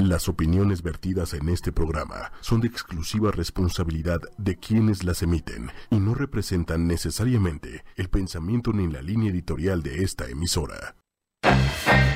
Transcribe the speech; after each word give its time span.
Las 0.00 0.30
opiniones 0.30 0.82
vertidas 0.82 1.34
en 1.34 1.50
este 1.50 1.72
programa 1.72 2.32
son 2.40 2.62
de 2.62 2.68
exclusiva 2.68 3.30
responsabilidad 3.32 4.18
de 4.38 4.56
quienes 4.56 5.04
las 5.04 5.22
emiten 5.22 5.70
y 5.90 6.00
no 6.00 6.14
representan 6.14 6.86
necesariamente 6.86 7.84
el 7.96 8.08
pensamiento 8.08 8.72
ni 8.72 8.90
la 8.90 9.02
línea 9.02 9.30
editorial 9.30 9.82
de 9.82 10.02
esta 10.02 10.26
emisora. 10.26 10.96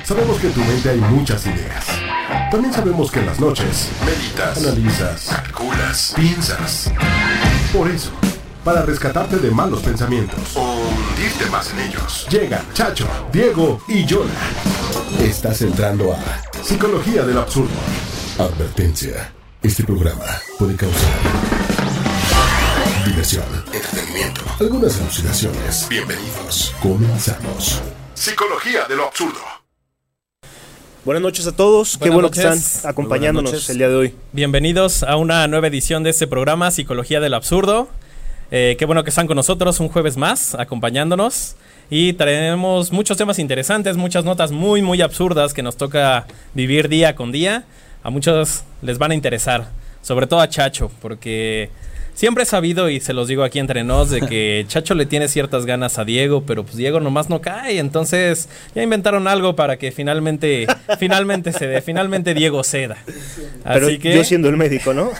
Sabemos 0.03 0.39
que 0.39 0.47
en 0.47 0.53
tu 0.53 0.61
mente 0.61 0.89
hay 0.89 0.99
muchas 0.99 1.45
ideas. 1.45 1.85
También 2.49 2.73
sabemos 2.73 3.11
que 3.11 3.19
en 3.19 3.27
las 3.27 3.39
noches 3.39 3.91
meditas, 4.03 4.57
analizas, 4.57 5.27
calculas, 5.27 6.13
piensas. 6.15 6.91
Por 7.71 7.87
eso, 7.87 8.11
para 8.63 8.81
rescatarte 8.81 9.37
de 9.37 9.51
malos 9.51 9.83
pensamientos 9.83 10.57
o 10.57 10.89
hundirte 10.89 11.45
más 11.51 11.71
en 11.71 11.81
ellos, 11.81 12.27
llegan 12.31 12.65
Chacho, 12.73 13.07
Diego 13.31 13.79
y 13.87 14.07
Jonah. 14.09 14.33
Estás 15.19 15.61
entrando 15.61 16.13
a 16.13 16.54
Psicología 16.65 17.21
del 17.21 17.37
Absurdo. 17.37 17.75
Advertencia. 18.39 19.31
Este 19.61 19.83
programa 19.83 20.25
puede 20.57 20.75
causar 20.75 21.19
diversión, 23.05 23.45
entretenimiento, 23.71 24.41
algunas 24.59 24.99
alucinaciones. 24.99 25.87
Bienvenidos. 25.87 26.73
Comenzamos. 26.81 27.83
Psicología 28.15 28.85
de 28.89 28.95
lo 28.95 29.05
absurdo. 29.05 29.39
Buenas 31.05 31.21
noches 31.21 31.45
a 31.45 31.55
todos, 31.55 31.99
qué 31.99 32.09
Buenas 32.09 32.15
bueno 32.15 32.31
que 32.31 32.43
noches. 32.43 32.77
están 32.77 32.89
acompañándonos 32.89 33.69
el 33.69 33.77
día 33.77 33.89
de 33.89 33.95
hoy. 33.95 34.15
Bienvenidos 34.31 35.03
a 35.03 35.17
una 35.17 35.47
nueva 35.47 35.67
edición 35.67 36.01
de 36.01 36.09
este 36.09 36.25
programa 36.25 36.71
Psicología 36.71 37.19
del 37.19 37.35
Absurdo. 37.35 37.89
Eh, 38.49 38.75
qué 38.79 38.85
bueno 38.85 39.03
que 39.03 39.11
están 39.11 39.27
con 39.27 39.35
nosotros 39.35 39.79
un 39.79 39.89
jueves 39.89 40.17
más, 40.17 40.55
acompañándonos. 40.55 41.57
Y 41.89 42.13
traemos 42.13 42.91
muchos 42.91 43.17
temas 43.17 43.37
interesantes, 43.39 43.95
muchas 43.95 44.25
notas 44.25 44.51
muy, 44.51 44.81
muy 44.81 45.01
absurdas 45.01 45.53
que 45.53 45.61
nos 45.61 45.77
toca 45.77 46.25
vivir 46.53 46.89
día 46.89 47.15
con 47.15 47.31
día. 47.31 47.63
A 48.03 48.09
muchos 48.09 48.63
les 48.81 48.97
van 48.97 49.11
a 49.11 49.15
interesar, 49.15 49.69
sobre 50.01 50.27
todo 50.27 50.39
a 50.39 50.49
Chacho, 50.49 50.91
porque 51.01 51.69
siempre 52.15 52.43
he 52.43 52.45
sabido, 52.45 52.89
y 52.89 52.99
se 52.99 53.13
los 53.13 53.27
digo 53.27 53.43
aquí 53.43 53.59
entre 53.59 53.83
nos, 53.83 54.09
de 54.09 54.21
que 54.21 54.65
Chacho 54.67 54.95
le 54.95 55.05
tiene 55.05 55.27
ciertas 55.27 55.67
ganas 55.67 55.99
a 55.99 56.05
Diego, 56.05 56.43
pero 56.43 56.63
pues 56.63 56.75
Diego 56.75 56.99
nomás 56.99 57.29
no 57.29 57.41
cae. 57.41 57.77
Entonces 57.77 58.49
ya 58.73 58.81
inventaron 58.81 59.27
algo 59.27 59.55
para 59.55 59.77
que 59.77 59.91
finalmente, 59.91 60.65
finalmente 60.99 61.53
se 61.53 61.67
dé, 61.67 61.81
finalmente 61.81 62.33
Diego 62.33 62.63
ceda. 62.63 62.97
Pero 63.63 63.87
que... 63.99 64.15
yo 64.15 64.23
siendo 64.23 64.49
el 64.49 64.57
médico, 64.57 64.93
¿no? 64.93 65.11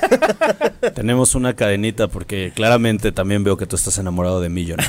Tenemos 0.96 1.36
una 1.36 1.56
cadenita 1.56 2.08
porque 2.08 2.52
claramente 2.56 3.12
también 3.12 3.44
veo 3.44 3.56
que 3.56 3.68
tú 3.68 3.76
estás 3.76 4.00
enamorado 4.00 4.42
de 4.42 4.50
mí, 4.50 4.68
John. 4.68 4.80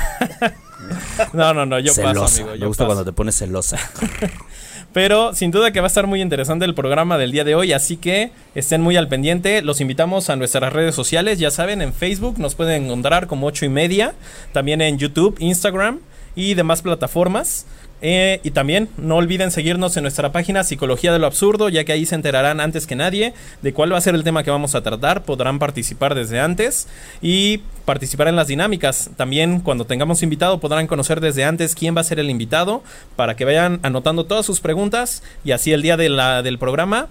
No, 1.33 1.53
no, 1.53 1.65
no, 1.65 1.79
yo 1.79 1.93
celosa. 1.93 2.21
paso, 2.21 2.35
amigo. 2.41 2.51
Me 2.53 2.59
Yo 2.59 2.67
gusta 2.67 2.83
paso. 2.83 2.95
cuando 2.95 3.11
te 3.11 3.15
pones 3.15 3.35
celosa. 3.37 3.77
Pero 4.93 5.33
sin 5.35 5.51
duda 5.51 5.71
que 5.71 5.79
va 5.79 5.85
a 5.85 5.89
estar 5.89 6.07
muy 6.07 6.21
interesante 6.21 6.65
el 6.65 6.73
programa 6.73 7.17
del 7.17 7.31
día 7.31 7.43
de 7.43 7.55
hoy, 7.55 7.73
así 7.73 7.97
que 7.97 8.31
estén 8.55 8.81
muy 8.81 8.95
al 8.97 9.07
pendiente. 9.07 9.61
Los 9.61 9.81
invitamos 9.81 10.29
a 10.29 10.35
nuestras 10.35 10.73
redes 10.73 10.95
sociales, 10.95 11.39
ya 11.39 11.51
saben, 11.51 11.81
en 11.81 11.93
Facebook 11.93 12.39
nos 12.39 12.55
pueden 12.55 12.85
encontrar 12.85 13.27
como 13.27 13.47
8 13.47 13.65
y 13.65 13.69
media, 13.69 14.13
también 14.53 14.81
en 14.81 14.97
YouTube, 14.97 15.35
Instagram 15.39 15.99
y 16.35 16.53
demás 16.53 16.81
plataformas. 16.81 17.65
Eh, 18.01 18.39
y 18.43 18.51
también 18.51 18.89
no 18.97 19.15
olviden 19.15 19.49
seguirnos 19.49 19.97
en 19.97 20.03
nuestra 20.03 20.31
página 20.31 20.63
Psicología 20.63 21.11
de 21.11 21.19
lo 21.19 21.25
Absurdo, 21.25 21.69
ya 21.69 21.83
que 21.83 21.93
ahí 21.93 22.05
se 22.05 22.15
enterarán 22.15 22.59
antes 22.59 22.85
que 22.85 22.95
nadie 22.95 23.33
de 23.61 23.73
cuál 23.73 23.91
va 23.91 23.97
a 23.97 24.01
ser 24.01 24.13
el 24.13 24.23
tema 24.23 24.43
que 24.43 24.51
vamos 24.51 24.75
a 24.75 24.81
tratar. 24.81 25.23
Podrán 25.23 25.59
participar 25.59 26.13
desde 26.13 26.39
antes 26.39 26.87
y 27.21 27.59
participar 27.85 28.27
en 28.27 28.35
las 28.35 28.47
dinámicas. 28.47 29.09
También 29.15 29.61
cuando 29.61 29.85
tengamos 29.85 30.21
invitado 30.21 30.59
podrán 30.59 30.87
conocer 30.87 31.21
desde 31.21 31.43
antes 31.43 31.73
quién 31.73 31.95
va 31.95 32.01
a 32.01 32.03
ser 32.03 32.19
el 32.19 32.29
invitado 32.29 32.83
para 33.15 33.35
que 33.35 33.45
vayan 33.45 33.79
anotando 33.81 34.25
todas 34.25 34.45
sus 34.45 34.59
preguntas 34.59 35.23
y 35.43 35.51
así 35.51 35.71
el 35.71 35.81
día 35.81 35.97
de 35.97 36.09
la, 36.09 36.43
del 36.43 36.59
programa 36.59 37.07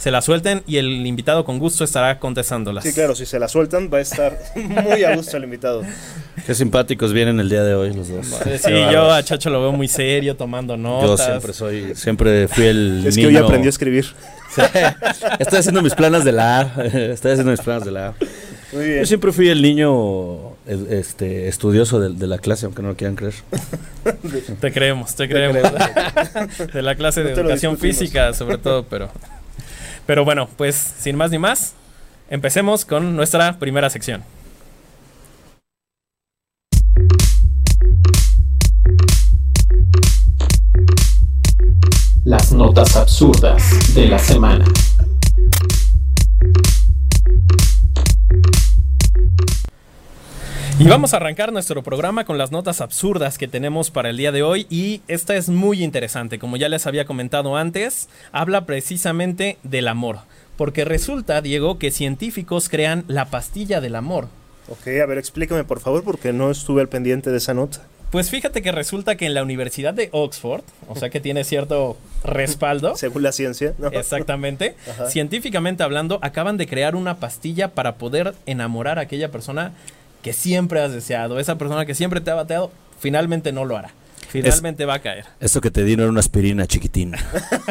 se 0.00 0.10
la 0.10 0.22
suelten 0.22 0.62
y 0.66 0.78
el 0.78 1.06
invitado 1.06 1.44
con 1.44 1.58
gusto 1.58 1.84
estará 1.84 2.18
contestándolas. 2.18 2.84
Sí, 2.84 2.94
claro, 2.94 3.14
si 3.14 3.26
se 3.26 3.38
la 3.38 3.48
sueltan 3.48 3.90
va 3.92 3.98
a 3.98 4.00
estar 4.00 4.38
muy 4.56 5.04
a 5.04 5.14
gusto 5.14 5.36
el 5.36 5.44
invitado. 5.44 5.82
Qué 6.46 6.54
simpáticos 6.54 7.12
vienen 7.12 7.38
el 7.38 7.50
día 7.50 7.62
de 7.62 7.74
hoy 7.74 7.92
los 7.92 8.08
dos. 8.08 8.26
Sí, 8.62 8.72
yo 8.90 9.12
a 9.12 9.22
Chacho 9.22 9.50
lo 9.50 9.60
veo 9.60 9.72
muy 9.72 9.88
serio, 9.88 10.36
tomando 10.36 10.74
Yo 10.74 10.78
notas. 10.78 11.26
siempre 11.26 11.52
soy, 11.52 11.94
siempre 11.94 12.48
fui 12.48 12.64
el 12.64 13.04
Es 13.06 13.14
que 13.14 13.26
niño. 13.26 13.38
hoy 13.40 13.44
aprendió 13.44 13.68
a 13.68 13.70
escribir. 13.70 14.06
Estoy 15.38 15.58
haciendo 15.58 15.82
mis 15.82 15.94
planas 15.94 16.24
de 16.24 16.32
la 16.32 16.60
A. 16.60 16.84
Estoy 16.84 17.32
haciendo 17.32 17.50
mis 17.52 17.60
planas 17.60 17.84
de 17.84 17.90
la 17.90 18.06
A. 18.08 18.14
Muy 18.72 18.84
bien. 18.86 19.00
Yo 19.00 19.06
siempre 19.06 19.32
fui 19.32 19.50
el 19.50 19.60
niño 19.60 20.54
este, 20.88 21.48
estudioso 21.48 22.00
de, 22.00 22.08
de 22.08 22.26
la 22.26 22.38
clase, 22.38 22.64
aunque 22.64 22.80
no 22.80 22.88
lo 22.88 22.96
quieran 22.96 23.16
creer. 23.16 23.34
Te 24.60 24.72
creemos, 24.72 25.14
te 25.14 25.28
creemos. 25.28 25.60
de 26.72 26.80
la 26.82 26.94
clase 26.94 27.22
de 27.22 27.34
No 27.34 27.40
educación 27.42 27.76
física, 27.76 28.32
sobre 28.32 28.56
todo, 28.56 28.84
pero. 28.84 29.10
Pero 30.06 30.24
bueno, 30.24 30.48
pues 30.56 30.74
sin 30.76 31.16
más 31.16 31.30
ni 31.30 31.38
más, 31.38 31.74
empecemos 32.28 32.84
con 32.84 33.16
nuestra 33.16 33.58
primera 33.58 33.90
sección. 33.90 34.22
Las 42.24 42.52
notas 42.52 42.96
absurdas 42.96 43.94
de 43.94 44.06
la 44.06 44.18
semana. 44.18 44.64
Y 50.80 50.88
vamos 50.88 51.12
a 51.12 51.18
arrancar 51.18 51.52
nuestro 51.52 51.82
programa 51.82 52.24
con 52.24 52.38
las 52.38 52.52
notas 52.52 52.80
absurdas 52.80 53.36
que 53.36 53.46
tenemos 53.46 53.90
para 53.90 54.08
el 54.08 54.16
día 54.16 54.32
de 54.32 54.42
hoy. 54.42 54.66
Y 54.70 55.02
esta 55.08 55.36
es 55.36 55.50
muy 55.50 55.84
interesante, 55.84 56.38
como 56.38 56.56
ya 56.56 56.70
les 56.70 56.86
había 56.86 57.04
comentado 57.04 57.58
antes, 57.58 58.08
habla 58.32 58.64
precisamente 58.64 59.58
del 59.62 59.88
amor. 59.88 60.20
Porque 60.56 60.86
resulta, 60.86 61.42
Diego, 61.42 61.78
que 61.78 61.90
científicos 61.90 62.70
crean 62.70 63.04
la 63.08 63.26
pastilla 63.26 63.82
del 63.82 63.94
amor. 63.94 64.28
Ok, 64.70 64.86
a 65.02 65.06
ver, 65.06 65.18
explícame 65.18 65.64
por 65.64 65.80
favor, 65.80 66.02
porque 66.02 66.32
no 66.32 66.50
estuve 66.50 66.80
al 66.80 66.88
pendiente 66.88 67.30
de 67.30 67.36
esa 67.36 67.52
nota. 67.52 67.82
Pues 68.10 68.30
fíjate 68.30 68.62
que 68.62 68.72
resulta 68.72 69.16
que 69.16 69.26
en 69.26 69.34
la 69.34 69.42
Universidad 69.42 69.92
de 69.92 70.08
Oxford, 70.12 70.62
o 70.88 70.96
sea 70.96 71.10
que 71.10 71.20
tiene 71.20 71.44
cierto 71.44 71.98
respaldo, 72.24 72.96
Según 72.96 73.22
la 73.22 73.32
ciencia, 73.32 73.74
¿no? 73.78 73.88
exactamente, 73.88 74.76
Ajá. 74.90 75.10
científicamente 75.10 75.82
hablando, 75.82 76.18
acaban 76.22 76.56
de 76.56 76.66
crear 76.66 76.96
una 76.96 77.18
pastilla 77.18 77.68
para 77.68 77.96
poder 77.96 78.34
enamorar 78.46 78.98
a 78.98 79.02
aquella 79.02 79.30
persona 79.30 79.72
que 80.22 80.32
siempre 80.32 80.80
has 80.80 80.92
deseado, 80.92 81.38
esa 81.38 81.56
persona 81.58 81.86
que 81.86 81.94
siempre 81.94 82.20
te 82.20 82.30
ha 82.30 82.34
bateado, 82.34 82.70
finalmente 82.98 83.52
no 83.52 83.64
lo 83.64 83.76
hará. 83.76 83.92
Finalmente 84.28 84.84
va 84.84 84.94
a 84.94 84.98
caer. 85.00 85.24
Esto 85.40 85.60
que 85.60 85.72
te 85.72 85.82
dieron 85.82 86.04
era 86.04 86.10
una 86.10 86.20
aspirina 86.20 86.64
chiquitina. 86.66 87.18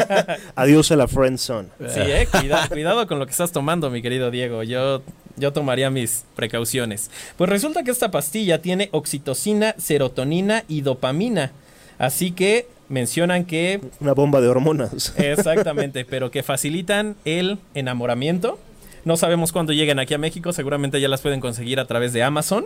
Adiós 0.56 0.92
a 0.92 0.98
la 0.98 1.08
friend 1.08 1.38
zone. 1.38 1.70
Sí, 1.80 2.02
eh, 2.02 2.28
cuida- 2.30 2.68
cuidado 2.68 3.08
con 3.08 3.18
lo 3.18 3.26
que 3.26 3.32
estás 3.32 3.54
tomando, 3.54 3.90
mi 3.90 4.02
querido 4.02 4.30
Diego. 4.30 4.64
Yo, 4.64 5.02
yo 5.38 5.54
tomaría 5.54 5.90
mis 5.90 6.26
precauciones. 6.36 7.12
Pues 7.38 7.50
resulta 7.50 7.84
que 7.84 7.92
esta 7.92 8.12
pastilla 8.12 8.62
tiene 8.62 8.90
oxitocina, 8.92 9.74
serotonina 9.78 10.66
y 10.68 10.82
dopamina. 10.82 11.54
Así 11.98 12.32
que 12.32 12.68
mencionan 12.90 13.46
que 13.46 13.80
Una 14.02 14.14
bomba 14.14 14.42
de 14.42 14.50
hormonas. 14.50 15.14
Exactamente, 15.18 16.04
pero 16.04 16.30
que 16.30 16.44
facilitan 16.44 17.16
el 17.24 17.60
enamoramiento. 17.74 18.60
No 19.06 19.18
sabemos 19.18 19.52
cuándo 19.52 19.74
lleguen 19.74 20.00
aquí 20.00 20.14
a 20.14 20.18
México, 20.18 20.54
seguramente 20.54 21.00
ya 21.00 21.08
las 21.08 21.22
pueden 21.22 21.40
conseguir 21.40 21.80
a 21.80 21.86
través 21.86 22.14
de 22.14 22.24
Amazon. 22.24 22.66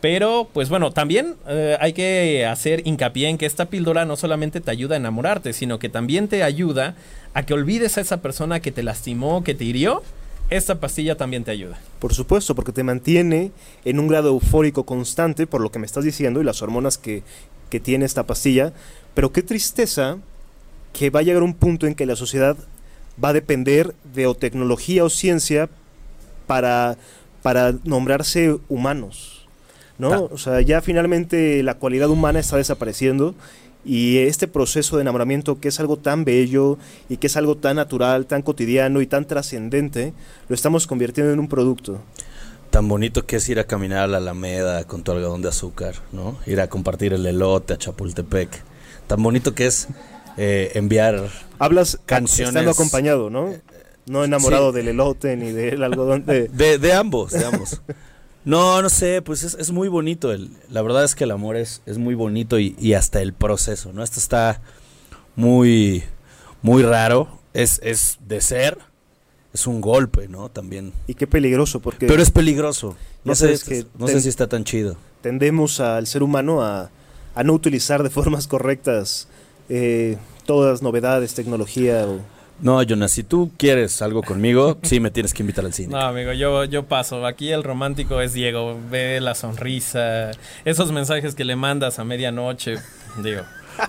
Pero, 0.00 0.48
pues 0.52 0.70
bueno, 0.70 0.92
también 0.92 1.36
eh, 1.46 1.76
hay 1.78 1.92
que 1.92 2.46
hacer 2.46 2.86
hincapié 2.86 3.28
en 3.28 3.36
que 3.36 3.44
esta 3.44 3.66
píldora 3.66 4.06
no 4.06 4.16
solamente 4.16 4.60
te 4.60 4.70
ayuda 4.70 4.94
a 4.94 4.98
enamorarte, 4.98 5.52
sino 5.52 5.78
que 5.78 5.90
también 5.90 6.26
te 6.26 6.42
ayuda 6.42 6.94
a 7.34 7.44
que 7.44 7.52
olvides 7.52 7.98
a 7.98 8.00
esa 8.00 8.22
persona 8.22 8.60
que 8.60 8.72
te 8.72 8.82
lastimó, 8.82 9.44
que 9.44 9.54
te 9.54 9.64
hirió. 9.64 10.02
Esta 10.48 10.80
pastilla 10.80 11.16
también 11.16 11.44
te 11.44 11.50
ayuda. 11.50 11.78
Por 11.98 12.14
supuesto, 12.14 12.54
porque 12.54 12.72
te 12.72 12.82
mantiene 12.82 13.52
en 13.84 14.00
un 14.00 14.08
grado 14.08 14.30
eufórico 14.30 14.84
constante, 14.84 15.46
por 15.46 15.60
lo 15.60 15.70
que 15.70 15.78
me 15.78 15.86
estás 15.86 16.02
diciendo, 16.02 16.40
y 16.40 16.44
las 16.44 16.62
hormonas 16.62 16.96
que, 16.96 17.22
que 17.68 17.78
tiene 17.78 18.06
esta 18.06 18.26
pastilla. 18.26 18.72
Pero 19.14 19.32
qué 19.32 19.42
tristeza 19.42 20.16
que 20.92 21.10
va 21.10 21.20
a 21.20 21.22
llegar 21.22 21.42
un 21.42 21.54
punto 21.54 21.86
en 21.86 21.94
que 21.94 22.06
la 22.06 22.16
sociedad 22.16 22.56
va 23.22 23.30
a 23.30 23.32
depender 23.32 23.94
de 24.14 24.26
o 24.26 24.34
tecnología 24.34 25.04
o 25.04 25.10
ciencia 25.10 25.68
para, 26.46 26.96
para 27.42 27.74
nombrarse 27.84 28.58
humanos. 28.68 29.46
¿No? 29.98 30.30
O 30.32 30.38
sea, 30.38 30.62
ya 30.62 30.80
finalmente 30.80 31.62
la 31.62 31.74
cualidad 31.74 32.08
humana 32.08 32.40
está 32.40 32.56
desapareciendo 32.56 33.34
y 33.84 34.18
este 34.18 34.48
proceso 34.48 34.96
de 34.96 35.02
enamoramiento 35.02 35.60
que 35.60 35.68
es 35.68 35.78
algo 35.80 35.98
tan 35.98 36.24
bello 36.24 36.78
y 37.08 37.18
que 37.18 37.26
es 37.26 37.36
algo 37.36 37.56
tan 37.56 37.76
natural, 37.76 38.26
tan 38.26 38.42
cotidiano 38.42 39.00
y 39.00 39.06
tan 39.06 39.26
trascendente, 39.26 40.12
lo 40.48 40.54
estamos 40.54 40.86
convirtiendo 40.86 41.32
en 41.32 41.38
un 41.38 41.48
producto. 41.48 42.00
Tan 42.70 42.88
bonito 42.88 43.26
que 43.26 43.36
es 43.36 43.48
ir 43.48 43.58
a 43.58 43.64
caminar 43.64 44.04
a 44.04 44.06
la 44.06 44.18
Alameda 44.18 44.84
con 44.84 45.02
tu 45.02 45.12
algodón 45.12 45.42
de 45.42 45.48
azúcar, 45.48 45.96
¿no? 46.12 46.38
Ir 46.46 46.60
a 46.60 46.68
compartir 46.68 47.12
el 47.12 47.26
elote 47.26 47.74
a 47.74 47.78
Chapultepec. 47.78 48.62
Tan 49.06 49.22
bonito 49.22 49.54
que 49.54 49.66
es 49.66 49.88
eh, 50.36 50.72
enviar 50.74 51.28
Hablas 51.58 51.98
Canciones. 52.06 52.50
estando 52.50 52.70
acompañado, 52.70 53.30
¿no? 53.30 53.52
No 54.06 54.24
enamorado 54.24 54.70
Sí. 54.70 54.76
del 54.78 54.88
elote 54.88 55.36
ni 55.36 55.52
del 55.52 55.82
algodón 55.84 56.24
de... 56.26 56.48
De, 56.48 56.78
de 56.78 56.92
ambos, 56.92 57.32
de 57.32 57.44
ambos. 57.44 57.80
No, 58.44 58.80
no 58.82 58.88
sé, 58.88 59.20
pues 59.22 59.42
es, 59.42 59.54
es 59.54 59.70
muy 59.70 59.88
bonito. 59.88 60.32
El, 60.32 60.50
la 60.70 60.80
verdad 60.82 61.04
es 61.04 61.14
que 61.14 61.24
el 61.24 61.30
amor 61.30 61.56
es, 61.56 61.82
es 61.86 61.98
muy 61.98 62.14
bonito 62.14 62.58
y, 62.58 62.74
y 62.78 62.94
hasta 62.94 63.20
el 63.20 63.34
proceso, 63.34 63.92
¿no? 63.92 64.02
Esto 64.02 64.18
está 64.18 64.62
muy, 65.36 66.02
muy 66.62 66.82
raro. 66.82 67.28
es, 67.52 67.80
es 67.82 68.18
de 68.26 68.40
ser, 68.40 68.78
es 69.52 69.66
un 69.66 69.80
golpe, 69.80 70.26
¿no? 70.28 70.48
También. 70.48 70.92
Y 71.06 71.14
qué 71.14 71.26
peligroso, 71.26 71.80
porque 71.80 72.06
Pero 72.06 72.22
es 72.22 72.30
peligroso. 72.30 72.96
No, 73.24 73.34
sé, 73.34 73.54
que 73.66 73.84
no 73.98 74.06
ten- 74.06 74.16
sé 74.16 74.22
si 74.22 74.28
está 74.30 74.46
tan 74.48 74.64
chido. 74.64 74.96
tendemos 75.20 75.78
al 75.80 76.06
ser 76.06 76.22
humano 76.22 76.62
a, 76.62 76.90
a 77.34 77.44
no 77.44 77.52
utilizar 77.52 78.02
de 78.02 78.08
formas 78.10 78.46
correctas 78.48 79.28
eh, 79.70 80.18
todas 80.44 80.72
las 80.72 80.82
novedades, 80.82 81.34
tecnología 81.34 82.06
o... 82.06 82.20
No, 82.60 82.82
Jonas, 82.82 83.12
si 83.12 83.22
tú 83.22 83.50
quieres 83.56 84.02
algo 84.02 84.22
conmigo, 84.22 84.76
sí 84.82 85.00
me 85.00 85.10
tienes 85.10 85.32
que 85.32 85.42
invitar 85.42 85.64
al 85.64 85.72
cine. 85.72 85.92
No, 85.92 86.00
amigo, 86.00 86.32
yo, 86.32 86.64
yo 86.64 86.84
paso. 86.84 87.24
Aquí 87.24 87.50
el 87.50 87.62
romántico 87.62 88.20
es 88.20 88.34
Diego. 88.34 88.78
Ve 88.90 89.18
la 89.20 89.34
sonrisa, 89.34 90.32
esos 90.66 90.92
mensajes 90.92 91.34
que 91.34 91.44
le 91.44 91.56
mandas 91.56 91.98
a 91.98 92.04
medianoche. 92.04 92.74
Digo, 93.22 93.42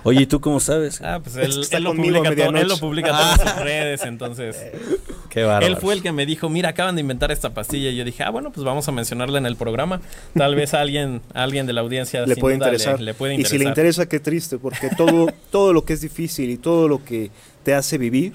Oye, 0.04 0.22
¿y 0.22 0.26
tú 0.26 0.40
cómo 0.40 0.60
sabes? 0.60 1.00
ah, 1.02 1.20
pues 1.22 1.36
Es 1.36 1.44
él, 1.46 1.54
que 1.54 1.60
está 1.60 1.76
él 1.78 1.84
lo 1.84 1.94
publica 1.94 2.34
todo, 2.34 2.56
él 2.56 2.68
lo 2.68 2.76
publica 2.78 3.08
todas 3.08 3.40
sus 3.52 3.62
redes, 3.62 4.02
entonces. 4.04 4.56
Qué 5.30 5.44
bárbaro. 5.44 5.66
Él 5.66 5.76
fue 5.76 5.94
el 5.94 6.02
que 6.02 6.12
me 6.12 6.26
dijo, 6.26 6.48
mira, 6.48 6.70
acaban 6.70 6.94
de 6.94 7.00
inventar 7.00 7.32
esta 7.32 7.54
pastilla. 7.54 7.90
Y 7.90 7.96
yo 7.96 8.04
dije, 8.04 8.22
ah, 8.22 8.30
bueno, 8.30 8.50
pues 8.52 8.64
vamos 8.64 8.86
a 8.88 8.92
mencionarla 8.92 9.38
en 9.38 9.46
el 9.46 9.56
programa. 9.56 10.00
Tal 10.34 10.54
vez 10.54 10.74
a 10.74 10.80
alguien, 10.80 11.22
alguien 11.32 11.66
de 11.66 11.72
la 11.72 11.80
audiencia 11.80 12.26
le 12.26 12.36
puede 12.36 12.56
duda 12.56 12.66
interesar. 12.66 13.00
Le, 13.00 13.14
puede 13.14 13.34
Y 13.34 13.36
si 13.36 13.40
interesar. 13.40 13.58
le 13.60 13.68
interesa, 13.68 14.06
qué 14.08 14.20
triste, 14.20 14.58
porque 14.58 14.90
todo, 14.90 15.28
todo 15.50 15.72
lo 15.72 15.84
que 15.84 15.94
es 15.94 16.02
difícil 16.02 16.50
y 16.50 16.58
todo 16.58 16.86
lo 16.86 17.02
que 17.02 17.30
te 17.62 17.72
hace 17.74 17.96
vivir 17.96 18.34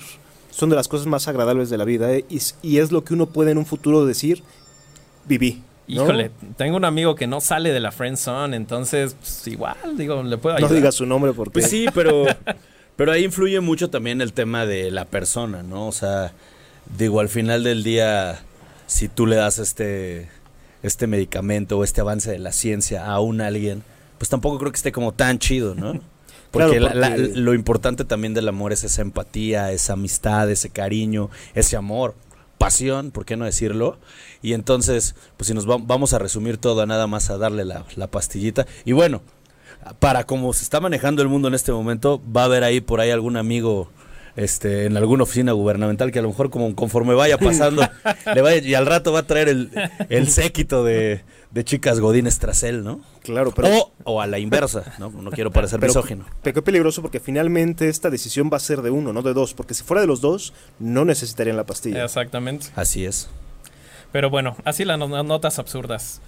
son 0.50 0.70
de 0.72 0.76
las 0.76 0.88
cosas 0.88 1.06
más 1.06 1.28
agradables 1.28 1.70
de 1.70 1.78
la 1.78 1.86
vida. 1.86 2.12
¿eh? 2.12 2.26
Y 2.64 2.78
es 2.80 2.92
lo 2.92 3.04
que 3.04 3.14
uno 3.14 3.28
puede 3.28 3.52
en 3.52 3.60
un 3.60 3.66
futuro 3.68 4.06
decir, 4.06 4.42
viví. 5.26 5.62
¿No? 5.88 6.04
Híjole, 6.04 6.32
tengo 6.58 6.78
un 6.78 6.86
amigo 6.86 7.16
que 7.16 7.28
no 7.28 7.40
sale 7.42 7.72
de 7.72 7.80
la 7.80 7.92
friend 7.92 8.18
zone, 8.18 8.56
entonces 8.58 9.16
pues, 9.20 9.48
igual, 9.48 9.76
digo, 9.96 10.22
le 10.24 10.38
puedo 10.38 10.56
No 10.56 10.66
ayudar. 10.66 10.76
digas 10.76 10.96
su 10.96 11.06
nombre 11.06 11.34
porque... 11.34 11.54
Pues 11.54 11.70
sí, 11.70 11.86
pero, 11.94 12.26
pero 12.96 13.12
ahí 13.12 13.24
influye 13.26 13.60
mucho 13.62 13.90
también 13.90 14.22
el 14.22 14.34
tema 14.34 14.66
de 14.66 14.92
la 14.92 15.06
persona, 15.06 15.64
¿no? 15.64 15.88
O 15.88 15.92
sea, 15.92 16.34
digo, 16.98 17.20
al 17.20 17.30
final 17.30 17.64
del 17.64 17.84
día, 17.84 18.40
si 18.88 19.08
tú 19.08 19.26
le 19.28 19.36
das 19.38 19.60
este, 19.60 20.30
este 20.84 21.08
medicamento 21.08 21.78
o 21.78 21.84
este 21.84 22.02
avance 22.02 22.32
de 22.32 22.40
la 22.40 22.52
ciencia 22.52 23.06
a 23.06 23.20
un 23.20 23.40
alguien, 23.42 23.84
pues 24.18 24.30
tampoco 24.30 24.58
creo 24.60 24.72
que 24.72 24.78
esté 24.78 24.92
como 24.92 25.14
tan 25.14 25.40
chido, 25.40 25.74
¿no? 25.76 26.00
Porque, 26.52 26.78
Claro, 26.80 26.96
la- 26.96 27.10
la- 27.10 27.16
porque- 27.16 27.32
lo 27.36 27.54
importante 27.54 28.04
también 28.06 28.34
del 28.34 28.48
amor 28.48 28.72
es 28.74 28.84
esa 28.84 29.02
empatía, 29.02 29.72
esa 29.74 29.94
amistad, 29.94 30.50
ese 30.50 30.70
cariño, 30.70 31.30
ese 31.56 31.76
amor, 31.76 32.16
pasión, 32.58 33.12
¿por 33.12 33.26
qué 33.26 33.38
no 33.38 33.46
decirlo? 33.46 33.98
Y 34.42 34.54
entonces, 34.54 35.16
pues 35.38 35.48
si 35.48 35.54
nos 35.54 35.70
va- 35.70 35.78
vamos 35.80 36.14
a 36.14 36.20
resumir 36.20 36.58
todo 36.58 36.82
a 36.82 36.86
nada 36.86 37.08
más 37.08 37.30
a 37.30 37.38
darle 37.38 37.66
la, 37.66 37.86
la 37.96 38.08
pastillita. 38.08 38.66
Y 38.86 38.92
bueno, 38.94 39.22
para 40.00 40.26
como 40.26 40.54
se 40.54 40.64
está 40.64 40.80
manejando 40.80 41.22
el 41.22 41.28
mundo 41.28 41.48
en 41.48 41.54
este 41.54 41.72
momento, 41.72 42.22
va 42.36 42.42
a 42.42 42.46
haber 42.46 42.64
ahí 42.64 42.82
por 42.82 43.00
ahí 43.00 43.12
algún 43.12 43.38
amigo 43.38 43.90
este, 44.36 44.86
en 44.86 44.98
alguna 44.98 45.24
oficina 45.24 45.52
gubernamental 45.54 46.12
que 46.12 46.20
a 46.20 46.22
lo 46.22 46.28
mejor 46.30 46.50
como 46.50 46.76
conforme 46.76 47.14
vaya 47.16 47.38
pasando, 47.38 47.82
le 48.36 48.42
vaya, 48.42 48.68
y 48.68 48.76
al 48.76 48.86
rato 48.86 49.12
va 49.12 49.20
a 49.20 49.24
traer 49.28 49.50
el, 49.50 49.72
el 50.10 50.28
séquito 50.30 50.84
de, 50.84 51.22
de 51.52 51.64
chicas 51.64 52.00
godines 52.00 52.40
tras 52.40 52.64
él, 52.64 52.84
¿no? 52.84 53.00
Claro, 53.24 53.52
pero... 53.54 53.70
o, 53.78 53.92
o 54.04 54.22
a 54.22 54.28
la 54.28 54.38
inversa, 54.40 54.94
¿no? 55.00 55.10
No 55.10 55.32
quiero 55.32 55.52
parecer 55.52 55.80
Pero- 55.80 55.92
misógino. 55.92 56.26
Pero 56.44 56.54
qué 56.56 56.62
peligroso 56.62 57.02
porque 57.02 57.20
finalmente 57.20 57.90
esta 57.90 58.10
decisión 58.10 58.50
va 58.52 58.58
a 58.58 58.60
ser 58.62 58.82
de 58.82 58.90
uno, 58.90 59.14
no 59.14 59.22
de 59.22 59.34
dos. 59.34 59.54
Porque 59.54 59.74
si 59.74 59.84
fuera 59.84 60.02
de 60.02 60.08
los 60.08 60.22
dos, 60.22 60.54
no 60.80 61.06
necesitarían 61.06 61.56
la 61.58 61.66
pastilla. 61.66 62.04
Exactamente. 62.04 62.68
Así 62.76 63.06
es. 63.06 63.30
Pero 64.12 64.30
bueno, 64.30 64.56
así 64.66 64.86
las 64.86 65.00
no- 65.00 65.24
notas 65.24 65.58
absurdas. 65.60 66.22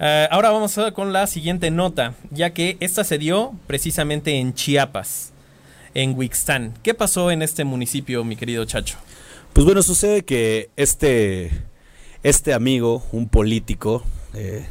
Eh, 0.00 0.26
ahora 0.30 0.50
vamos 0.50 0.76
a 0.78 0.92
con 0.92 1.12
la 1.12 1.26
siguiente 1.26 1.70
nota, 1.70 2.14
ya 2.30 2.50
que 2.50 2.76
esta 2.80 3.04
se 3.04 3.16
dio 3.18 3.52
precisamente 3.66 4.32
en 4.40 4.52
Chiapas, 4.54 5.32
en 5.94 6.18
Huixtán. 6.18 6.74
¿Qué 6.82 6.94
pasó 6.94 7.30
en 7.30 7.42
este 7.42 7.64
municipio, 7.64 8.24
mi 8.24 8.34
querido 8.34 8.64
Chacho? 8.64 8.96
Pues 9.52 9.64
bueno, 9.64 9.82
sucede 9.82 10.24
que 10.24 10.70
este, 10.76 11.52
este 12.24 12.52
amigo, 12.54 13.04
un 13.12 13.28
político, 13.28 14.02
eh, 14.34 14.66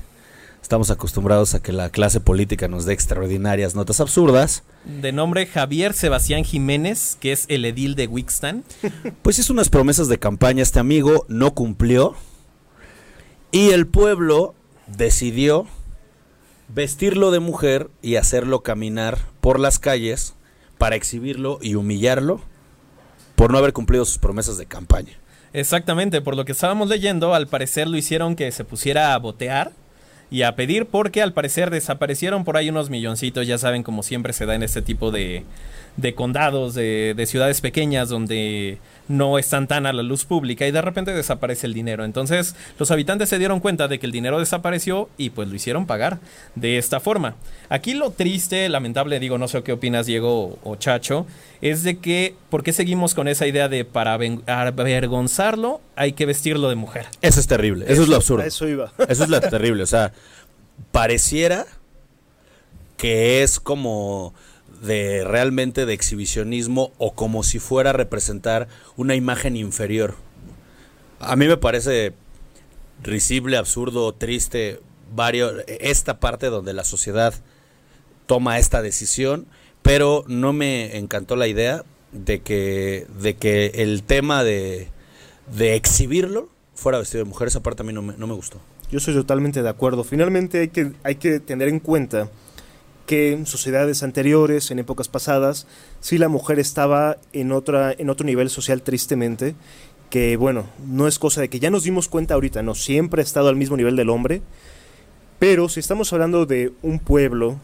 estamos 0.61 0.89
acostumbrados 0.89 1.53
a 1.53 1.61
que 1.61 1.71
la 1.71 1.89
clase 1.89 2.19
política 2.19 2.67
nos 2.67 2.85
dé 2.85 2.93
extraordinarias 2.93 3.75
notas 3.75 3.99
absurdas, 3.99 4.63
De 4.85 5.11
nombre 5.11 5.45
Javier 5.45 5.93
Sebastián 5.93 6.43
Jiménez, 6.43 7.17
que 7.19 7.31
es 7.31 7.45
el 7.47 7.65
edil 7.65 7.95
de 7.95 8.07
Huixtán. 8.07 8.63
pues 9.21 9.39
hizo 9.39 9.53
unas 9.53 9.69
promesas 9.69 10.07
de 10.07 10.19
campaña 10.19 10.63
este 10.63 10.79
amigo, 10.79 11.25
no 11.27 11.53
cumplió, 11.53 12.15
y 13.51 13.69
el 13.69 13.87
pueblo 13.87 14.55
decidió 14.87 15.67
vestirlo 16.67 17.31
de 17.31 17.39
mujer 17.39 17.89
y 18.01 18.15
hacerlo 18.15 18.63
caminar 18.63 19.19
por 19.41 19.59
las 19.59 19.79
calles 19.79 20.33
para 20.77 20.95
exhibirlo 20.95 21.59
y 21.61 21.75
humillarlo 21.75 22.41
por 23.35 23.51
no 23.51 23.57
haber 23.57 23.73
cumplido 23.73 24.05
sus 24.05 24.17
promesas 24.17 24.57
de 24.57 24.65
campaña. 24.65 25.19
Exactamente, 25.53 26.21
por 26.21 26.35
lo 26.35 26.45
que 26.45 26.51
estábamos 26.51 26.89
leyendo, 26.89 27.35
al 27.35 27.47
parecer 27.47 27.87
lo 27.87 27.95
hicieron 27.95 28.35
que 28.35 28.51
se 28.51 28.63
pusiera 28.65 29.13
a 29.13 29.19
botear 29.19 29.71
y 30.31 30.41
a 30.41 30.55
pedir 30.55 30.87
porque 30.87 31.21
al 31.21 31.31
parecer 31.31 31.69
desaparecieron 31.69 32.43
por 32.43 32.57
ahí 32.57 32.69
unos 32.69 32.89
milloncitos, 32.89 33.45
ya 33.45 33.59
saben 33.59 33.83
como 33.83 34.01
siempre 34.01 34.33
se 34.33 34.47
da 34.47 34.55
en 34.55 34.63
este 34.63 34.81
tipo 34.81 35.11
de, 35.11 35.43
de 35.95 36.15
condados, 36.15 36.73
de, 36.73 37.13
de 37.15 37.25
ciudades 37.27 37.61
pequeñas 37.61 38.09
donde 38.09 38.79
no 39.07 39.37
están 39.37 39.67
tan 39.67 39.85
a 39.85 39.93
la 39.93 40.03
luz 40.03 40.25
pública 40.25 40.65
y 40.65 40.71
de 40.71 40.81
repente 40.81 41.13
desaparece 41.13 41.67
el 41.67 41.73
dinero. 41.73 42.05
Entonces 42.05 42.55
los 42.79 42.91
habitantes 42.91 43.29
se 43.29 43.39
dieron 43.39 43.59
cuenta 43.59 43.87
de 43.87 43.99
que 43.99 44.05
el 44.05 44.11
dinero 44.11 44.39
desapareció 44.39 45.09
y 45.17 45.31
pues 45.31 45.47
lo 45.47 45.55
hicieron 45.55 45.85
pagar 45.85 46.19
de 46.55 46.77
esta 46.77 46.99
forma. 46.99 47.35
Aquí 47.69 47.93
lo 47.93 48.11
triste, 48.11 48.69
lamentable, 48.69 49.19
digo, 49.19 49.37
no 49.37 49.47
sé 49.47 49.63
qué 49.63 49.73
opinas 49.73 50.05
Diego 50.05 50.59
o 50.63 50.75
Chacho, 50.75 51.25
es 51.61 51.83
de 51.83 51.97
que, 51.97 52.35
¿por 52.49 52.63
qué 52.63 52.73
seguimos 52.73 53.13
con 53.13 53.27
esa 53.27 53.47
idea 53.47 53.69
de 53.69 53.85
para 53.85 54.13
avergonzarlo 54.13 55.81
hay 55.95 56.13
que 56.13 56.25
vestirlo 56.25 56.69
de 56.69 56.75
mujer? 56.75 57.07
Eso 57.21 57.39
es 57.39 57.47
terrible, 57.47 57.85
eso, 57.87 58.03
es 58.03 58.07
lo 58.07 58.15
absurdo. 58.15 58.43
eso 58.43 58.67
iba. 58.67 58.91
Eso 59.07 59.23
es 59.23 59.29
lo 59.29 59.39
terrible, 59.41 59.83
o 59.83 59.87
sea, 59.87 60.11
pareciera 60.91 61.65
que 62.97 63.43
es 63.43 63.59
como 63.59 64.33
de 64.83 65.23
realmente 65.23 65.85
de 65.85 65.93
exhibicionismo 65.93 66.91
o 66.97 67.13
como 67.15 67.43
si 67.43 67.59
fuera 67.59 67.91
a 67.91 67.93
representar 67.93 68.67
una 68.97 69.15
imagen 69.15 69.55
inferior. 69.55 70.15
A 71.19 71.35
mí 71.35 71.47
me 71.47 71.57
parece 71.57 72.13
risible, 73.01 73.57
absurdo, 73.57 74.13
triste, 74.13 74.81
varios 75.15 75.63
esta 75.67 76.19
parte 76.19 76.47
donde 76.47 76.73
la 76.73 76.83
sociedad 76.83 77.33
toma 78.25 78.59
esta 78.59 78.81
decisión, 78.81 79.47
pero 79.81 80.25
no 80.27 80.53
me 80.53 80.97
encantó 80.97 81.35
la 81.35 81.47
idea 81.47 81.83
de 82.11 82.41
que 82.41 83.07
de 83.19 83.35
que 83.35 83.67
el 83.75 84.03
tema 84.03 84.43
de 84.43 84.89
de 85.55 85.75
exhibirlo 85.75 86.49
fuera 86.75 86.97
vestido 86.97 87.23
de 87.23 87.29
mujer, 87.29 87.47
esa 87.47 87.63
parte 87.63 87.83
a 87.83 87.85
mí 87.85 87.93
no 87.93 88.01
me, 88.01 88.17
no 88.17 88.27
me 88.27 88.33
gustó. 88.33 88.59
Yo 88.91 88.99
soy 88.99 89.13
totalmente 89.13 89.63
de 89.63 89.69
acuerdo. 89.69 90.03
Finalmente 90.03 90.59
hay 90.59 90.67
que, 90.67 90.91
hay 91.03 91.15
que 91.15 91.39
tener 91.39 91.67
en 91.67 91.79
cuenta 91.79 92.29
que 93.05 93.33
en 93.33 93.45
sociedades 93.45 94.03
anteriores, 94.03 94.71
en 94.71 94.79
épocas 94.79 95.07
pasadas, 95.07 95.67
sí 95.99 96.17
la 96.17 96.29
mujer 96.29 96.59
estaba 96.59 97.17
en, 97.33 97.51
otra, 97.51 97.93
en 97.97 98.09
otro 98.09 98.25
nivel 98.25 98.49
social 98.49 98.81
tristemente, 98.81 99.55
que 100.09 100.37
bueno, 100.37 100.65
no 100.87 101.07
es 101.07 101.19
cosa 101.19 101.41
de 101.41 101.49
que 101.49 101.59
ya 101.59 101.69
nos 101.69 101.83
dimos 101.83 102.07
cuenta 102.07 102.35
ahorita, 102.35 102.61
no, 102.63 102.75
siempre 102.75 103.21
ha 103.21 103.25
estado 103.25 103.49
al 103.49 103.55
mismo 103.55 103.77
nivel 103.77 103.95
del 103.95 104.09
hombre, 104.09 104.41
pero 105.39 105.67
si 105.69 105.79
estamos 105.79 106.13
hablando 106.13 106.45
de 106.45 106.71
un 106.81 106.99
pueblo 106.99 107.57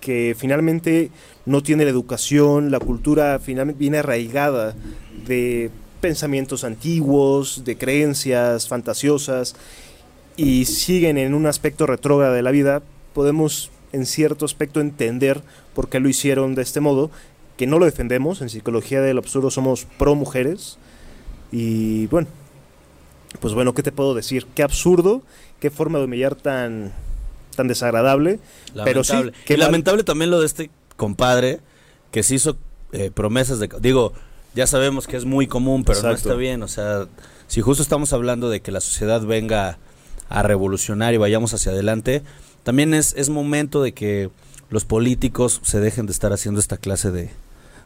que 0.00 0.36
finalmente 0.36 1.10
no 1.46 1.62
tiene 1.62 1.84
la 1.84 1.90
educación, 1.90 2.70
la 2.70 2.80
cultura 2.80 3.38
finalmente 3.38 3.78
viene 3.78 3.98
arraigada 3.98 4.74
de 5.26 5.70
pensamientos 6.00 6.64
antiguos, 6.64 7.64
de 7.64 7.78
creencias 7.78 8.68
fantasiosas, 8.68 9.54
y 10.36 10.64
siguen 10.66 11.16
en 11.16 11.34
un 11.34 11.46
aspecto 11.46 11.86
retrógrado 11.86 12.34
de 12.34 12.42
la 12.42 12.50
vida, 12.50 12.82
podemos 13.14 13.70
en 13.92 14.06
cierto 14.06 14.44
aspecto 14.44 14.80
entender 14.80 15.42
por 15.74 15.88
qué 15.88 16.00
lo 16.00 16.08
hicieron 16.08 16.54
de 16.54 16.62
este 16.62 16.80
modo, 16.80 17.10
que 17.56 17.66
no 17.66 17.78
lo 17.78 17.84
defendemos, 17.84 18.40
en 18.40 18.48
psicología 18.48 19.00
del 19.00 19.18
absurdo 19.18 19.50
somos 19.50 19.86
pro 19.98 20.14
mujeres, 20.14 20.78
y 21.50 22.06
bueno, 22.06 22.28
pues 23.40 23.54
bueno, 23.54 23.74
¿qué 23.74 23.82
te 23.82 23.92
puedo 23.92 24.14
decir? 24.14 24.46
Qué 24.54 24.62
absurdo, 24.62 25.22
qué 25.60 25.70
forma 25.70 25.98
de 25.98 26.06
humillar 26.06 26.34
tan, 26.34 26.92
tan 27.56 27.68
desagradable, 27.68 28.40
pero 28.84 29.04
sí, 29.04 29.12
Lamentable. 29.12 29.44
qué 29.46 29.54
y 29.54 29.56
mal- 29.56 29.66
lamentable 29.66 30.04
también 30.04 30.30
lo 30.30 30.40
de 30.40 30.46
este 30.46 30.70
compadre 30.96 31.60
que 32.10 32.22
se 32.22 32.34
hizo 32.34 32.56
eh, 32.92 33.10
promesas 33.10 33.58
de... 33.58 33.68
Digo, 33.80 34.12
ya 34.54 34.66
sabemos 34.66 35.06
que 35.06 35.16
es 35.16 35.24
muy 35.24 35.46
común, 35.46 35.82
pero 35.84 36.02
no 36.02 36.10
está 36.10 36.34
bien. 36.34 36.62
O 36.62 36.68
sea, 36.68 37.06
si 37.48 37.62
justo 37.62 37.82
estamos 37.82 38.12
hablando 38.12 38.50
de 38.50 38.60
que 38.60 38.70
la 38.70 38.80
sociedad 38.82 39.22
venga 39.22 39.78
a 40.28 40.42
revolucionar 40.42 41.14
y 41.14 41.16
vayamos 41.16 41.54
hacia 41.54 41.72
adelante, 41.72 42.22
también 42.62 42.94
es, 42.94 43.14
es 43.16 43.28
momento 43.28 43.82
de 43.82 43.92
que 43.92 44.30
los 44.70 44.84
políticos 44.84 45.60
se 45.62 45.80
dejen 45.80 46.06
de 46.06 46.12
estar 46.12 46.32
haciendo 46.32 46.60
esta 46.60 46.76
clase 46.76 47.10
de, 47.10 47.30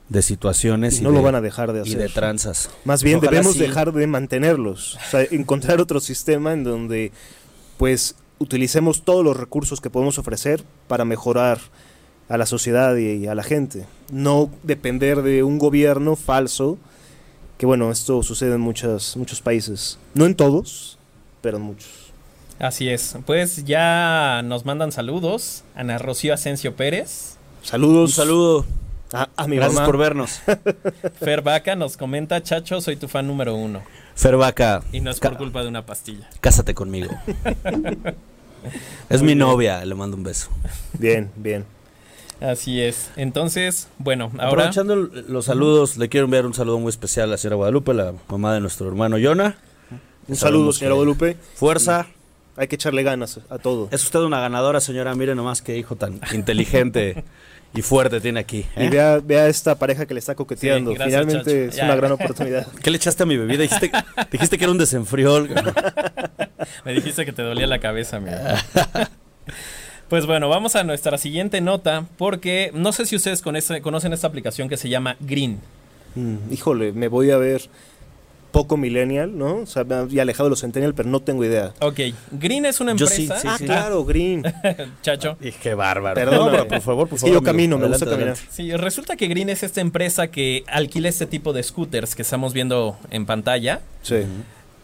de 0.08 0.22
situaciones 0.22 0.96
y 0.96 0.98
y, 0.98 1.02
no 1.02 1.10
de, 1.10 1.16
lo 1.16 1.22
van 1.22 1.34
a 1.34 1.40
dejar 1.40 1.72
de 1.72 1.80
y 1.80 1.82
hacer. 1.82 1.98
de 1.98 2.08
tranzas. 2.08 2.70
Más 2.84 3.02
bien 3.02 3.18
Ojalá 3.18 3.30
debemos 3.30 3.54
sí. 3.54 3.60
dejar 3.60 3.92
de 3.92 4.06
mantenerlos, 4.06 4.96
o 4.96 5.10
sea, 5.10 5.22
encontrar 5.30 5.80
otro 5.80 6.00
sistema 6.00 6.52
en 6.52 6.64
donde 6.64 7.12
pues 7.76 8.16
utilicemos 8.38 9.02
todos 9.02 9.24
los 9.24 9.36
recursos 9.36 9.80
que 9.80 9.90
podemos 9.90 10.18
ofrecer 10.18 10.62
para 10.88 11.04
mejorar 11.04 11.58
a 12.28 12.36
la 12.36 12.46
sociedad 12.46 12.96
y, 12.96 13.12
y 13.12 13.26
a 13.26 13.34
la 13.34 13.42
gente. 13.42 13.86
No 14.12 14.50
depender 14.62 15.22
de 15.22 15.42
un 15.42 15.58
gobierno 15.58 16.16
falso 16.16 16.78
que 17.58 17.66
bueno, 17.66 17.90
esto 17.90 18.22
sucede 18.22 18.54
en 18.54 18.60
muchas, 18.60 19.16
muchos 19.16 19.40
países. 19.40 19.98
No 20.14 20.26
en 20.26 20.34
todos, 20.34 20.98
pero 21.40 21.56
en 21.56 21.62
muchos. 21.62 22.05
Así 22.58 22.88
es. 22.88 23.16
Pues 23.26 23.64
ya 23.64 24.42
nos 24.44 24.64
mandan 24.64 24.92
saludos. 24.92 25.64
Ana 25.74 25.98
Rocío 25.98 26.32
Asensio 26.34 26.74
Pérez. 26.76 27.36
Saludos. 27.62 28.10
Un 28.10 28.14
saludo. 28.14 28.66
a, 29.12 29.28
a 29.36 29.46
mi 29.46 29.56
Gracias 29.56 29.74
mamá. 29.74 29.86
por 29.86 29.98
vernos. 29.98 30.40
Fer 31.20 31.42
Vaca 31.42 31.76
nos 31.76 31.96
comenta, 31.96 32.42
Chacho, 32.42 32.80
soy 32.80 32.96
tu 32.96 33.08
fan 33.08 33.26
número 33.26 33.54
uno. 33.54 33.82
Fer 34.14 34.36
Vaca, 34.36 34.82
Y 34.92 35.00
no 35.00 35.10
es 35.10 35.20
por 35.20 35.36
culpa 35.36 35.62
de 35.62 35.68
una 35.68 35.84
pastilla. 35.84 36.28
cásate 36.40 36.72
conmigo. 36.74 37.10
es 39.10 39.20
Muy 39.20 39.20
mi 39.20 39.26
bien. 39.26 39.38
novia, 39.38 39.84
le 39.84 39.94
mando 39.94 40.16
un 40.16 40.22
beso. 40.24 40.48
Bien, 40.94 41.30
bien. 41.36 41.64
Así 42.40 42.80
es. 42.82 43.10
Entonces, 43.16 43.88
bueno, 43.98 44.30
ahora... 44.38 44.48
Aprovechando 44.68 44.96
los 44.96 45.44
saludos, 45.46 45.96
le 45.96 46.08
quiero 46.08 46.24
enviar 46.24 46.46
un 46.46 46.54
saludo 46.54 46.78
muy 46.78 46.90
especial 46.90 47.28
a 47.28 47.32
la 47.32 47.36
señora 47.38 47.56
Guadalupe, 47.56 47.94
la 47.94 48.12
mamá 48.28 48.54
de 48.54 48.60
nuestro 48.60 48.88
hermano 48.88 49.18
Yona. 49.18 49.56
Un 50.28 50.36
saludo, 50.36 50.72
señora 50.72 50.94
Guadalupe. 50.96 51.36
Fuerza. 51.54 52.06
Hay 52.56 52.68
que 52.68 52.76
echarle 52.76 53.02
ganas 53.02 53.40
a 53.50 53.58
todo. 53.58 53.88
Es 53.90 54.02
usted 54.04 54.20
una 54.20 54.40
ganadora, 54.40 54.80
señora. 54.80 55.14
Mire 55.14 55.34
nomás 55.34 55.60
qué 55.62 55.76
hijo 55.76 55.96
tan 55.96 56.20
inteligente 56.32 57.24
y 57.74 57.82
fuerte 57.82 58.20
tiene 58.20 58.40
aquí. 58.40 58.64
¿eh? 58.76 58.86
Y 58.86 58.88
vea, 58.88 59.18
vea 59.22 59.46
esta 59.48 59.78
pareja 59.78 60.06
que 60.06 60.14
le 60.14 60.20
está 60.20 60.34
coqueteando. 60.34 60.92
Sí, 60.92 60.96
gracias, 60.96 61.20
Finalmente 61.20 61.50
Chacho. 61.66 61.70
es 61.70 61.76
Ya. 61.76 61.84
una 61.84 61.96
gran 61.96 62.12
oportunidad. 62.12 62.66
¿Qué 62.82 62.90
le 62.90 62.96
echaste 62.96 63.22
a 63.22 63.26
mi 63.26 63.36
bebida? 63.36 63.62
Dijiste, 63.62 63.92
dijiste 64.32 64.56
que 64.58 64.64
era 64.64 64.72
un 64.72 64.78
desenfriol. 64.78 65.50
Me 66.84 66.92
dijiste 66.94 67.24
que 67.26 67.32
te 67.32 67.42
dolía 67.42 67.66
la 67.66 67.78
cabeza, 67.78 68.20
mira. 68.20 68.56
Pues 70.08 70.24
bueno, 70.24 70.48
vamos 70.48 70.76
a 70.76 70.84
nuestra 70.84 71.18
siguiente 71.18 71.60
nota, 71.60 72.06
porque 72.16 72.70
no 72.72 72.92
sé 72.92 73.06
si 73.06 73.16
ustedes 73.16 73.42
con 73.42 73.56
conocen 73.82 74.12
esta 74.12 74.28
aplicación 74.28 74.68
que 74.68 74.76
se 74.76 74.88
llama 74.88 75.16
Green. 75.20 75.58
Mm, 76.14 76.52
híjole, 76.52 76.92
me 76.92 77.08
voy 77.08 77.32
a 77.32 77.36
ver 77.36 77.62
poco 78.56 78.76
millennial, 78.76 79.36
¿no? 79.36 79.56
O 79.56 79.66
sea, 79.66 79.84
y 80.10 80.18
alejado 80.18 80.44
de 80.44 80.50
los 80.50 80.60
centennial, 80.60 80.94
pero 80.94 81.08
no 81.10 81.20
tengo 81.20 81.44
idea. 81.44 81.74
Ok, 81.80 82.00
Green 82.32 82.64
es 82.64 82.80
una 82.80 82.94
Yo 82.94 83.06
empresa. 83.06 83.36
sí, 83.36 83.40
sí, 83.42 83.48
ah, 83.50 83.56
sí. 83.58 83.64
claro, 83.66 84.04
Green. 84.04 84.42
Chacho. 85.02 85.36
Y 85.40 85.52
qué 85.52 85.74
bárbaro. 85.74 86.14
Perdóname. 86.14 86.44
No, 86.44 86.50
pero 86.52 86.68
por 86.68 86.80
favor, 86.80 87.08
por 87.08 87.18
favor. 87.18 87.28
que 87.28 87.32
yo 87.32 87.38
amigo. 87.38 87.42
camino, 87.52 87.78
me 87.78 87.86
gusta 87.88 88.06
Adelante, 88.06 88.34
caminar. 88.34 88.50
Sí, 88.50 88.72
resulta 88.76 89.16
que 89.16 89.28
Green 89.28 89.50
es 89.50 89.62
esta 89.62 89.80
empresa 89.80 90.28
que 90.28 90.64
alquila 90.68 91.08
este 91.08 91.26
tipo 91.26 91.52
de 91.52 91.62
scooters 91.62 92.14
que 92.14 92.22
estamos 92.22 92.52
viendo 92.54 92.96
en 93.10 93.26
pantalla. 93.26 93.80
Sí. 94.02 94.16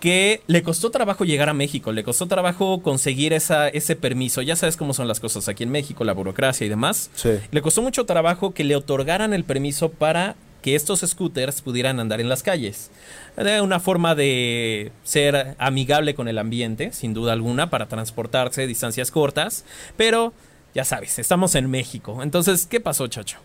que 0.00 0.43
le 0.49 0.64
costó 0.64 0.91
trabajo 0.91 1.25
llegar 1.25 1.49
a 1.49 1.55
México, 1.55 1.93
le 1.93 2.02
costó 2.02 2.26
trabajo 2.26 2.83
conseguir 2.83 3.33
esa, 3.33 3.69
ese 3.69 3.95
permiso. 3.95 4.43
Ya 4.43 4.57
sabes 4.57 4.76
cómo 4.76 4.95
son 4.95 5.07
las 5.07 5.21
cosas 5.21 5.49
aquí 5.49 5.62
en 5.62 5.71
México, 5.71 6.02
la 6.02 6.12
burocracia 6.12 6.67
y 6.67 6.69
demás. 6.69 7.09
Sí. 7.14 7.31
Le 7.52 7.62
costó 7.62 7.83
mucho 7.83 8.05
trabajo 8.05 8.52
que 8.52 8.64
le 8.64 8.75
otorgaran 8.75 9.33
el 9.33 9.45
permiso 9.45 9.91
para 9.91 10.35
que 10.62 10.75
estos 10.75 11.00
scooters 11.00 11.61
pudieran 11.61 12.00
andar 12.00 12.21
en 12.21 12.28
las 12.28 12.42
calles. 12.42 12.90
Era 13.37 13.62
una 13.62 13.81
forma 13.81 14.14
de 14.14 14.92
ser 15.04 15.57
amigable 15.59 16.14
con 16.14 16.28
el 16.28 16.38
ambiente, 16.38 16.92
sin 16.92 17.12
duda 17.12 17.33
alguna, 17.33 17.69
para 17.69 17.88
transportarse 17.88 18.66
distancias 18.66 19.11
cortas. 19.11 19.64
Pero, 19.97 20.33
ya 20.75 20.85
sabes, 20.85 21.19
estamos 21.19 21.54
en 21.54 21.69
México. 21.69 22.23
Entonces, 22.23 22.66
¿qué 22.66 22.81
pasó, 22.81 23.09
chacho? 23.09 23.38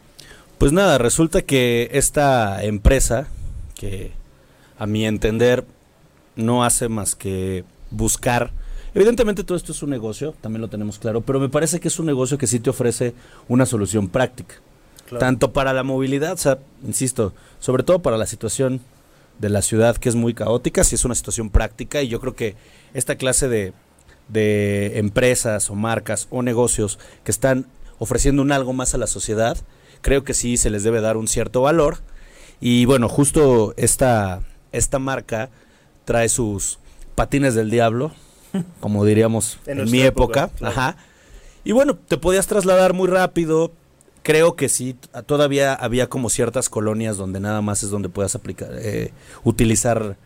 Pues 0.58 0.72
nada, 0.72 0.98
resulta 0.98 1.42
que 1.42 1.90
esta 1.92 2.64
empresa, 2.64 3.28
que 3.76 4.12
a 4.80 4.88
mi 4.88 5.06
entender 5.06 5.66
no 6.36 6.64
hace 6.64 6.90
más 6.90 7.16
que 7.16 7.64
buscar, 7.92 8.52
evidentemente 8.96 9.44
todo 9.44 9.56
esto 9.56 9.72
es 9.72 9.84
un 9.84 9.92
negocio, 9.92 10.34
también 10.42 10.62
lo 10.62 10.68
tenemos 10.68 10.98
claro, 10.98 11.22
pero 11.22 11.40
me 11.40 11.50
parece 11.50 11.80
que 11.80 11.88
es 11.88 12.00
un 12.00 12.08
negocio 12.08 12.40
que 12.40 12.48
sí 12.48 12.60
te 12.60 12.72
ofrece 12.72 13.14
una 13.48 13.68
solución 13.68 14.10
práctica, 14.10 14.56
Claro. 15.08 15.20
tanto 15.20 15.54
para 15.54 15.74
la 15.74 15.84
movilidad, 15.84 16.34
o 16.34 16.38
sea, 16.38 16.60
insisto, 16.86 17.34
sobre 17.60 17.84
todo 17.84 18.00
para 18.00 18.18
la 18.18 18.28
situación 18.28 18.82
de 19.40 19.50
la 19.50 19.62
ciudad 19.62 19.98
que 19.98 20.10
es 20.10 20.16
muy 20.16 20.34
caótica, 20.34 20.84
sí 20.84 20.96
es 20.96 21.06
una 21.06 21.16
situación 21.16 21.50
práctica 21.50 22.02
y 22.02 22.10
yo 22.10 22.20
creo 22.20 22.36
que 22.36 22.56
esta 22.94 23.16
clase 23.16 23.48
de, 23.48 23.74
de 24.28 25.00
empresas 25.00 25.70
o 25.70 25.76
marcas 25.76 26.28
o 26.30 26.42
negocios 26.42 27.00
que 27.24 27.32
están 27.32 27.68
ofreciendo 28.00 28.42
un 28.42 28.52
algo 28.52 28.74
más 28.74 28.94
a 28.94 28.98
la 28.98 29.08
sociedad, 29.08 29.58
creo 30.02 30.24
que 30.24 30.34
sí 30.34 30.58
se 30.58 30.70
les 30.70 30.84
debe 30.84 31.02
dar 31.02 31.18
un 31.18 31.28
cierto 31.28 31.62
valor. 31.62 32.00
Y 32.60 32.86
bueno, 32.86 33.08
justo 33.08 33.74
esta, 33.78 34.42
esta 34.72 35.00
marca 35.00 35.50
trae 36.06 36.30
sus 36.30 36.80
patines 37.16 37.56
del 37.56 37.70
diablo, 37.70 38.12
como 38.80 39.06
diríamos 39.06 39.60
En 39.66 39.90
mi 39.90 40.02
época. 40.02 40.46
época, 40.46 40.58
claro. 40.58 40.74
Ajá. 40.80 40.98
Y 41.64 41.72
bueno, 41.74 41.96
te 41.96 42.18
podías 42.18 42.48
trasladar 42.48 42.94
muy 42.94 43.08
rápido. 43.08 43.72
Creo 44.28 44.58
que 44.58 44.68
sí, 44.68 44.98
todavía 45.26 45.74
había 45.74 46.10
como 46.10 46.30
ciertas 46.30 46.68
colonias 46.68 47.16
donde 47.16 47.40
nada 47.40 47.62
más 47.62 47.82
es 47.84 47.90
donde 47.92 48.10
puedas 48.10 48.36
aplicar, 48.36 48.72
eh, 48.74 49.14
utilizar 49.46 50.18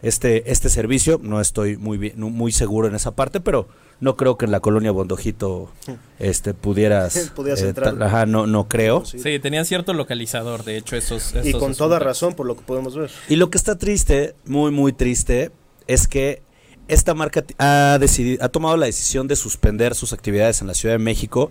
este, 0.00 0.50
este 0.50 0.70
servicio. 0.70 1.20
No 1.22 1.42
estoy 1.42 1.76
muy, 1.76 1.98
bien, 1.98 2.18
muy 2.18 2.52
seguro 2.52 2.88
en 2.88 2.94
esa 2.94 3.10
parte, 3.10 3.40
pero 3.40 3.68
no 4.00 4.16
creo 4.16 4.38
que 4.38 4.46
en 4.46 4.50
la 4.50 4.60
colonia 4.60 4.92
Bondojito 4.92 5.70
este, 6.18 6.54
pudieras... 6.54 7.16
Eh, 7.18 7.68
entrar. 7.68 8.02
ajá, 8.02 8.24
no, 8.24 8.46
no 8.46 8.66
creo. 8.66 9.04
Sí. 9.04 9.18
Tenían 9.40 9.66
cierto 9.66 9.92
localizador, 9.92 10.64
de 10.64 10.78
hecho, 10.78 10.96
esos... 10.96 11.34
Y 11.44 11.52
con 11.52 11.74
toda 11.74 11.98
razón, 11.98 12.32
por 12.32 12.46
lo 12.46 12.56
que 12.56 12.62
podemos 12.62 12.96
ver. 12.96 13.10
Y 13.28 13.36
lo 13.36 13.50
que 13.50 13.58
está 13.58 13.76
triste, 13.76 14.34
muy, 14.46 14.70
muy 14.70 14.94
triste, 14.94 15.50
es 15.86 16.08
que 16.08 16.40
esta 16.88 17.12
marca 17.12 17.44
ha, 17.58 17.98
decidido, 18.00 18.42
ha 18.42 18.48
tomado 18.48 18.78
la 18.78 18.86
decisión 18.86 19.28
de 19.28 19.36
suspender 19.36 19.94
sus 19.94 20.14
actividades 20.14 20.62
en 20.62 20.66
la 20.66 20.72
Ciudad 20.72 20.94
de 20.94 20.98
México 20.98 21.50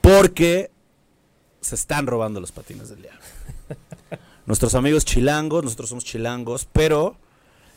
porque 0.00 0.70
se 1.62 1.74
están 1.76 2.06
robando 2.06 2.40
los 2.40 2.52
patines 2.52 2.90
del 2.90 3.00
diablo. 3.02 3.20
Nuestros 4.46 4.74
amigos 4.74 5.04
chilangos, 5.06 5.64
nosotros 5.64 5.88
somos 5.88 6.04
chilangos, 6.04 6.66
pero 6.72 7.16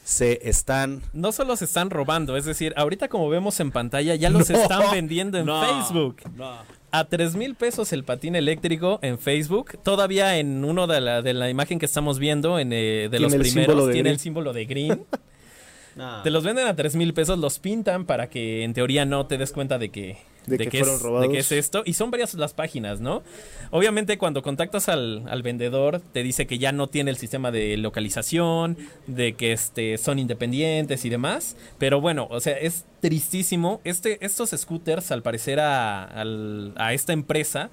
se 0.04 0.48
están... 0.50 1.02
No 1.14 1.32
solo 1.32 1.56
se 1.56 1.66
están 1.66 1.90
robando, 1.90 2.36
es 2.38 2.46
decir, 2.46 2.74
ahorita 2.76 3.08
como 3.08 3.30
vemos 3.30 3.60
en 3.60 3.72
pantalla 3.72 4.16
ya 4.16 4.30
los 4.30 4.50
están 4.52 4.92
vendiendo 4.92 5.38
en 5.38 5.46
No, 5.46 5.62
Facebook. 5.64 6.18
no. 6.36 6.58
A 6.92 7.06
tres 7.06 7.36
mil 7.36 7.56
pesos 7.56 7.92
el 7.92 8.04
patín 8.04 8.36
eléctrico 8.36 9.00
en 9.02 9.20
Facebook. 9.20 9.78
Todavía 9.84 10.38
en 10.38 10.64
uno 10.64 10.88
de 10.88 11.02
la, 11.02 11.22
de 11.22 11.34
la 11.34 11.50
imagen 11.50 11.78
que 11.78 11.86
estamos 11.86 12.20
viendo, 12.20 12.58
en, 12.58 12.72
eh, 12.72 13.10
de 13.12 13.20
los 13.20 13.36
primeros, 13.36 13.88
de 13.88 13.94
tiene 13.94 14.10
el 14.12 14.20
símbolo 14.20 14.54
de 14.54 14.66
green. 14.66 15.06
Te 16.24 16.30
los 16.30 16.44
venden 16.44 16.68
a 16.68 16.76
tres 16.76 16.96
mil 16.96 17.14
pesos, 17.14 17.40
los 17.40 17.60
pintan 17.60 18.06
para 18.06 18.30
que 18.30 18.64
en 18.64 18.74
teoría 18.74 19.06
no 19.06 19.28
te 19.28 19.38
des 19.38 19.52
cuenta 19.54 19.78
de 19.78 19.90
que, 19.92 20.18
De 20.48 20.58
que 20.58 20.68
qué 20.70 20.80
fueron 20.80 20.96
es, 20.96 21.02
robados. 21.02 21.28
de 21.28 21.34
qué 21.34 21.40
es 21.40 21.52
esto. 21.52 21.84
Y 21.86 21.94
son 21.94 22.12
varias 22.12 22.34
las 22.36 22.54
páginas, 22.54 23.00
¿no? 23.02 23.24
Obviamente 23.72 24.18
cuando 24.18 24.42
contactas 24.42 24.90
al, 24.90 25.24
al 25.28 25.42
vendedor 25.44 26.02
te 26.14 26.24
dice 26.24 26.46
que 26.48 26.58
ya 26.60 26.72
no 26.72 26.88
tiene 26.88 27.12
el 27.12 27.18
sistema 27.18 27.52
de 27.52 27.78
localización, 27.78 28.78
de 29.08 29.34
que 29.34 29.52
este, 29.52 29.98
son 29.98 30.20
independientes 30.20 31.06
y 31.06 31.10
demás. 31.10 31.56
Pero 31.78 32.02
bueno, 32.02 32.28
o 32.30 32.40
sea, 32.40 32.58
es 32.58 32.86
tristísimo. 33.02 33.82
Este, 33.84 34.24
estos 34.26 34.52
scooters, 34.52 35.12
al 35.12 35.22
parecer 35.22 35.60
a, 35.60 36.04
al- 36.04 36.74
a 36.78 36.94
esta 36.94 37.14
empresa, 37.14 37.70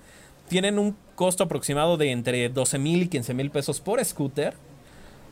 tienen 0.48 0.78
un 0.78 0.96
costo 1.14 1.44
aproximado 1.44 1.96
de 1.96 2.10
entre 2.10 2.48
12 2.48 2.78
mil 2.78 3.02
y 3.02 3.08
15 3.08 3.34
mil 3.34 3.50
pesos 3.50 3.80
por 3.80 4.04
scooter. 4.04 4.54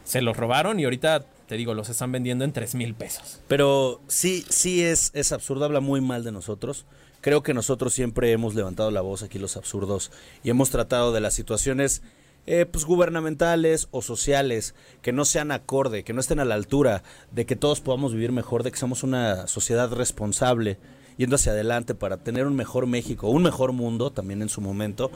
Se 0.05 0.23
los 0.23 0.37
robaron 0.37 0.81
y 0.81 0.85
ahorita, 0.85 1.25
te 1.47 1.57
digo, 1.57 1.75
los 1.75 1.89
están 1.89 2.11
vendiendo 2.11 2.45
en 2.45 2.53
3 2.53 2.75
mil 2.75 2.95
pesos. 2.95 3.41
Pero 3.49 4.01
sí, 4.09 4.45
sí 4.49 4.83
es, 4.83 5.11
es 5.15 5.31
absurdo, 5.33 5.65
habla 5.67 5.81
muy 5.81 6.01
mal 6.01 6.25
de 6.25 6.33
nosotros. 6.33 6.85
Creo 7.21 7.43
que 7.43 7.55
nosotros 7.55 7.93
siempre 7.93 8.33
hemos 8.33 8.55
levantado 8.55 8.91
la 8.91 9.03
voz 9.03 9.23
aquí 9.23 9.39
los 9.39 9.57
absurdos 9.57 10.11
y 10.43 10.51
hemos 10.51 10.71
tratado 10.71 11.13
de 11.13 11.21
las 11.21 11.35
situaciones 11.35 12.03
eh, 12.47 12.65
pues, 12.65 12.87
gubernamentales 12.87 13.89
o 13.91 14.01
sociales 14.01 14.75
que 15.03 15.13
no 15.13 15.27
sean 15.27 15.53
acorde, 15.53 16.03
que 16.03 16.15
no 16.15 16.21
estén 16.21 16.41
a 16.41 16.47
la 16.47 16.55
altura 16.55 17.03
de 17.31 17.45
que 17.45 17.57
todos 17.57 17.81
podamos 17.83 18.15
vivir 18.15 18.33
mejor, 18.33 18.63
de 18.63 18.73
que 18.73 18.79
somos 18.79 19.03
una 19.03 19.47
sociedad 19.47 19.93
responsable 19.93 20.79
yendo 21.19 21.37
hacia 21.37 21.53
adelante 21.53 21.95
para 21.95 22.17
tener 22.17 22.47
un 22.47 22.57
mejor 22.57 22.87
México, 22.87 23.29
un 23.29 23.43
mejor 23.43 23.73
mundo 23.73 24.11
también 24.11 24.41
en 24.41 24.49
su 24.49 24.63
momento. 24.63 25.11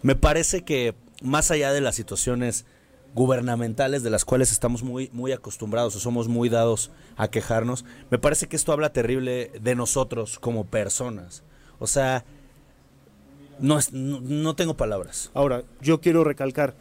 Me 0.00 0.16
parece 0.16 0.64
que 0.64 0.94
más 1.22 1.50
allá 1.50 1.72
de 1.72 1.82
las 1.82 1.94
situaciones 1.94 2.64
gubernamentales 3.14 4.02
de 4.02 4.08
las 4.08 4.24
cuales 4.24 4.50
estamos 4.50 4.82
muy, 4.82 5.10
muy 5.12 5.32
acostumbrados 5.32 5.94
o 5.96 6.00
somos 6.00 6.28
muy 6.28 6.48
dados 6.48 6.90
a 7.16 7.28
quejarnos, 7.28 7.84
me 8.10 8.18
parece 8.18 8.46
que 8.46 8.56
esto 8.56 8.72
habla 8.72 8.94
terrible 8.94 9.50
de 9.60 9.74
nosotros 9.74 10.38
como 10.38 10.64
personas. 10.64 11.42
O 11.80 11.88
sea, 11.88 12.24
no, 13.58 13.78
es, 13.78 13.92
no, 13.92 14.54
tengo 14.54 14.76
palabras. 14.76 15.30
Ahora, 15.34 15.64
yo 15.80 16.00
quiero 16.00 16.22
recalcar, 16.22 16.74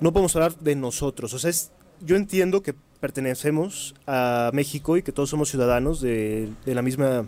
no 0.00 0.12
podemos 0.12 0.36
hablar 0.36 0.58
de 0.58 0.76
nosotros, 0.76 1.32
o 1.32 1.38
sea, 1.38 1.48
es, 1.48 1.70
yo 2.04 2.16
entiendo 2.16 2.62
que 2.62 2.74
pertenecemos 3.00 3.94
a 4.06 4.50
México 4.52 4.96
y 4.98 5.02
que 5.02 5.12
todos 5.12 5.30
somos 5.30 5.48
ciudadanos 5.48 6.00
de, 6.00 6.50
de 6.66 6.74
la 6.74 6.82
misma, 6.82 7.26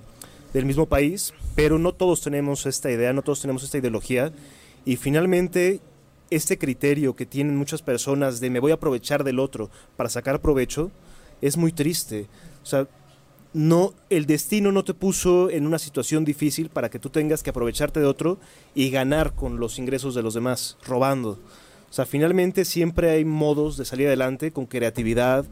del 0.53 0.67
mismo 0.67 0.87
país, 0.87 1.33
pero 1.55 1.79
no 1.79 1.95
todos 1.95 2.21
tenemos 2.21 2.67
esta 2.67 2.91
idea, 2.91 3.13
no 3.13 3.23
todos 3.23 3.41
tenemos 3.41 3.63
esta 3.63 3.79
ideología, 3.79 4.33
y 4.85 4.97
finalmente 4.97 5.81
este 6.31 6.59
criterio 6.59 7.15
que 7.17 7.27
tienen 7.27 7.57
muchas 7.57 7.83
personas 7.83 8.41
de 8.41 8.51
me 8.51 8.61
voy 8.61 8.73
a 8.73 8.75
aprovechar 8.75 9.25
del 9.25 9.39
otro 9.39 9.71
para 9.97 10.09
sacar 10.09 10.41
provecho, 10.41 10.91
es 11.41 11.57
muy 11.57 11.73
triste. 11.73 12.27
O 12.63 12.67
sea, 12.67 12.87
no, 13.55 13.95
el 14.11 14.27
destino 14.27 14.73
no 14.73 14.85
te 14.85 14.95
puso 14.95 15.51
en 15.51 15.67
una 15.67 15.79
situación 15.79 16.25
difícil 16.25 16.69
para 16.69 16.91
que 16.91 16.99
tú 16.99 17.11
tengas 17.11 17.43
que 17.43 17.51
aprovecharte 17.51 18.01
de 18.01 18.07
otro 18.07 18.39
y 18.75 18.91
ganar 18.91 19.35
con 19.35 19.59
los 19.59 19.79
ingresos 19.79 20.15
de 20.15 20.23
los 20.23 20.35
demás, 20.35 20.77
robando. 20.85 21.39
O 21.91 21.93
sea, 21.93 22.05
finalmente 22.05 22.65
siempre 22.65 23.11
hay 23.11 23.25
modos 23.25 23.77
de 23.79 23.85
salir 23.85 24.09
adelante 24.09 24.53
con 24.53 24.67
creatividad, 24.67 25.47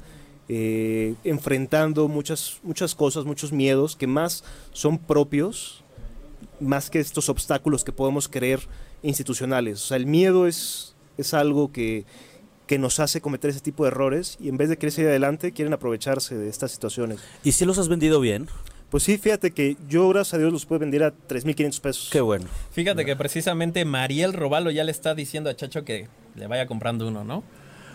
eh, 0.49 1.15
enfrentando 1.25 2.09
muchas, 2.09 2.61
muchas 2.63 2.95
cosas, 2.95 3.25
muchos 3.25 3.53
miedos 3.53 3.97
que 3.97 4.07
más 4.07 4.45
son 4.73 4.99
propios, 4.99 5.83
más 6.61 6.91
que 6.91 7.01
estos 7.01 7.29
obstáculos 7.29 7.83
que 7.83 7.93
podemos 7.93 8.29
creer 8.29 8.61
institucionales. 9.03 9.83
O 9.83 9.87
sea, 9.87 9.97
el 9.97 10.07
miedo 10.07 10.47
es, 10.47 10.95
es 11.17 11.33
algo 11.33 11.73
que, 11.73 12.05
que 12.67 12.79
nos 12.79 13.01
hace 13.01 13.21
cometer 13.21 13.51
ese 13.51 13.61
tipo 13.61 13.85
de 13.85 13.89
errores 13.89 14.37
y 14.41 14.49
en 14.49 14.57
vez 14.57 14.69
de 14.69 14.77
querer 14.77 14.93
salir 14.93 15.09
adelante 15.11 15.53
quieren 15.53 15.73
aprovecharse 15.73 16.37
de 16.37 16.49
estas 16.49 16.73
situaciones. 16.73 17.21
¿Y 17.45 17.53
si 17.53 17.65
los 17.65 17.79
has 17.79 17.89
vendido 17.89 18.21
bien? 18.21 18.49
Pues 18.91 19.03
sí, 19.03 19.19
fíjate 19.19 19.51
que 19.51 19.77
yo, 19.89 20.09
gracias 20.09 20.35
a 20.35 20.39
Dios, 20.39 20.53
los 20.53 20.65
puedo 20.65 20.79
vender 20.79 21.03
a 21.03 21.13
3.500 21.13 21.81
pesos. 21.81 22.09
Qué 22.11 22.21
bueno. 22.21 22.47
Fíjate 22.71 23.05
que 23.05 23.17
precisamente 23.17 23.85
Mariel 23.85 24.33
Robalo 24.33 24.71
ya 24.71 24.85
le 24.85 24.93
está 24.93 25.15
diciendo 25.15 25.51
a 25.51 25.57
Chacho 25.57 25.85
que 25.85 26.07
le 26.37 26.47
vaya 26.47 26.67
comprando 26.67 27.09
uno, 27.09 27.25
¿no? 27.25 27.43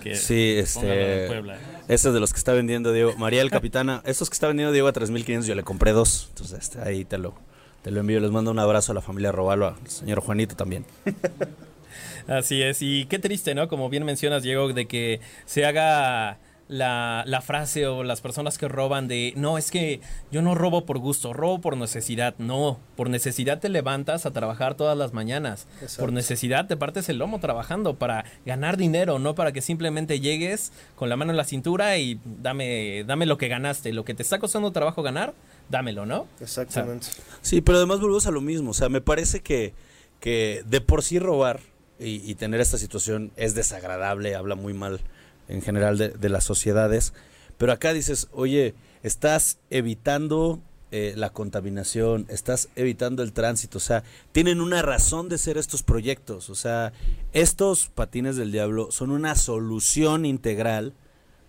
Que 0.04 0.16
Sí, 0.16 0.56
este. 0.58 1.28
Puebla. 1.28 1.60
Ese 1.88 2.10
es 2.10 2.14
de 2.14 2.20
los 2.20 2.34
que 2.34 2.40
está 2.40 2.54
vendiendo 2.54 2.92
Diego. 2.92 3.16
María 3.18 3.42
el 3.42 3.52
Capitana. 3.52 4.02
Esos 4.06 4.30
que 4.30 4.34
está 4.34 4.48
vendiendo 4.48 4.74
Diego 4.74 4.88
a 4.88 4.94
3.500, 4.94 5.44
yo 5.44 5.56
le 5.56 5.64
compré 5.64 5.92
dos. 5.92 6.28
Entonces, 6.30 6.60
este, 6.60 6.82
ahí 6.82 7.06
te 7.06 7.18
lo, 7.18 7.36
te 7.84 7.92
lo 7.92 8.02
envío. 8.02 8.20
Les 8.20 8.32
mando 8.32 8.52
un 8.52 8.60
abrazo 8.60 8.92
a 8.92 8.96
la 8.96 9.02
familia 9.02 9.32
Robalo, 9.32 9.68
al 9.68 9.88
señor 9.88 10.20
Juanito 10.20 10.56
también. 10.56 10.86
Así 12.28 12.62
es, 12.62 12.82
y 12.82 13.06
qué 13.06 13.20
triste, 13.20 13.56
¿no? 13.56 13.68
Como 13.68 13.90
bien 13.90 14.06
mencionas, 14.06 14.44
Diego, 14.44 14.72
de 14.74 14.88
que 14.88 15.20
se 15.46 15.66
haga 15.66 16.40
la, 16.72 17.26
la 17.28 17.42
frase 17.42 17.86
o 17.86 18.02
las 18.02 18.22
personas 18.22 18.58
que 18.58 18.70
roban 18.70 19.10
de, 19.10 19.34
no, 19.36 19.58
es 19.58 19.72
que 19.72 20.00
yo 20.32 20.42
no 20.42 20.56
robo 20.56 20.86
por 20.86 21.00
gusto, 21.00 21.34
robo 21.34 21.60
por 21.60 21.76
necesidad. 21.76 22.34
No, 22.38 22.80
por 22.96 23.10
necesidad 23.10 23.60
te 23.60 23.68
levantas 23.68 24.26
a 24.26 24.32
trabajar 24.32 24.76
todas 24.76 24.98
las 24.98 25.12
mañanas. 25.12 25.68
Exacto. 25.82 26.04
Por 26.04 26.14
necesidad 26.14 26.68
te 26.68 26.78
partes 26.78 27.10
el 27.10 27.18
lomo 27.18 27.42
trabajando 27.42 27.96
para 27.96 28.24
ganar 28.46 28.78
dinero, 28.78 29.20
no 29.20 29.36
para 29.36 29.52
que 29.52 29.62
simplemente 29.62 30.22
llegues 30.22 30.72
con 30.96 31.10
la 31.10 31.18
mano 31.18 31.32
en 31.32 31.38
la 31.38 31.44
cintura 31.44 31.98
y 31.98 32.22
dame, 32.24 33.04
dame 33.04 33.26
lo 33.26 33.38
que 33.38 33.50
ganaste. 33.50 33.92
Lo 33.92 34.06
que 34.06 34.14
te 34.14 34.24
está 34.24 34.40
costando 34.40 34.72
trabajo 34.72 35.04
ganar, 35.04 35.34
dámelo, 35.70 36.06
¿no? 36.06 36.26
Exactamente. 36.40 37.08
Sí, 37.42 37.60
pero 37.60 37.80
además 37.80 38.00
volvemos 38.00 38.28
a 38.28 38.32
lo 38.32 38.40
mismo. 38.40 38.72
O 38.72 38.74
sea, 38.74 38.88
me 38.88 39.02
parece 39.02 39.42
que, 39.42 39.74
que 40.22 40.64
de 40.66 40.80
por 40.80 41.04
sí 41.04 41.20
robar 41.20 41.60
y, 42.02 42.22
y 42.30 42.36
tener 42.36 42.60
esta 42.60 42.78
situación 42.78 43.32
es 43.36 43.56
desagradable, 43.56 44.36
habla 44.36 44.56
muy 44.56 44.74
mal 44.74 45.00
en 45.48 45.62
general 45.62 45.98
de, 45.98 46.10
de 46.10 46.30
las 46.30 46.44
sociedades. 46.44 47.14
Pero 47.58 47.72
acá 47.72 47.94
dices, 47.94 48.28
oye, 48.32 48.74
estás 49.04 49.60
evitando 49.70 50.62
eh, 50.94 51.14
la 51.16 51.30
contaminación, 51.30 52.26
estás 52.28 52.68
evitando 52.76 53.24
el 53.24 53.32
tránsito. 53.32 53.78
O 53.78 53.82
sea, 53.82 54.04
tienen 54.34 54.60
una 54.60 54.82
razón 54.82 55.30
de 55.30 55.38
ser 55.38 55.58
estos 55.58 55.84
proyectos. 55.84 56.50
O 56.50 56.56
sea, 56.56 56.92
estos 57.32 57.88
patines 57.88 58.36
del 58.36 58.52
diablo 58.52 58.92
son 58.92 59.12
una 59.12 59.36
solución 59.36 60.26
integral 60.26 60.94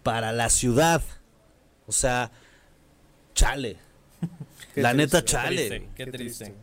para 0.04 0.30
la 0.30 0.48
ciudad. 0.48 1.02
O 1.88 1.92
sea, 1.92 2.30
chale. 3.34 3.78
La 4.76 4.92
triste, 4.92 4.96
neta, 4.96 5.20
qué 5.20 5.24
chale. 5.24 5.56
Triste, 5.68 5.88
qué, 5.96 6.04
Qué 6.04 6.10
triste. 6.12 6.54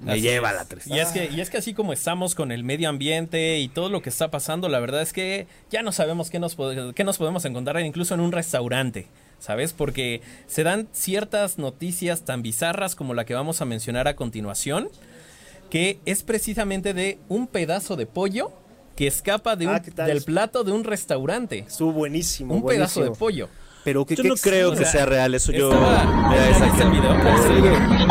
Me 0.00 0.12
Así 0.12 0.20
lleva 0.22 0.50
es. 0.50 0.56
la 0.56 0.64
tristeza. 0.64 0.96
Y 0.96 1.00
es, 1.00 1.08
que, 1.08 1.30
y 1.34 1.40
es 1.40 1.50
que 1.50 1.56
así 1.58 1.74
como 1.74 1.92
estamos 1.92 2.34
con 2.34 2.52
el 2.52 2.64
medio 2.64 2.88
ambiente 2.88 3.58
y 3.58 3.68
todo 3.68 3.88
lo 3.88 4.02
que 4.02 4.10
está 4.10 4.30
pasando, 4.30 4.68
la 4.68 4.80
verdad 4.80 5.02
es 5.02 5.12
que 5.12 5.46
ya 5.70 5.82
no 5.82 5.92
sabemos 5.92 6.30
qué 6.30 6.38
nos, 6.38 6.56
qué 6.94 7.04
nos 7.04 7.18
podemos 7.18 7.44
encontrar 7.44 7.80
incluso 7.84 8.14
en 8.14 8.20
un 8.20 8.32
restaurante, 8.32 9.06
¿sabes? 9.38 9.72
Porque 9.72 10.20
se 10.46 10.62
dan 10.62 10.88
ciertas 10.92 11.58
noticias 11.58 12.22
tan 12.24 12.42
bizarras 12.42 12.94
como 12.94 13.14
la 13.14 13.24
que 13.24 13.34
vamos 13.34 13.60
a 13.60 13.64
mencionar 13.64 14.08
a 14.08 14.16
continuación, 14.16 14.88
que 15.70 15.98
es 16.04 16.22
precisamente 16.22 16.94
de 16.94 17.18
un 17.28 17.46
pedazo 17.46 17.96
de 17.96 18.06
pollo 18.06 18.52
que 18.96 19.06
escapa 19.08 19.56
de 19.56 19.66
Ah, 19.66 19.82
un- 19.84 19.94
del 20.06 20.22
plato 20.22 20.62
de 20.62 20.70
un 20.72 20.84
restaurante. 20.84 21.64
Estuvo 21.66 21.92
buenísimo. 21.92 22.54
Un 22.54 22.64
pedazo 22.64 23.02
de 23.02 23.10
pollo. 23.10 23.48
Pero 23.82 24.06
que 24.06 24.14
Yo 24.16 24.22
qué 24.22 24.28
no 24.30 24.34
creo 24.36 24.72
o 24.72 24.76
que 24.76 24.84
sea, 24.86 25.04
real, 25.04 25.34
eso 25.34 25.52
yo... 25.52 25.70
estaba- 25.70 26.04
Mira, 26.30 26.50
¿Ya 26.50 26.50
esa 26.50 26.82
el 26.84 26.90
video? 26.90 27.24
¿Ya 27.24 27.34
viste 27.34 27.48
el 27.52 27.62
video? 27.62 28.04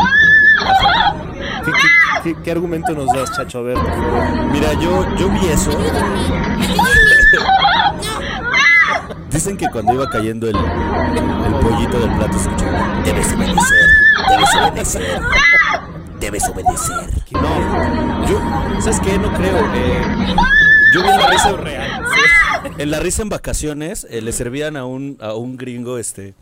¿Qué, 2.42 2.50
argumento 2.50 2.92
nos 2.94 3.12
das, 3.12 3.32
Chacho? 3.36 3.58
A 3.58 3.62
ver. 3.62 3.78
Mira, 4.52 4.72
yo, 4.74 5.06
yo 5.16 5.28
vi 5.30 5.46
eso. 5.48 5.70
Dicen 9.30 9.56
que 9.56 9.68
cuando 9.68 9.92
iba 9.94 10.08
cayendo 10.08 10.48
el, 10.48 10.54
pollito 11.60 11.98
del 11.98 12.10
plato 12.16 12.38
se 12.38 12.48
escuchaba, 12.48 13.02
Debes 13.04 13.32
obedecer, 13.34 13.90
debes 14.30 14.54
obedecer, 14.54 15.20
debes 16.20 16.48
obedecer. 16.48 17.10
No, 17.32 18.28
yo, 18.28 18.40
¿sabes 18.80 19.00
qué? 19.00 19.18
No 19.18 19.32
creo. 19.34 19.58
eh, 19.74 20.36
yo 20.94 21.02
vi 21.02 21.08
la 21.08 21.26
risa 21.28 21.52
real. 21.52 22.04
En 22.78 22.90
la 22.90 23.00
risa 23.00 23.22
en 23.22 23.28
vacaciones 23.28 24.06
eh, 24.08 24.22
le 24.22 24.32
servían 24.32 24.76
a 24.76 24.86
un, 24.86 25.18
a 25.20 25.34
un 25.34 25.56
gringo 25.56 25.98
este 25.98 26.34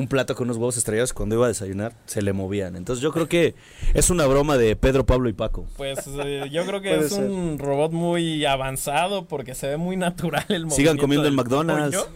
un 0.00 0.08
plato 0.08 0.34
con 0.34 0.46
unos 0.46 0.56
huevos 0.56 0.76
estrellados 0.76 1.12
cuando 1.12 1.36
iba 1.36 1.44
a 1.44 1.48
desayunar 1.48 1.92
se 2.06 2.22
le 2.22 2.32
movían. 2.32 2.74
Entonces 2.74 3.02
yo 3.02 3.12
creo 3.12 3.28
que 3.28 3.54
es 3.94 4.10
una 4.10 4.26
broma 4.26 4.56
de 4.56 4.74
Pedro, 4.76 5.06
Pablo 5.06 5.28
y 5.28 5.32
Paco. 5.32 5.66
Pues 5.76 5.98
eh, 6.24 6.48
yo 6.50 6.66
creo 6.66 6.80
que 6.80 6.96
es 6.98 7.10
ser. 7.10 7.24
un 7.24 7.58
robot 7.58 7.92
muy 7.92 8.44
avanzado 8.44 9.26
porque 9.26 9.54
se 9.54 9.68
ve 9.68 9.76
muy 9.76 9.96
natural 9.96 10.44
el 10.48 10.66
movimiento. 10.66 10.74
Sigan 10.76 10.96
comiendo 10.96 11.28
en 11.28 11.34
McDonald's. 11.34 12.04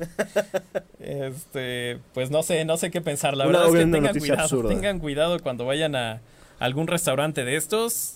Este, 0.98 1.98
pues 2.14 2.30
no 2.30 2.42
sé, 2.42 2.64
no 2.64 2.76
sé 2.78 2.90
qué 2.90 3.00
pensar. 3.02 3.36
La 3.36 3.46
Una- 3.46 3.58
verdad 3.58 3.76
es 3.76 3.84
que 3.84 3.90
tengan 3.92 4.18
cuidado, 4.18 4.40
absurda. 4.42 4.68
tengan 4.70 4.98
cuidado 5.00 5.38
cuando 5.40 5.66
vayan 5.66 5.94
a 5.96 6.20
algún 6.58 6.86
restaurante 6.86 7.44
de 7.44 7.56
estos 7.56 8.14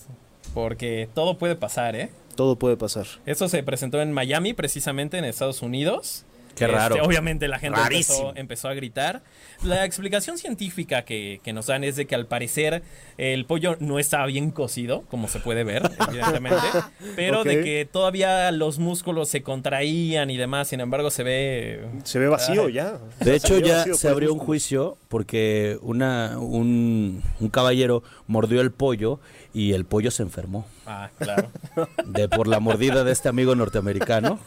porque 0.55 1.07
todo 1.13 1.37
puede 1.37 1.55
pasar, 1.55 1.95
¿eh? 1.95 2.09
Todo 2.35 2.55
puede 2.57 2.77
pasar. 2.77 3.05
Eso 3.27 3.47
se 3.49 3.61
presentó 3.63 4.01
en 4.01 4.11
Miami, 4.11 4.53
precisamente 4.53 5.17
en 5.17 5.25
Estados 5.25 5.61
Unidos. 5.61 6.25
Qué 6.59 6.67
raro. 6.67 6.95
Este, 6.95 7.07
obviamente 7.07 7.47
la 7.47 7.59
gente 7.59 7.79
empezó, 7.79 8.33
empezó 8.35 8.67
a 8.67 8.73
gritar. 8.73 9.23
La 9.63 9.85
explicación 9.85 10.37
científica 10.37 11.03
que, 11.03 11.41
que 11.43 11.53
nos 11.53 11.67
dan 11.67 11.83
es 11.83 11.95
de 11.95 12.05
que 12.05 12.15
al 12.15 12.25
parecer 12.27 12.83
el 13.17 13.45
pollo 13.45 13.75
no 13.79 13.99
estaba 13.99 14.25
bien 14.25 14.51
cocido, 14.51 15.03
como 15.09 15.27
se 15.27 15.39
puede 15.39 15.63
ver, 15.63 15.89
evidentemente, 16.09 16.67
pero 17.15 17.43
de 17.43 17.63
que 17.63 17.87
todavía 17.91 18.51
los 18.51 18.79
músculos 18.79 19.29
se 19.29 19.41
contraían 19.41 20.29
y 20.29 20.37
demás, 20.37 20.67
sin 20.67 20.79
embargo 20.79 21.09
se 21.09 21.23
ve... 21.23 21.85
Se 22.03 22.19
ve 22.19 22.27
vacío 22.27 22.65
Ay. 22.67 22.73
ya. 22.73 22.99
De 23.19 23.35
hecho, 23.35 23.55
Se 23.55 23.61
ya 23.61 23.85
se 23.93 24.07
abrió 24.07 24.33
un 24.33 24.39
juicio 24.39 24.97
porque 25.07 25.77
una, 25.81 26.37
un, 26.39 27.23
un 27.39 27.49
caballero 27.49 28.03
mordió 28.27 28.61
el 28.61 28.71
pollo 28.71 29.19
y 29.53 29.73
el 29.73 29.85
pollo 29.85 30.11
se 30.11 30.23
enfermó. 30.23 30.65
Ah, 30.91 31.11
claro. 31.19 31.49
De 32.05 32.27
por 32.27 32.47
la 32.47 32.59
mordida 32.59 33.03
de 33.03 33.11
este 33.11 33.29
amigo 33.29 33.53
norteamericano. 33.53 34.39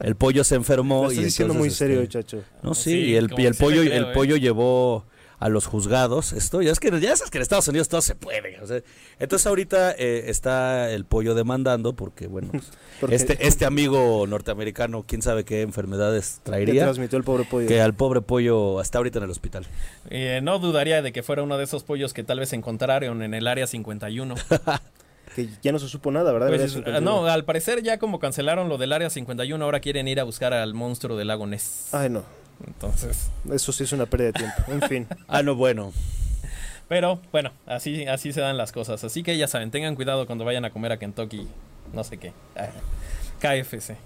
El 0.00 0.16
pollo 0.16 0.44
se 0.44 0.54
enfermó. 0.54 1.04
Lo 1.04 1.08
y 1.10 1.14
estás 1.14 1.24
diciendo 1.24 1.54
muy 1.54 1.68
entonces, 1.68 1.78
serio, 1.78 2.02
este, 2.02 2.12
Chacho. 2.12 2.44
No, 2.62 2.74
sí, 2.74 2.90
Sí, 2.90 2.98
y 3.06 3.14
el, 3.16 3.24
y 3.24 3.52
pollo, 3.54 3.80
creo, 3.80 3.94
el 3.94 4.04
¿eh? 4.04 4.12
pollo 4.12 4.36
llevó 4.36 5.06
a 5.38 5.48
los 5.48 5.66
juzgados 5.66 6.32
esto. 6.32 6.60
Ya 6.62 6.72
es 6.72 6.80
que 6.80 6.90
ya 7.00 7.16
sabes 7.16 7.30
que 7.30 7.38
en 7.38 7.42
Estados 7.42 7.68
Unidos 7.68 7.88
todo 7.88 8.02
se 8.02 8.14
puede. 8.14 8.60
o 8.60 8.66
sea, 8.66 8.82
entonces 9.18 9.46
ahorita 9.46 9.92
eh, 9.92 10.24
está 10.26 10.90
el 10.90 11.04
pollo 11.04 11.34
demandando 11.34 11.94
porque, 11.94 12.26
bueno, 12.26 12.48
pues, 12.50 12.70
Porque 13.00 13.14
este, 13.14 13.38
este 13.46 13.64
amigo 13.64 14.26
norteamericano, 14.26 15.04
quién 15.06 15.22
sabe 15.22 15.44
qué 15.44 15.62
enfermedades 15.62 16.40
traería. 16.42 16.84
transmitió 16.84 17.16
el 17.18 17.24
pobre 17.24 17.44
pollo. 17.44 17.66
Que 17.66 17.80
al 17.80 17.94
pobre 17.94 18.20
pollo 18.20 18.80
está 18.80 18.98
ahorita 18.98 19.18
en 19.18 19.24
el 19.24 19.30
hospital. 19.30 19.66
Eh, 20.10 20.40
no 20.42 20.58
dudaría 20.58 21.02
de 21.02 21.12
que 21.12 21.22
fuera 21.22 21.42
uno 21.42 21.56
de 21.56 21.64
esos 21.64 21.84
pollos 21.84 22.12
que 22.12 22.24
tal 22.24 22.40
vez 22.40 22.52
encontraron 22.52 23.22
en 23.22 23.32
el 23.34 23.46
área 23.46 23.66
51. 23.66 24.34
Que 25.38 25.48
ya 25.62 25.70
no 25.70 25.78
se 25.78 25.88
supo 25.88 26.10
nada, 26.10 26.32
¿verdad? 26.32 26.48
Pues, 26.48 26.72
51. 26.72 27.00
no, 27.00 27.26
al 27.26 27.44
parecer 27.44 27.82
ya 27.82 27.98
como 27.98 28.18
cancelaron 28.18 28.68
lo 28.68 28.76
del 28.76 28.92
área 28.92 29.08
51, 29.08 29.64
ahora 29.64 29.78
quieren 29.78 30.08
ir 30.08 30.18
a 30.18 30.24
buscar 30.24 30.52
al 30.52 30.74
monstruo 30.74 31.16
del 31.16 31.28
lago 31.28 31.46
Ness. 31.46 31.94
Ay, 31.94 32.10
no. 32.10 32.24
Entonces, 32.66 33.30
Eso 33.52 33.70
sí 33.70 33.84
es 33.84 33.92
una 33.92 34.06
pérdida 34.06 34.28
de 34.28 34.32
tiempo. 34.32 34.62
En 34.68 34.82
fin. 34.82 35.06
Ah, 35.28 35.44
no, 35.44 35.54
bueno. 35.54 35.92
pero 36.88 37.20
bueno, 37.30 37.52
así, 37.66 38.04
así 38.06 38.32
se 38.32 38.40
dan 38.40 38.56
las 38.56 38.72
cosas. 38.72 39.04
Así 39.04 39.22
que 39.22 39.36
ya 39.36 39.46
saben, 39.46 39.70
tengan 39.70 39.94
cuidado 39.94 40.26
cuando 40.26 40.44
vayan 40.44 40.64
a 40.64 40.70
comer 40.70 40.90
a 40.90 40.98
Kentucky, 40.98 41.46
no 41.92 42.02
sé 42.02 42.18
qué. 42.18 42.32
Ah, 42.56 42.70
KFC. 43.40 43.96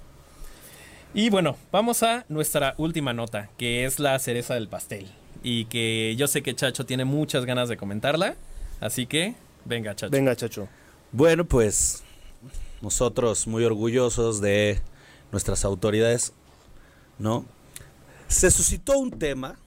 Y 1.14 1.30
bueno, 1.30 1.56
vamos 1.70 2.02
a 2.02 2.26
nuestra 2.28 2.74
última 2.76 3.14
nota, 3.14 3.48
que 3.56 3.86
es 3.86 3.98
la 3.98 4.18
cereza 4.18 4.52
del 4.54 4.68
pastel. 4.68 5.10
Y 5.42 5.64
que 5.66 6.14
yo 6.16 6.26
sé 6.26 6.42
que 6.42 6.54
Chacho 6.54 6.84
tiene 6.84 7.04
muchas 7.06 7.46
ganas 7.46 7.70
de 7.70 7.78
comentarla. 7.78 8.34
Así 8.80 9.06
que, 9.06 9.34
venga, 9.64 9.94
Chacho. 9.94 10.10
Venga, 10.10 10.36
Chacho. 10.36 10.68
Bueno, 11.12 11.44
pues 11.44 12.02
nosotros 12.80 13.46
muy 13.46 13.64
orgullosos 13.64 14.40
de 14.40 14.80
nuestras 15.30 15.66
autoridades, 15.66 16.32
¿no? 17.18 17.44
Se 18.28 18.50
suscitó 18.50 18.98
un 18.98 19.10
tema, 19.10 19.58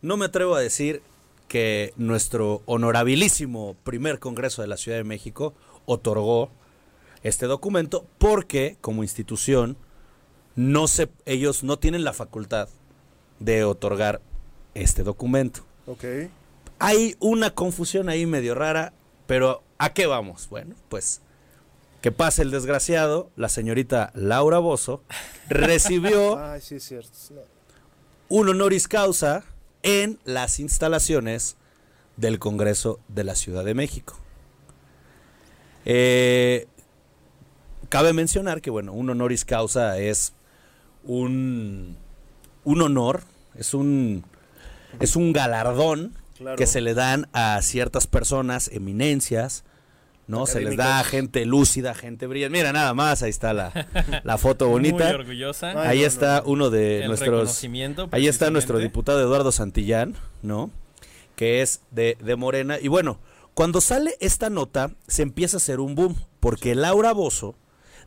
no 0.00 0.16
me 0.16 0.26
atrevo 0.26 0.54
a 0.54 0.60
decir 0.60 1.02
que 1.48 1.92
nuestro 1.96 2.62
honorabilísimo 2.66 3.74
primer 3.82 4.20
Congreso 4.20 4.62
de 4.62 4.68
la 4.68 4.76
Ciudad 4.76 4.96
de 4.96 5.04
México 5.04 5.54
otorgó 5.86 6.50
este 7.24 7.46
documento 7.46 8.06
porque 8.18 8.76
como 8.80 9.02
institución 9.02 9.76
no 10.54 10.86
se, 10.86 11.08
ellos 11.26 11.64
no 11.64 11.80
tienen 11.80 12.04
la 12.04 12.12
facultad 12.12 12.68
de 13.40 13.64
otorgar 13.64 14.20
este 14.74 15.02
documento. 15.02 15.64
Ok. 15.86 16.04
Hay 16.78 17.16
una 17.18 17.50
confusión 17.50 18.08
ahí 18.08 18.24
medio 18.24 18.54
rara, 18.54 18.92
pero 19.26 19.62
¿a 19.84 19.92
qué 19.92 20.06
vamos? 20.06 20.48
Bueno, 20.48 20.74
pues 20.88 21.20
que 22.00 22.12
pasa 22.12 22.42
el 22.42 22.50
desgraciado, 22.50 23.30
la 23.36 23.48
señorita 23.48 24.10
Laura 24.14 24.58
Bozo 24.58 25.02
recibió 25.48 26.38
Ay, 26.44 26.60
sí, 26.60 26.76
es 26.76 26.84
cierto. 26.84 27.10
No. 27.30 27.40
un 28.28 28.48
honoris 28.48 28.88
causa 28.88 29.44
en 29.82 30.18
las 30.24 30.58
instalaciones 30.60 31.56
del 32.16 32.38
Congreso 32.38 33.00
de 33.08 33.24
la 33.24 33.34
Ciudad 33.34 33.64
de 33.64 33.74
México. 33.74 34.18
Eh, 35.84 36.66
cabe 37.88 38.12
mencionar 38.12 38.60
que, 38.60 38.70
bueno, 38.70 38.92
un 38.92 39.10
honoris 39.10 39.44
causa 39.44 39.98
es 39.98 40.32
un, 41.04 41.96
un 42.64 42.82
honor, 42.82 43.22
es 43.56 43.74
un, 43.74 44.24
es 45.00 45.16
un 45.16 45.32
galardón 45.32 46.14
Claro. 46.36 46.56
que 46.56 46.66
se 46.66 46.80
le 46.80 46.94
dan 46.94 47.28
a 47.32 47.60
ciertas 47.62 48.08
personas, 48.08 48.68
eminencias, 48.72 49.62
¿no? 50.26 50.46
Se 50.46 50.60
les 50.60 50.76
da 50.76 51.02
gente 51.04 51.44
lúcida, 51.44 51.94
gente 51.94 52.26
brillante. 52.26 52.56
Mira, 52.56 52.72
nada 52.72 52.94
más, 52.94 53.22
ahí 53.22 53.30
está 53.30 53.52
la, 53.52 53.88
la 54.24 54.38
foto 54.38 54.68
bonita. 54.68 55.04
Muy 55.04 55.14
orgullosa. 55.14 55.88
Ahí 55.88 56.00
no, 56.00 56.06
está 56.06 56.38
no, 56.38 56.44
no. 56.44 56.50
uno 56.52 56.70
de 56.70 57.02
El 57.02 57.08
nuestros. 57.08 57.64
Ahí 58.10 58.28
está 58.28 58.50
nuestro 58.50 58.78
diputado 58.78 59.20
Eduardo 59.20 59.52
Santillán, 59.52 60.14
¿no? 60.42 60.70
Que 61.36 61.62
es 61.62 61.80
de, 61.90 62.16
de 62.22 62.36
Morena. 62.36 62.78
Y 62.80 62.88
bueno, 62.88 63.18
cuando 63.54 63.80
sale 63.80 64.16
esta 64.20 64.50
nota, 64.50 64.92
se 65.06 65.22
empieza 65.22 65.56
a 65.56 65.58
hacer 65.58 65.80
un 65.80 65.94
boom. 65.94 66.16
Porque 66.40 66.74
Laura 66.74 67.12
Bozo 67.12 67.54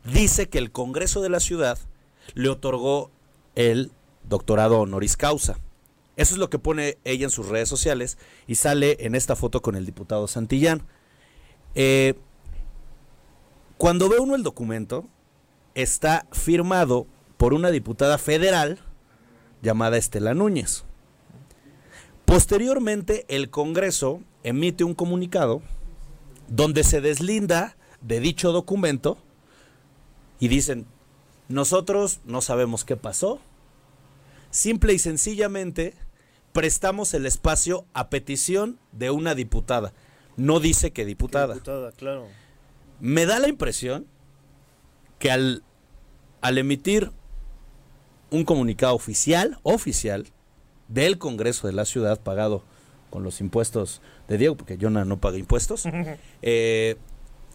dice 0.04 0.48
que 0.48 0.58
el 0.58 0.70
Congreso 0.70 1.22
de 1.22 1.30
la 1.30 1.40
Ciudad 1.40 1.78
le 2.34 2.48
otorgó 2.48 3.10
el 3.54 3.90
doctorado 4.28 4.80
honoris 4.80 5.16
causa. 5.16 5.58
Eso 6.16 6.34
es 6.34 6.38
lo 6.38 6.50
que 6.50 6.58
pone 6.58 6.98
ella 7.04 7.24
en 7.24 7.30
sus 7.30 7.48
redes 7.48 7.68
sociales 7.68 8.18
y 8.46 8.56
sale 8.56 8.96
en 9.00 9.14
esta 9.14 9.36
foto 9.36 9.62
con 9.62 9.76
el 9.76 9.86
diputado 9.86 10.28
Santillán. 10.28 10.82
Eh, 11.78 12.14
cuando 13.76 14.08
ve 14.08 14.18
uno 14.18 14.34
el 14.34 14.42
documento, 14.42 15.04
está 15.74 16.26
firmado 16.32 17.06
por 17.36 17.52
una 17.52 17.70
diputada 17.70 18.16
federal 18.16 18.78
llamada 19.60 19.98
Estela 19.98 20.32
Núñez. 20.32 20.84
Posteriormente, 22.24 23.26
el 23.28 23.50
Congreso 23.50 24.22
emite 24.42 24.84
un 24.84 24.94
comunicado 24.94 25.60
donde 26.48 26.82
se 26.82 27.02
deslinda 27.02 27.76
de 28.00 28.20
dicho 28.20 28.52
documento 28.52 29.18
y 30.40 30.48
dicen, 30.48 30.86
nosotros 31.48 32.20
no 32.24 32.40
sabemos 32.40 32.86
qué 32.86 32.96
pasó, 32.96 33.38
simple 34.50 34.94
y 34.94 34.98
sencillamente 34.98 35.94
prestamos 36.52 37.12
el 37.12 37.26
espacio 37.26 37.84
a 37.92 38.08
petición 38.08 38.78
de 38.92 39.10
una 39.10 39.34
diputada. 39.34 39.92
No 40.36 40.60
dice 40.60 40.92
que 40.92 41.04
diputada. 41.04 41.54
diputada, 41.54 41.92
claro. 41.92 42.26
Me 43.00 43.26
da 43.26 43.38
la 43.38 43.48
impresión 43.48 44.06
que 45.18 45.30
al, 45.30 45.62
al 46.40 46.58
emitir 46.58 47.10
un 48.30 48.44
comunicado 48.44 48.94
oficial, 48.94 49.58
oficial, 49.62 50.26
del 50.88 51.18
Congreso 51.18 51.66
de 51.66 51.72
la 51.72 51.84
Ciudad, 51.84 52.20
pagado 52.20 52.62
con 53.10 53.22
los 53.22 53.40
impuestos 53.40 54.02
de 54.28 54.38
Diego, 54.38 54.56
porque 54.56 54.78
Jonah 54.80 55.04
no 55.04 55.18
paga 55.18 55.38
impuestos, 55.38 55.84
eh, 56.42 56.96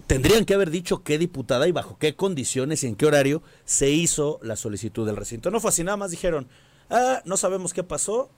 tendrían 0.08 0.46
que 0.46 0.54
haber 0.54 0.72
dicho 0.72 1.04
qué 1.04 1.18
diputada 1.18 1.68
y 1.68 1.72
bajo 1.72 1.98
qué 1.98 2.16
condiciones 2.16 2.84
y 2.84 2.88
en 2.88 2.96
qué 2.96 3.06
horario 3.06 3.42
se 3.66 3.92
hizo 3.92 4.40
la 4.42 4.56
solicitud 4.56 5.06
del 5.06 5.16
recinto. 5.16 5.52
No 5.52 5.60
fue 5.60 5.70
así, 5.70 5.84
nada 5.84 5.98
más 5.98 6.12
dijeron, 6.12 6.48
ah, 6.90 7.22
no 7.26 7.38
sabemos 7.38 7.74
qué 7.74 7.84
pasó, 7.84 8.30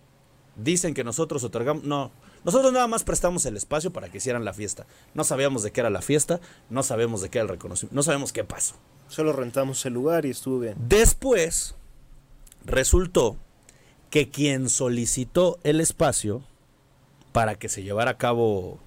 dicen 0.56 0.94
que 0.94 1.04
nosotros 1.04 1.44
otorgamos, 1.44 1.84
no, 1.84 2.12
nosotros 2.46 2.74
nada 2.74 2.88
más 2.88 3.04
prestamos 3.04 3.46
el 3.46 3.58
espacio 3.58 3.92
para 3.92 4.10
que 4.10 4.18
hicieran 4.18 4.46
la 4.46 4.54
fiesta. 4.54 4.86
No 5.14 5.24
sabíamos 5.24 5.64
de 5.64 5.72
qué 5.72 5.80
era 5.80 5.90
la 5.90 6.02
fiesta, 6.02 6.40
no 6.70 6.84
sabemos 6.84 7.22
de 7.22 7.30
qué 7.30 7.40
era 7.40 7.44
el 7.44 7.50
reconocimiento, 7.50 7.96
no 7.96 8.04
sabemos 8.04 8.34
qué 8.34 8.44
pasó. 8.44 8.76
Solo 9.08 9.34
rentamos 9.34 9.86
el 9.86 9.94
lugar 9.94 10.26
y 10.26 10.32
estuvo 10.32 10.60
bien. 10.60 10.76
Después 10.78 11.76
resultó 12.66 13.38
que 14.10 14.30
quien 14.30 14.70
solicitó 14.70 15.60
el 15.64 15.82
espacio 15.82 16.44
para 17.32 17.56
que 17.56 17.70
se 17.70 17.84
llevara 17.84 18.12
a 18.12 18.18
cabo 18.18 18.80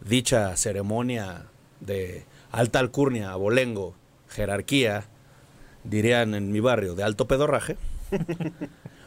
dicha 0.00 0.56
ceremonia 0.56 1.46
de 1.80 2.24
alta 2.50 2.78
alcurnia, 2.78 3.30
abolengo, 3.30 3.94
jerarquía, 4.28 5.06
dirían 5.84 6.34
en 6.34 6.52
mi 6.52 6.60
barrio, 6.60 6.94
de 6.94 7.02
alto 7.02 7.26
pedorraje, 7.26 7.76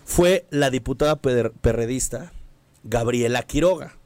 fue 0.06 0.46
la 0.50 0.70
diputada 0.70 1.16
perredista 1.18 2.32
Gabriela 2.84 3.44
Quiroga. 3.44 3.97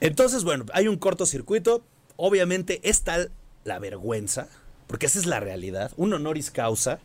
Entonces, 0.00 0.44
bueno, 0.44 0.64
hay 0.72 0.88
un 0.88 0.96
cortocircuito. 0.96 1.82
Obviamente 2.16 2.80
es 2.82 3.02
tal 3.02 3.30
la 3.64 3.78
vergüenza, 3.78 4.48
porque 4.86 5.06
esa 5.06 5.18
es 5.18 5.26
la 5.26 5.40
realidad. 5.40 5.92
Un 5.96 6.12
honoris 6.12 6.50
causa 6.50 6.98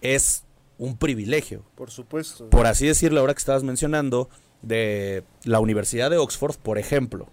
es 0.00 0.44
un 0.78 0.96
privilegio. 0.96 1.64
Por 1.74 1.90
supuesto. 1.90 2.50
Por 2.50 2.66
así 2.66 2.86
decirlo, 2.86 3.20
ahora 3.20 3.34
que 3.34 3.38
estabas 3.38 3.62
mencionando, 3.64 4.28
de 4.62 5.24
la 5.44 5.60
Universidad 5.60 6.10
de 6.10 6.16
Oxford, 6.18 6.56
por 6.56 6.78
ejemplo, 6.78 7.28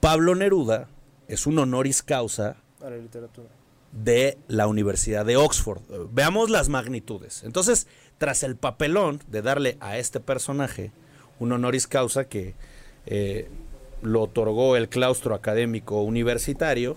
Pablo 0.00 0.34
Neruda 0.34 0.88
es 1.28 1.46
un 1.46 1.58
honoris 1.58 2.02
causa 2.02 2.56
A 2.80 2.90
la 2.90 2.96
literatura. 2.96 3.48
de 3.92 4.38
la 4.48 4.66
Universidad 4.66 5.24
de 5.24 5.36
Oxford. 5.36 5.82
Veamos 6.12 6.50
las 6.50 6.68
magnitudes. 6.68 7.42
Entonces, 7.44 7.86
tras 8.18 8.42
el 8.42 8.56
papelón 8.56 9.22
de 9.28 9.42
darle 9.42 9.76
a 9.80 9.98
este 9.98 10.20
personaje 10.20 10.92
un 11.40 11.52
honoris 11.52 11.86
causa 11.86 12.28
que 12.28 12.54
eh, 13.06 13.48
lo 14.02 14.22
otorgó 14.22 14.76
el 14.76 14.88
claustro 14.88 15.34
académico 15.34 16.02
universitario, 16.02 16.96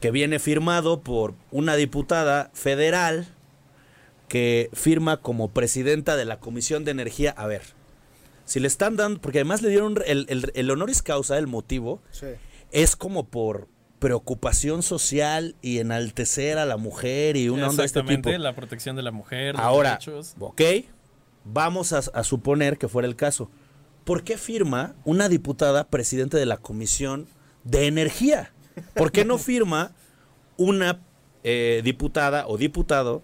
que 0.00 0.10
viene 0.10 0.38
firmado 0.38 1.00
por 1.00 1.34
una 1.50 1.76
diputada 1.76 2.50
federal 2.54 3.26
que 4.28 4.70
firma 4.72 5.18
como 5.18 5.50
presidenta 5.50 6.16
de 6.16 6.24
la 6.24 6.40
Comisión 6.40 6.84
de 6.84 6.90
Energía. 6.92 7.30
A 7.36 7.46
ver, 7.46 7.62
si 8.44 8.60
le 8.60 8.66
están 8.68 8.96
dando, 8.96 9.20
porque 9.20 9.38
además 9.38 9.62
le 9.62 9.68
dieron 9.70 9.96
el, 10.06 10.26
el- 10.28 10.50
el 10.54 10.70
honoris 10.70 11.02
causa, 11.02 11.38
el 11.38 11.46
motivo, 11.46 12.00
Sí. 12.10 12.26
es 12.72 12.96
como 12.96 13.24
por 13.26 13.68
preocupación 13.98 14.82
social 14.82 15.56
y 15.62 15.78
enaltecer 15.78 16.58
a 16.58 16.66
la 16.66 16.76
mujer 16.76 17.36
y 17.36 17.48
una 17.48 17.68
onda 17.70 17.82
de 17.82 17.86
este 17.86 18.02
tipo. 18.02 18.28
la 18.30 18.54
protección 18.54 18.96
de 18.96 19.02
la 19.02 19.12
mujer, 19.12 19.54
los 19.54 19.62
Ahora, 19.62 19.90
derechos. 19.92 20.34
ok, 20.38 20.60
vamos 21.44 21.92
a, 21.94 21.98
a 22.12 22.22
suponer 22.24 22.76
que 22.76 22.88
fuera 22.88 23.08
el 23.08 23.16
caso. 23.16 23.50
¿Por 24.04 24.22
qué 24.22 24.36
firma 24.36 24.94
una 25.04 25.28
diputada 25.28 25.88
presidente 25.88 26.36
de 26.36 26.46
la 26.46 26.58
Comisión 26.58 27.26
de 27.64 27.86
Energía? 27.86 28.52
¿Por 28.94 29.12
qué 29.12 29.24
no 29.24 29.38
firma 29.38 29.92
una 30.56 31.00
eh, 31.42 31.80
diputada 31.84 32.46
o 32.46 32.58
diputado 32.58 33.22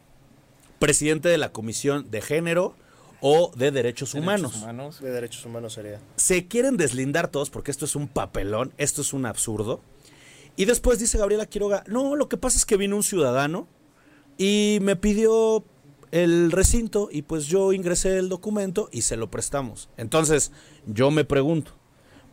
presidente 0.79 1.29
de 1.29 1.39
la 1.39 1.53
Comisión 1.53 2.11
de 2.11 2.23
Género 2.23 2.75
o 3.21 3.53
de 3.55 3.71
Derechos, 3.71 4.13
derechos 4.13 4.15
Humanos? 4.15 4.57
humanos. 4.57 5.01
De 5.01 5.11
derechos 5.11 5.45
humanos 5.45 5.75
sería. 5.75 6.01
se 6.17 6.47
quieren 6.49 6.79
deslindar 6.79 7.29
todos 7.29 7.51
porque 7.51 7.71
esto 7.71 7.85
es 7.85 7.95
un 7.95 8.09
papelón, 8.09 8.73
esto 8.79 9.03
es 9.03 9.13
un 9.13 9.27
absurdo. 9.27 9.83
Y 10.57 10.65
después 10.65 10.99
dice 10.99 11.19
Gabriela 11.19 11.47
Quiroga, 11.47 11.85
no, 11.87 12.17
lo 12.17 12.29
que 12.29 12.37
pasa 12.37 12.57
es 12.57 12.65
que 12.65 12.77
vino 12.77 12.97
un 12.97 13.03
ciudadano 13.03 13.69
y 14.39 14.79
me 14.81 14.97
pidió 14.97 15.65
el 16.13 16.51
recinto 16.53 17.09
y 17.11 17.23
pues 17.23 17.47
yo 17.47 17.73
ingresé 17.73 18.19
el 18.19 18.29
documento 18.29 18.89
y 18.93 19.03
se 19.03 19.17
lo 19.17 19.31
prestamos. 19.31 19.89
Entonces, 19.97 20.51
yo 20.87 21.11
me 21.11 21.25
pregunto, 21.25 21.73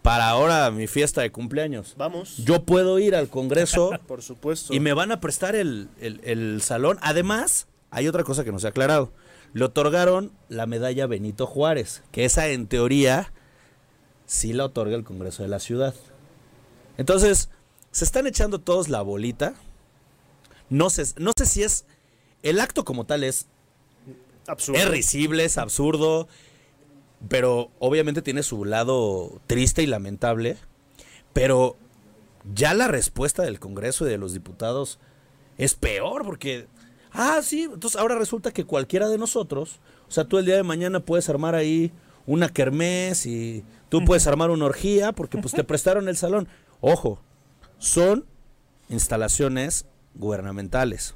para 0.01 0.29
ahora 0.29 0.71
mi 0.71 0.87
fiesta 0.87 1.21
de 1.21 1.31
cumpleaños, 1.31 1.93
Vamos. 1.97 2.37
yo 2.37 2.63
puedo 2.63 2.97
ir 2.99 3.15
al 3.15 3.29
Congreso 3.29 3.91
Por 4.07 4.21
supuesto. 4.21 4.73
y 4.73 4.79
me 4.79 4.93
van 4.93 5.11
a 5.11 5.19
prestar 5.19 5.55
el, 5.55 5.89
el- 5.99 6.21
el 6.23 6.61
salón. 6.61 6.97
Además, 7.01 7.67
hay 7.91 8.07
otra 8.07 8.23
cosa 8.23 8.43
que 8.43 8.51
no 8.51 8.59
se 8.59 8.67
ha 8.67 8.69
aclarado. 8.71 9.11
Le 9.53 9.63
otorgaron 9.65 10.31
la 10.49 10.65
medalla 10.65 11.07
Benito 11.07 11.45
Juárez, 11.47 12.03
que 12.11 12.25
esa 12.25 12.47
en 12.49 12.67
teoría 12.67 13.31
sí 14.25 14.53
la 14.53 14.65
otorga 14.65 14.95
el 14.95 15.03
Congreso 15.03 15.43
de 15.43 15.49
la 15.49 15.59
Ciudad. 15.59 15.93
Entonces, 16.97 17.49
se 17.91 18.05
están 18.05 18.27
echando 18.27 18.59
todos 18.59 18.89
la 18.89 19.01
bolita. 19.01 19.53
No 20.69 20.89
sé, 20.89 21.03
no 21.17 21.31
sé 21.37 21.45
si 21.45 21.63
es... 21.63 21.85
El 22.43 22.59
acto 22.59 22.85
como 22.85 23.05
tal 23.05 23.23
es, 23.23 23.47
Absurdo. 24.47 24.79
es 24.79 24.89
risible, 24.89 25.45
es 25.45 25.57
absurdo, 25.57 26.27
pero 27.27 27.69
obviamente 27.79 28.21
tiene 28.21 28.43
su 28.43 28.65
lado 28.65 29.41
triste 29.47 29.83
y 29.83 29.88
lamentable. 29.88 30.57
Pero 31.33 31.75
ya 32.53 32.73
la 32.73 32.88
respuesta 32.88 33.43
del 33.43 33.60
Congreso 33.60 34.05
y 34.05 34.10
de 34.10 34.17
los 34.17 34.33
diputados 34.33 34.99
es 35.57 35.75
peor 35.75 36.23
porque, 36.25 36.67
ah, 37.12 37.41
sí, 37.43 37.63
entonces 37.63 37.99
ahora 37.99 38.15
resulta 38.15 38.51
que 38.51 38.65
cualquiera 38.65 39.10
de 39.10 39.17
nosotros, 39.17 39.79
o 40.07 40.12
sea, 40.12 40.25
tú 40.25 40.38
el 40.38 40.45
día 40.45 40.55
de 40.55 40.63
mañana 40.63 40.99
puedes 40.99 41.29
armar 41.29 41.55
ahí 41.55 41.91
una 42.25 42.49
kermés 42.49 43.25
y 43.25 43.63
tú 43.89 44.03
puedes 44.05 44.27
armar 44.27 44.51
una 44.51 44.65
orgía 44.65 45.12
porque 45.12 45.38
pues 45.38 45.53
te 45.53 45.63
prestaron 45.65 46.07
el 46.07 46.17
salón. 46.17 46.47
Ojo, 46.81 47.19
son 47.79 48.25
instalaciones 48.89 49.86
gubernamentales. 50.15 51.15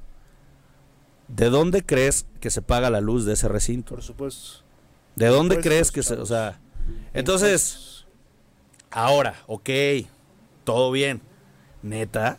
¿De 1.36 1.50
dónde 1.50 1.84
crees 1.86 2.26
que 2.39 2.50
se 2.50 2.62
paga 2.62 2.89
la 2.89 3.02
luz 3.02 3.26
de 3.26 3.34
ese 3.34 3.48
recinto? 3.48 3.96
Por 3.96 4.04
supuesto. 4.04 4.63
¿De 5.15 5.28
dónde 5.28 5.60
crees 5.60 5.91
que 5.91 6.04
se, 6.04 6.15
o 6.15 6.26
sea, 6.26 6.60
entonces, 7.13 8.06
ahora, 8.89 9.36
ok, 9.48 9.70
todo 10.63 10.91
bien, 10.91 11.22
Neta. 11.82 12.38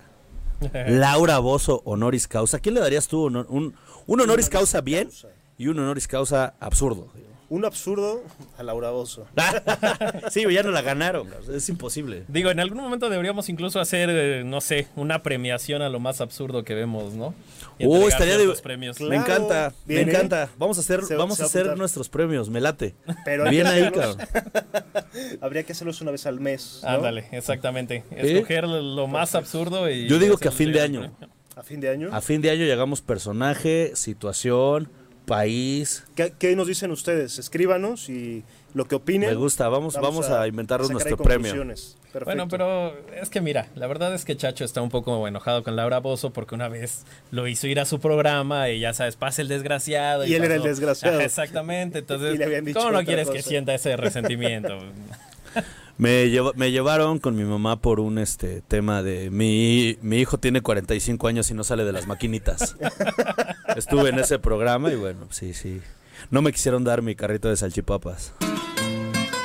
Laura 0.86 1.38
Bozo, 1.38 1.82
honoris 1.84 2.28
causa. 2.28 2.58
¿A 2.58 2.60
quién 2.60 2.74
le 2.74 2.80
darías 2.80 3.08
tú 3.08 3.24
honor- 3.24 3.46
un, 3.48 3.74
un 4.06 4.20
honoris 4.20 4.48
causa 4.48 4.80
bien 4.80 5.10
y 5.58 5.66
un 5.68 5.78
honoris 5.78 6.06
causa 6.06 6.54
absurdo? 6.60 7.08
Un 7.48 7.64
absurdo 7.66 8.22
a 8.56 8.62
Laura 8.62 8.90
Bozo. 8.90 9.26
sí, 10.30 10.44
ya 10.50 10.62
no 10.62 10.70
la 10.70 10.80
ganaron. 10.80 11.28
Es 11.52 11.68
imposible. 11.68 12.24
Digo, 12.28 12.50
en 12.50 12.60
algún 12.60 12.78
momento 12.78 13.10
deberíamos 13.10 13.48
incluso 13.50 13.78
hacer, 13.80 14.08
eh, 14.10 14.42
no 14.44 14.60
sé, 14.62 14.88
una 14.96 15.22
premiación 15.22 15.82
a 15.82 15.88
lo 15.90 16.00
más 16.00 16.20
absurdo 16.22 16.64
que 16.64 16.74
vemos, 16.74 17.12
¿no? 17.12 17.34
Oh, 17.84 18.08
estaría 18.08 18.38
de- 18.38 18.52
premios. 18.62 18.96
Claro. 18.96 19.10
me 19.10 19.16
encanta, 19.16 19.72
Bien, 19.86 20.06
me 20.06 20.12
encanta. 20.12 20.48
Vamos 20.58 20.78
a 20.78 20.80
hacer, 20.80 21.02
Se- 21.04 21.16
vamos 21.16 21.36
se 21.36 21.42
a 21.42 21.46
hacer 21.46 21.62
apuntar. 21.62 21.78
nuestros 21.78 22.08
premios, 22.08 22.48
me 22.50 22.60
late. 22.60 22.94
Pero 23.24 23.48
Bien 23.50 23.66
ahí, 23.66 23.90
cabrón. 23.90 24.18
Habría 25.40 25.62
que 25.64 25.72
hacerlos 25.72 26.00
una 26.00 26.10
vez 26.10 26.26
al 26.26 26.40
mes. 26.40 26.80
¿no? 26.82 26.88
Ándale, 26.88 27.26
exactamente. 27.32 28.04
Escoger 28.10 28.64
lo 28.68 29.06
más 29.06 29.34
absurdo 29.34 29.88
y... 29.90 30.08
Yo 30.08 30.18
digo 30.18 30.36
que 30.36 30.48
a 30.48 30.52
fin 30.52 30.72
de 30.72 30.80
año. 30.80 31.12
A 31.56 31.62
fin 31.62 31.80
de 31.80 31.90
año. 31.90 32.08
A 32.12 32.20
fin 32.20 32.40
de 32.40 32.50
año 32.50 32.64
llegamos 32.64 33.02
personaje, 33.02 33.92
situación, 33.94 34.88
país. 35.24 36.04
¿Qué, 36.14 36.32
qué 36.38 36.54
nos 36.56 36.66
dicen 36.66 36.90
ustedes? 36.90 37.38
Escríbanos 37.38 38.08
y 38.08 38.44
lo 38.74 38.86
que 38.86 38.94
opinen. 38.94 39.30
Me 39.30 39.36
gusta, 39.36 39.68
vamos, 39.68 39.94
vamos, 39.94 40.28
a, 40.30 40.46
inventarnos 40.46 40.88
sacar 40.88 41.06
ahí 41.06 41.10
nuestro 41.10 41.24
premio. 41.24 41.52
Perfecto. 41.54 42.24
Bueno, 42.24 42.48
pero 42.48 42.94
es 43.14 43.30
que 43.30 43.40
mira, 43.40 43.68
la 43.74 43.86
verdad 43.86 44.14
es 44.14 44.24
que 44.24 44.36
Chacho 44.36 44.64
está 44.64 44.82
un 44.82 44.90
poco 44.90 45.26
enojado 45.26 45.62
con 45.62 45.76
Laura 45.76 45.98
Bozo 45.98 46.30
porque 46.30 46.54
una 46.54 46.68
vez 46.68 47.04
lo 47.30 47.46
hizo 47.46 47.66
ir 47.66 47.80
a 47.80 47.86
su 47.86 48.00
programa 48.00 48.68
y 48.68 48.80
ya 48.80 48.92
sabes, 48.92 49.16
pasa 49.16 49.40
el 49.40 49.48
desgraciado. 49.48 50.26
Y 50.26 50.34
él 50.34 50.44
era 50.44 50.56
el 50.56 50.62
desgraciado. 50.62 51.20
Exactamente, 51.20 51.98
entonces, 52.00 52.38
Y 52.66 52.72
¿cómo 52.72 52.90
no 52.90 53.04
quieres 53.04 53.30
que 53.30 53.42
sienta 53.42 53.74
ese 53.74 53.96
resentimiento? 53.96 54.78
Me, 55.98 56.30
lleva- 56.30 56.52
me 56.56 56.70
llevaron 56.72 57.18
con 57.18 57.36
mi 57.36 57.44
mamá 57.44 57.80
por 57.80 58.00
un 58.00 58.18
este 58.18 58.62
tema 58.62 59.02
de 59.02 59.30
mi, 59.30 59.98
mi 60.02 60.18
hijo 60.18 60.38
tiene 60.38 60.60
45 60.60 61.28
años 61.28 61.50
y 61.50 61.54
no 61.54 61.62
sale 61.64 61.84
de 61.84 61.92
las 61.92 62.06
maquinitas. 62.06 62.76
Estuve 63.76 64.08
en 64.10 64.18
ese 64.18 64.38
programa 64.38 64.90
y 64.90 64.96
bueno, 64.96 65.26
sí, 65.30 65.54
sí. 65.54 65.80
No 66.30 66.42
me 66.42 66.52
quisieron 66.52 66.82
dar 66.84 67.02
mi 67.02 67.14
carrito 67.14 67.48
de 67.48 67.56
salchipapas. 67.56 68.32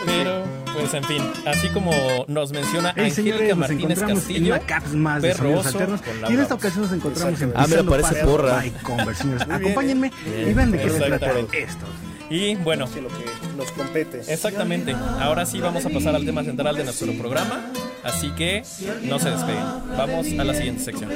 Pero, 0.05 0.43
pues 0.73 0.93
en 0.93 1.03
fin, 1.03 1.21
así 1.45 1.67
como 1.69 1.91
nos 2.27 2.51
menciona 2.53 2.93
Hey, 2.95 3.11
señores, 3.11 3.51
Angélica 3.51 3.55
nos 3.55 3.69
Martínez 3.69 3.99
Castillo, 3.99 4.37
en 4.39 4.45
una 4.53 4.59
caps 4.59 4.93
más 4.93 5.21
de 5.21 5.29
Perro 5.29 5.59
Oso 5.59 5.67
alternos. 5.69 6.01
con 6.01 6.31
Y 6.31 6.33
en 6.33 6.39
esta 6.39 6.53
ocasión 6.55 6.83
nos 6.85 6.93
encontramos 6.93 7.41
en 7.41 7.53
Ah, 7.55 7.65
Pisando 7.65 7.91
parece 7.91 8.23
porra. 8.25 8.63
Converse, 8.83 9.23
bien, 9.27 9.51
Acompáñenme 9.51 10.07
¿eh? 10.25 10.47
y 10.49 10.53
vean 10.53 10.71
de 10.71 10.79
qué 10.79 10.89
se 10.89 10.99
trata 10.99 11.31
esto. 11.39 11.85
Y 12.29 12.55
bueno, 12.55 12.87
Sí, 12.87 12.99
lo 13.01 13.07
que 13.09 13.23
nos 13.55 13.71
compete. 13.71 14.21
exactamente, 14.27 14.93
ahora 15.19 15.45
sí 15.45 15.59
vamos 15.59 15.85
a 15.85 15.89
pasar 15.89 16.15
al 16.15 16.25
tema 16.25 16.43
central 16.43 16.75
de 16.75 16.83
nuestro 16.83 17.11
programa, 17.13 17.71
así 18.03 18.29
que 18.31 18.63
no 19.03 19.19
se 19.19 19.31
despeguen. 19.31 19.63
Vamos 19.97 20.27
a 20.37 20.43
la 20.43 20.53
siguiente 20.53 20.83
sección. 20.83 21.09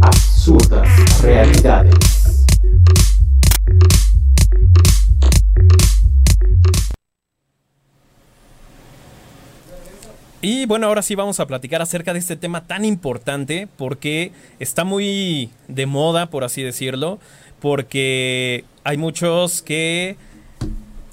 Absurdas 0.00 1.20
realidades. 1.22 2.21
Y 10.44 10.66
bueno, 10.66 10.88
ahora 10.88 11.02
sí 11.02 11.14
vamos 11.14 11.38
a 11.38 11.46
platicar 11.46 11.82
acerca 11.82 12.12
de 12.12 12.18
este 12.18 12.34
tema 12.34 12.66
tan 12.66 12.84
importante 12.84 13.68
porque 13.76 14.32
está 14.58 14.82
muy 14.82 15.50
de 15.68 15.86
moda, 15.86 16.26
por 16.26 16.42
así 16.42 16.62
decirlo, 16.62 17.20
porque 17.60 18.64
hay 18.82 18.96
muchos 18.96 19.62
que 19.62 20.16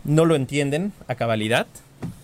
no 0.04 0.26
lo 0.26 0.36
entienden 0.36 0.94
a 1.08 1.14
cabalidad 1.14 1.68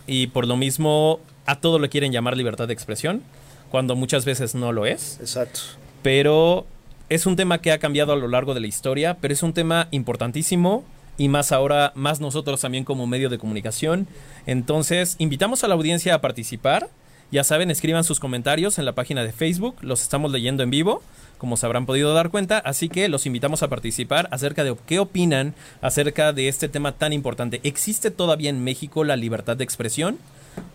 y 0.07 0.27
por 0.27 0.47
lo 0.47 0.57
mismo 0.57 1.19
a 1.45 1.59
todo 1.59 1.77
le 1.77 1.89
quieren 1.89 2.11
llamar 2.11 2.35
libertad 2.35 2.67
de 2.67 2.73
expresión, 2.73 3.21
cuando 3.69 3.95
muchas 3.95 4.25
veces 4.25 4.55
no 4.55 4.71
lo 4.71 4.87
es. 4.87 5.19
Exacto. 5.19 5.59
Pero 6.01 6.65
es 7.09 7.27
un 7.27 7.35
tema 7.35 7.59
que 7.59 7.71
ha 7.71 7.77
cambiado 7.77 8.13
a 8.13 8.15
lo 8.15 8.27
largo 8.27 8.55
de 8.55 8.61
la 8.61 8.67
historia, 8.67 9.17
pero 9.21 9.31
es 9.31 9.43
un 9.43 9.53
tema 9.53 9.89
importantísimo 9.91 10.83
y 11.17 11.29
más 11.29 11.51
ahora, 11.51 11.91
más 11.95 12.19
nosotros 12.19 12.61
también 12.61 12.83
como 12.83 13.07
medio 13.07 13.29
de 13.29 13.37
comunicación. 13.37 14.07
Entonces, 14.45 15.15
invitamos 15.19 15.63
a 15.63 15.67
la 15.67 15.75
audiencia 15.75 16.15
a 16.15 16.21
participar. 16.21 16.89
Ya 17.31 17.43
saben, 17.43 17.71
escriban 17.71 18.03
sus 18.03 18.19
comentarios 18.19 18.77
en 18.77 18.85
la 18.85 18.93
página 18.93 19.23
de 19.23 19.31
Facebook, 19.31 19.75
los 19.81 20.01
estamos 20.01 20.31
leyendo 20.31 20.61
en 20.61 20.69
vivo, 20.69 21.01
como 21.37 21.57
se 21.57 21.65
habrán 21.65 21.85
podido 21.85 22.13
dar 22.13 22.29
cuenta, 22.29 22.59
así 22.59 22.87
que 22.87 23.09
los 23.09 23.25
invitamos 23.25 23.63
a 23.63 23.67
participar 23.67 24.27
acerca 24.31 24.63
de 24.63 24.75
qué 24.85 24.99
opinan 24.99 25.55
acerca 25.81 26.33
de 26.33 26.47
este 26.47 26.69
tema 26.69 26.93
tan 26.93 27.13
importante. 27.13 27.61
¿Existe 27.63 28.11
todavía 28.11 28.51
en 28.51 28.63
México 28.63 29.03
la 29.03 29.15
libertad 29.15 29.57
de 29.57 29.63
expresión 29.63 30.19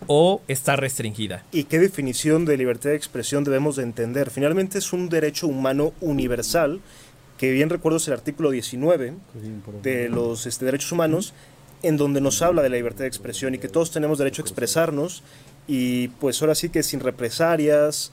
o 0.06 0.42
está 0.48 0.76
restringida? 0.76 1.44
¿Y 1.52 1.64
qué 1.64 1.78
definición 1.78 2.44
de 2.44 2.56
libertad 2.56 2.90
de 2.90 2.96
expresión 2.96 3.44
debemos 3.44 3.76
de 3.76 3.84
entender? 3.84 4.30
Finalmente 4.30 4.78
es 4.78 4.92
un 4.92 5.08
derecho 5.08 5.46
humano 5.46 5.92
universal, 6.00 6.80
que 7.40 7.50
bien 7.52 7.70
recuerdo 7.70 7.96
es 7.96 8.06
el 8.06 8.12
artículo 8.12 8.50
19 8.50 9.14
de 9.82 10.10
los 10.10 10.44
este, 10.44 10.66
derechos 10.66 10.92
humanos, 10.92 11.32
en 11.82 11.96
donde 11.96 12.20
nos 12.20 12.42
habla 12.42 12.60
de 12.60 12.68
la 12.68 12.76
libertad 12.76 13.04
de 13.04 13.06
expresión 13.06 13.54
y 13.54 13.58
que 13.58 13.68
todos 13.68 13.90
tenemos 13.90 14.18
derecho 14.18 14.42
a 14.42 14.44
expresarnos 14.44 15.22
y 15.66 16.08
pues 16.08 16.42
ahora 16.42 16.54
sí 16.54 16.68
que 16.68 16.82
sin 16.82 17.00
represalias, 17.00 18.12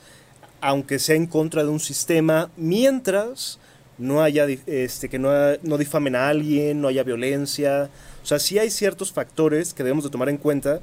aunque 0.61 0.97
sea 0.97 1.17
en 1.17 1.27
contra 1.27 1.63
de 1.63 1.69
un 1.69 1.81
sistema, 1.81 2.51
mientras 2.55 3.59
no 3.97 4.23
haya 4.23 4.47
este 4.65 5.09
que 5.09 5.19
no, 5.19 5.29
no 5.61 5.77
difamen 5.77 6.15
a 6.15 6.29
alguien, 6.29 6.79
no 6.79 6.87
haya 6.87 7.03
violencia, 7.03 7.89
o 8.23 8.25
sea, 8.25 8.39
sí 8.39 8.59
hay 8.59 8.71
ciertos 8.71 9.11
factores 9.11 9.73
que 9.73 9.83
debemos 9.83 10.05
de 10.05 10.09
tomar 10.09 10.29
en 10.29 10.37
cuenta 10.37 10.79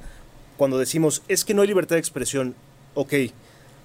cuando 0.55 0.77
decimos 0.77 1.23
es 1.27 1.45
que 1.45 1.55
no 1.55 1.63
hay 1.63 1.67
libertad 1.67 1.95
de 1.95 2.01
expresión. 2.01 2.53
Ok, 2.93 3.11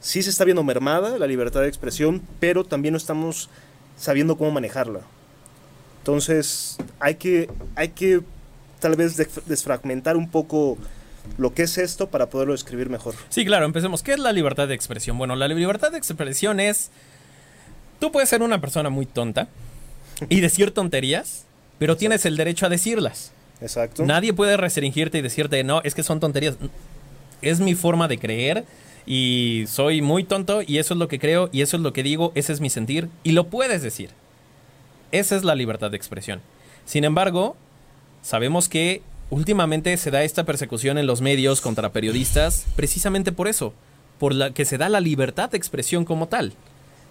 sí 0.01 0.23
se 0.23 0.29
está 0.29 0.44
viendo 0.44 0.62
mermada 0.64 1.18
la 1.18 1.27
libertad 1.27 1.62
de 1.62 1.68
expresión, 1.68 2.20
pero 2.40 2.64
también 2.64 2.92
no 2.92 2.99
estamos 2.99 3.49
sabiendo 4.00 4.36
cómo 4.36 4.50
manejarla. 4.50 5.00
Entonces, 5.98 6.78
hay 6.98 7.16
que, 7.16 7.48
hay 7.76 7.90
que 7.90 8.22
tal 8.80 8.96
vez 8.96 9.16
desfragmentar 9.46 10.16
un 10.16 10.30
poco 10.30 10.78
lo 11.36 11.52
que 11.52 11.62
es 11.62 11.76
esto 11.76 12.08
para 12.08 12.30
poderlo 12.30 12.54
describir 12.54 12.88
mejor. 12.88 13.14
Sí, 13.28 13.44
claro, 13.44 13.66
empecemos. 13.66 14.02
¿Qué 14.02 14.14
es 14.14 14.18
la 14.18 14.32
libertad 14.32 14.66
de 14.66 14.74
expresión? 14.74 15.18
Bueno, 15.18 15.36
la 15.36 15.46
libertad 15.46 15.92
de 15.92 15.98
expresión 15.98 16.58
es... 16.58 16.90
Tú 18.00 18.10
puedes 18.10 18.30
ser 18.30 18.42
una 18.42 18.62
persona 18.62 18.88
muy 18.88 19.04
tonta 19.04 19.48
y 20.30 20.40
decir 20.40 20.72
tonterías, 20.72 21.44
pero 21.78 21.98
tienes 21.98 22.24
el 22.24 22.38
derecho 22.38 22.64
a 22.64 22.70
decirlas. 22.70 23.32
Exacto. 23.60 24.06
Nadie 24.06 24.32
puede 24.32 24.56
restringirte 24.56 25.18
y 25.18 25.22
decirte, 25.22 25.62
no, 25.62 25.82
es 25.84 25.94
que 25.94 26.02
son 26.02 26.18
tonterías. 26.18 26.56
Es 27.42 27.60
mi 27.60 27.74
forma 27.74 28.08
de 28.08 28.18
creer 28.18 28.64
y 29.12 29.64
soy 29.66 30.03
muy 30.03 30.23
tonto 30.23 30.62
y 30.64 30.79
eso 30.79 30.94
es 30.94 30.99
lo 31.01 31.09
que 31.09 31.18
creo 31.18 31.49
y 31.51 31.62
eso 31.62 31.77
es 31.77 31.83
lo 31.83 31.92
que 31.92 32.05
digo, 32.05 32.31
ese 32.37 32.53
es 32.53 32.61
mi 32.61 32.70
sentir 32.70 33.09
y 33.25 33.33
lo 33.33 33.49
puedes 33.49 33.83
decir. 33.83 34.11
Esa 35.11 35.35
es 35.35 35.42
la 35.42 35.57
libertad 35.57 35.90
de 35.90 35.96
expresión. 35.96 36.40
Sin 36.85 37.03
embargo, 37.03 37.57
sabemos 38.23 38.68
que 38.68 39.03
últimamente 39.29 39.96
se 39.96 40.12
da 40.12 40.23
esta 40.23 40.44
persecución 40.44 40.96
en 40.96 41.09
los 41.09 41.23
medios 41.23 41.61
contra 41.61 41.90
periodistas 41.90 42.66
precisamente 42.77 43.33
por 43.33 43.49
eso, 43.49 43.75
por 44.20 44.33
la 44.33 44.55
que 44.55 44.64
se 44.64 44.79
da 44.79 44.88
la 44.88 45.01
libertad 45.01 45.51
de 45.51 45.57
expresión 45.57 46.05
como 46.05 46.29
tal. 46.29 46.53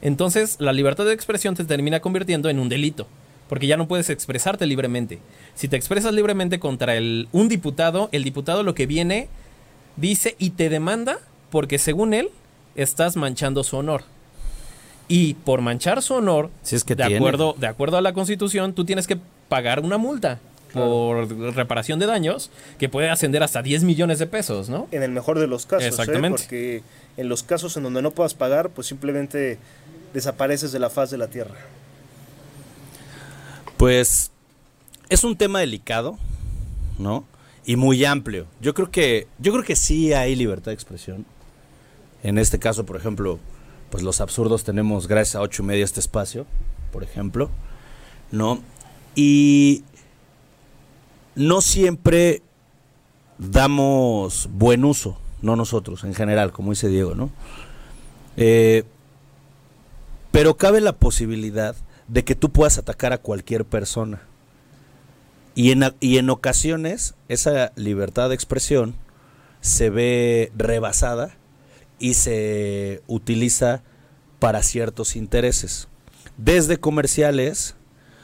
Entonces, 0.02 0.56
la 0.58 0.72
libertad 0.72 1.04
de 1.04 1.12
expresión 1.12 1.54
te 1.56 1.66
termina 1.66 2.00
convirtiendo 2.00 2.48
en 2.50 2.60
un 2.60 2.70
delito, 2.70 3.08
porque 3.50 3.68
ya 3.68 3.76
no 3.76 3.90
puedes 3.90 4.10
expresarte 4.10 4.66
libremente. 4.66 5.20
Si 5.54 5.68
te 5.68 5.76
expresas 5.76 6.14
libremente 6.14 6.60
contra 6.60 6.96
el, 6.96 7.28
un 7.34 7.50
diputado, 7.50 8.08
el 8.14 8.24
diputado 8.24 8.64
lo 8.64 8.74
que 8.74 8.86
viene 8.88 9.28
dice 9.98 10.38
y 10.40 10.52
te 10.52 10.70
demanda 10.70 11.20
porque 11.52 11.80
según 11.80 12.14
él 12.14 12.30
estás 12.76 13.16
manchando 13.16 13.64
su 13.64 13.78
honor. 13.78 14.04
Y 15.08 15.34
por 15.34 15.62
manchar 15.62 16.02
su 16.04 16.14
honor, 16.14 16.52
Si 16.62 16.76
es 16.76 16.84
que 16.84 16.96
de 16.96 17.04
tiene. 17.06 17.18
acuerdo 17.18 17.56
de 17.58 17.68
acuerdo 17.68 17.98
a 17.98 18.02
la 18.02 18.14
Constitución, 18.14 18.74
tú 18.74 18.86
tienes 18.86 19.08
que 19.08 19.18
pagar 19.48 19.80
una 19.80 19.98
multa 19.98 20.40
por 20.72 21.28
reparación 21.56 21.98
de 21.98 22.06
daños 22.06 22.52
que 22.78 22.90
puede 22.90 23.10
ascender 23.10 23.42
hasta 23.42 23.64
10 23.64 23.84
millones 23.86 24.20
de 24.20 24.28
pesos, 24.28 24.70
¿no? 24.70 24.88
En 24.92 25.02
el 25.02 25.10
mejor 25.12 25.40
de 25.40 25.48
los 25.48 25.66
casos, 25.66 25.86
¿eh? 25.86 25.88
Exactamente. 25.88 26.38
porque 26.44 26.84
en 27.18 27.28
los 27.28 27.42
casos 27.42 27.76
en 27.76 27.84
donde 27.84 28.04
no 28.04 28.12
puedas 28.12 28.36
pagar, 28.36 28.70
pues 28.70 28.86
simplemente 28.86 29.58
desapareces 30.14 30.72
de 30.72 30.78
la 30.78 30.92
faz 30.92 31.10
de 31.10 31.18
la 31.18 31.28
tierra. 31.28 31.56
Pues 33.78 34.32
es 35.10 35.24
un 35.24 35.36
tema 35.36 35.60
delicado, 35.60 36.18
¿no? 36.98 37.26
Y 37.66 37.76
muy 37.76 38.04
amplio. 38.06 38.46
Yo 38.62 38.74
creo 38.74 38.92
que 38.92 39.28
yo 39.40 39.52
creo 39.52 39.64
que 39.64 39.76
sí 39.76 40.14
hay 40.14 40.36
libertad 40.36 40.66
de 40.72 40.74
expresión. 40.76 41.26
En 42.24 42.38
este 42.38 42.60
caso, 42.60 42.86
por 42.86 42.96
ejemplo, 42.96 43.40
pues 43.90 44.04
los 44.04 44.22
absurdos 44.22 44.64
tenemos 44.64 45.08
gracias 45.08 45.36
a 45.36 45.42
ocho 45.42 45.64
y 45.64 45.66
media 45.66 45.86
este 45.86 46.00
espacio, 46.00 46.46
por 46.92 47.04
ejemplo, 47.04 47.50
¿no? 48.32 48.62
Y 49.16 49.84
no 51.36 51.62
siempre 51.62 52.42
damos 53.38 54.50
buen 54.52 54.84
uso, 54.84 55.18
no 55.42 55.56
nosotros 55.56 56.04
en 56.04 56.14
general, 56.14 56.52
como 56.52 56.72
dice 56.72 56.90
Diego, 56.90 57.16
¿no? 57.16 57.30
Eh, 58.38 58.84
pero 60.32 60.58
cabe 60.58 60.82
la 60.82 60.94
posibilidad 60.94 61.76
de 62.08 62.24
que 62.24 62.36
tú 62.36 62.52
puedas 62.52 62.78
atacar 62.78 63.14
a 63.14 63.18
cualquier 63.18 63.66
persona. 63.66 64.22
Y 65.56 65.72
en, 65.72 65.94
y 66.00 66.18
en 66.18 66.30
ocasiones 66.30 67.16
esa 67.28 67.72
libertad 67.76 68.30
de 68.30 68.36
expresión 68.36 68.96
se 69.62 69.90
ve 69.90 70.52
rebasada 70.56 71.36
y 72.00 72.16
se 72.16 73.02
utiliza 73.08 73.84
para 74.40 74.64
ciertos 74.64 75.16
intereses. 75.16 75.88
Desde 76.38 76.78
comerciales, 76.78 77.76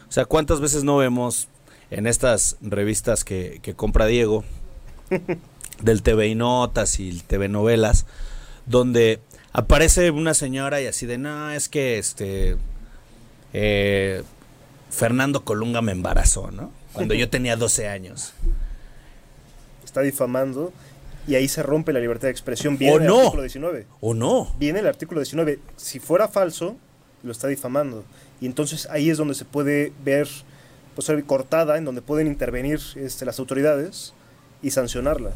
o 0.07 0.11
sea, 0.11 0.25
¿cuántas 0.25 0.61
veces 0.61 0.83
no 0.83 0.97
vemos 0.97 1.49
en 1.91 2.07
estas 2.07 2.57
revistas 2.61 3.23
que, 3.23 3.59
que 3.61 3.73
compra 3.73 4.05
Diego, 4.05 4.43
del 5.81 6.01
TV 6.01 6.27
y 6.27 6.35
Notas 6.35 6.99
y 6.99 7.09
el 7.09 7.23
TV 7.23 7.49
Novelas, 7.49 8.05
donde 8.65 9.19
aparece 9.53 10.11
una 10.11 10.33
señora 10.33 10.81
y 10.81 10.87
así 10.87 11.05
de, 11.05 11.17
no, 11.17 11.51
es 11.51 11.69
que 11.69 11.97
este, 11.97 12.57
eh, 13.53 14.23
Fernando 14.89 15.43
Colunga 15.43 15.81
me 15.81 15.91
embarazó, 15.91 16.51
¿no? 16.51 16.71
Cuando 16.93 17.13
yo 17.13 17.29
tenía 17.29 17.57
12 17.57 17.89
años. 17.89 18.33
Está 19.83 20.01
difamando 20.01 20.73
y 21.27 21.35
ahí 21.35 21.47
se 21.47 21.63
rompe 21.63 21.93
la 21.93 21.99
libertad 21.99 22.27
de 22.27 22.31
expresión. 22.31 22.77
Viene 22.77 22.95
¡O 22.95 22.99
el 22.99 23.07
no! 23.07 23.17
artículo 23.19 23.41
19. 23.43 23.87
¿O 24.01 24.13
no? 24.13 24.53
Viene 24.59 24.79
el 24.79 24.87
artículo 24.87 25.21
19. 25.21 25.59
Si 25.75 25.99
fuera 25.99 26.27
falso, 26.27 26.77
lo 27.23 27.31
está 27.31 27.47
difamando. 27.47 28.03
Y 28.41 28.45
entonces 28.45 28.87
ahí 28.91 29.09
es 29.09 29.17
donde 29.17 29.33
se 29.33 29.45
puede 29.45 29.91
ver, 30.03 30.27
pues 30.93 31.07
ser 31.07 31.23
cortada, 31.23 31.77
en 31.77 31.85
donde 31.85 32.01
pueden 32.01 32.27
intervenir 32.27 32.79
este, 32.95 33.25
las 33.25 33.39
autoridades 33.39 34.13
y 34.61 34.71
sancionarla. 34.71 35.31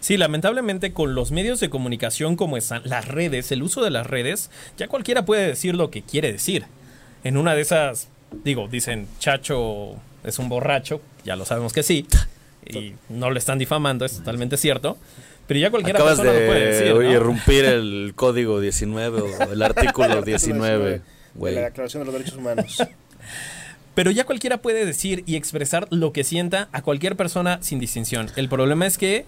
Sí, 0.00 0.16
lamentablemente 0.16 0.92
con 0.92 1.14
los 1.14 1.30
medios 1.30 1.60
de 1.60 1.70
comunicación 1.70 2.36
como 2.36 2.56
están 2.56 2.82
las 2.84 3.06
redes, 3.06 3.52
el 3.52 3.62
uso 3.62 3.82
de 3.82 3.90
las 3.90 4.06
redes, 4.06 4.50
ya 4.76 4.88
cualquiera 4.88 5.24
puede 5.24 5.46
decir 5.46 5.74
lo 5.74 5.90
que 5.90 6.02
quiere 6.02 6.32
decir. 6.32 6.64
En 7.24 7.36
una 7.36 7.54
de 7.54 7.60
esas, 7.60 8.08
digo, 8.44 8.68
dicen 8.68 9.06
Chacho 9.18 9.94
es 10.24 10.38
un 10.38 10.48
borracho, 10.48 11.00
ya 11.24 11.36
lo 11.36 11.44
sabemos 11.44 11.72
que 11.72 11.82
sí, 11.82 12.06
y 12.70 12.94
no 13.08 13.30
le 13.30 13.38
están 13.38 13.58
difamando, 13.58 14.04
es 14.04 14.18
totalmente 14.18 14.56
cierto. 14.56 14.96
Pero 15.46 15.60
ya 15.60 15.70
cualquiera 15.70 15.98
Acabas 15.98 16.18
persona 16.18 16.38
lo 16.40 16.46
puede 16.46 16.60
de 16.60 16.66
decir. 16.72 16.94
¿no? 16.94 17.02
irrumpir 17.02 17.64
el 17.64 18.12
código 18.16 18.60
19 18.60 19.20
o 19.20 19.52
el 19.52 19.62
artículo 19.62 20.22
19, 20.24 20.90
De 20.90 21.00
güey. 21.34 21.54
la 21.54 21.60
Declaración 21.62 22.02
de 22.02 22.04
los 22.06 22.14
Derechos 22.14 22.36
Humanos. 22.38 22.82
Pero 23.94 24.10
ya 24.10 24.24
cualquiera 24.24 24.58
puede 24.58 24.84
decir 24.84 25.22
y 25.26 25.36
expresar 25.36 25.86
lo 25.90 26.12
que 26.12 26.24
sienta 26.24 26.68
a 26.72 26.82
cualquier 26.82 27.16
persona 27.16 27.58
sin 27.62 27.78
distinción. 27.78 28.28
El 28.36 28.48
problema 28.48 28.86
es 28.86 28.98
que 28.98 29.24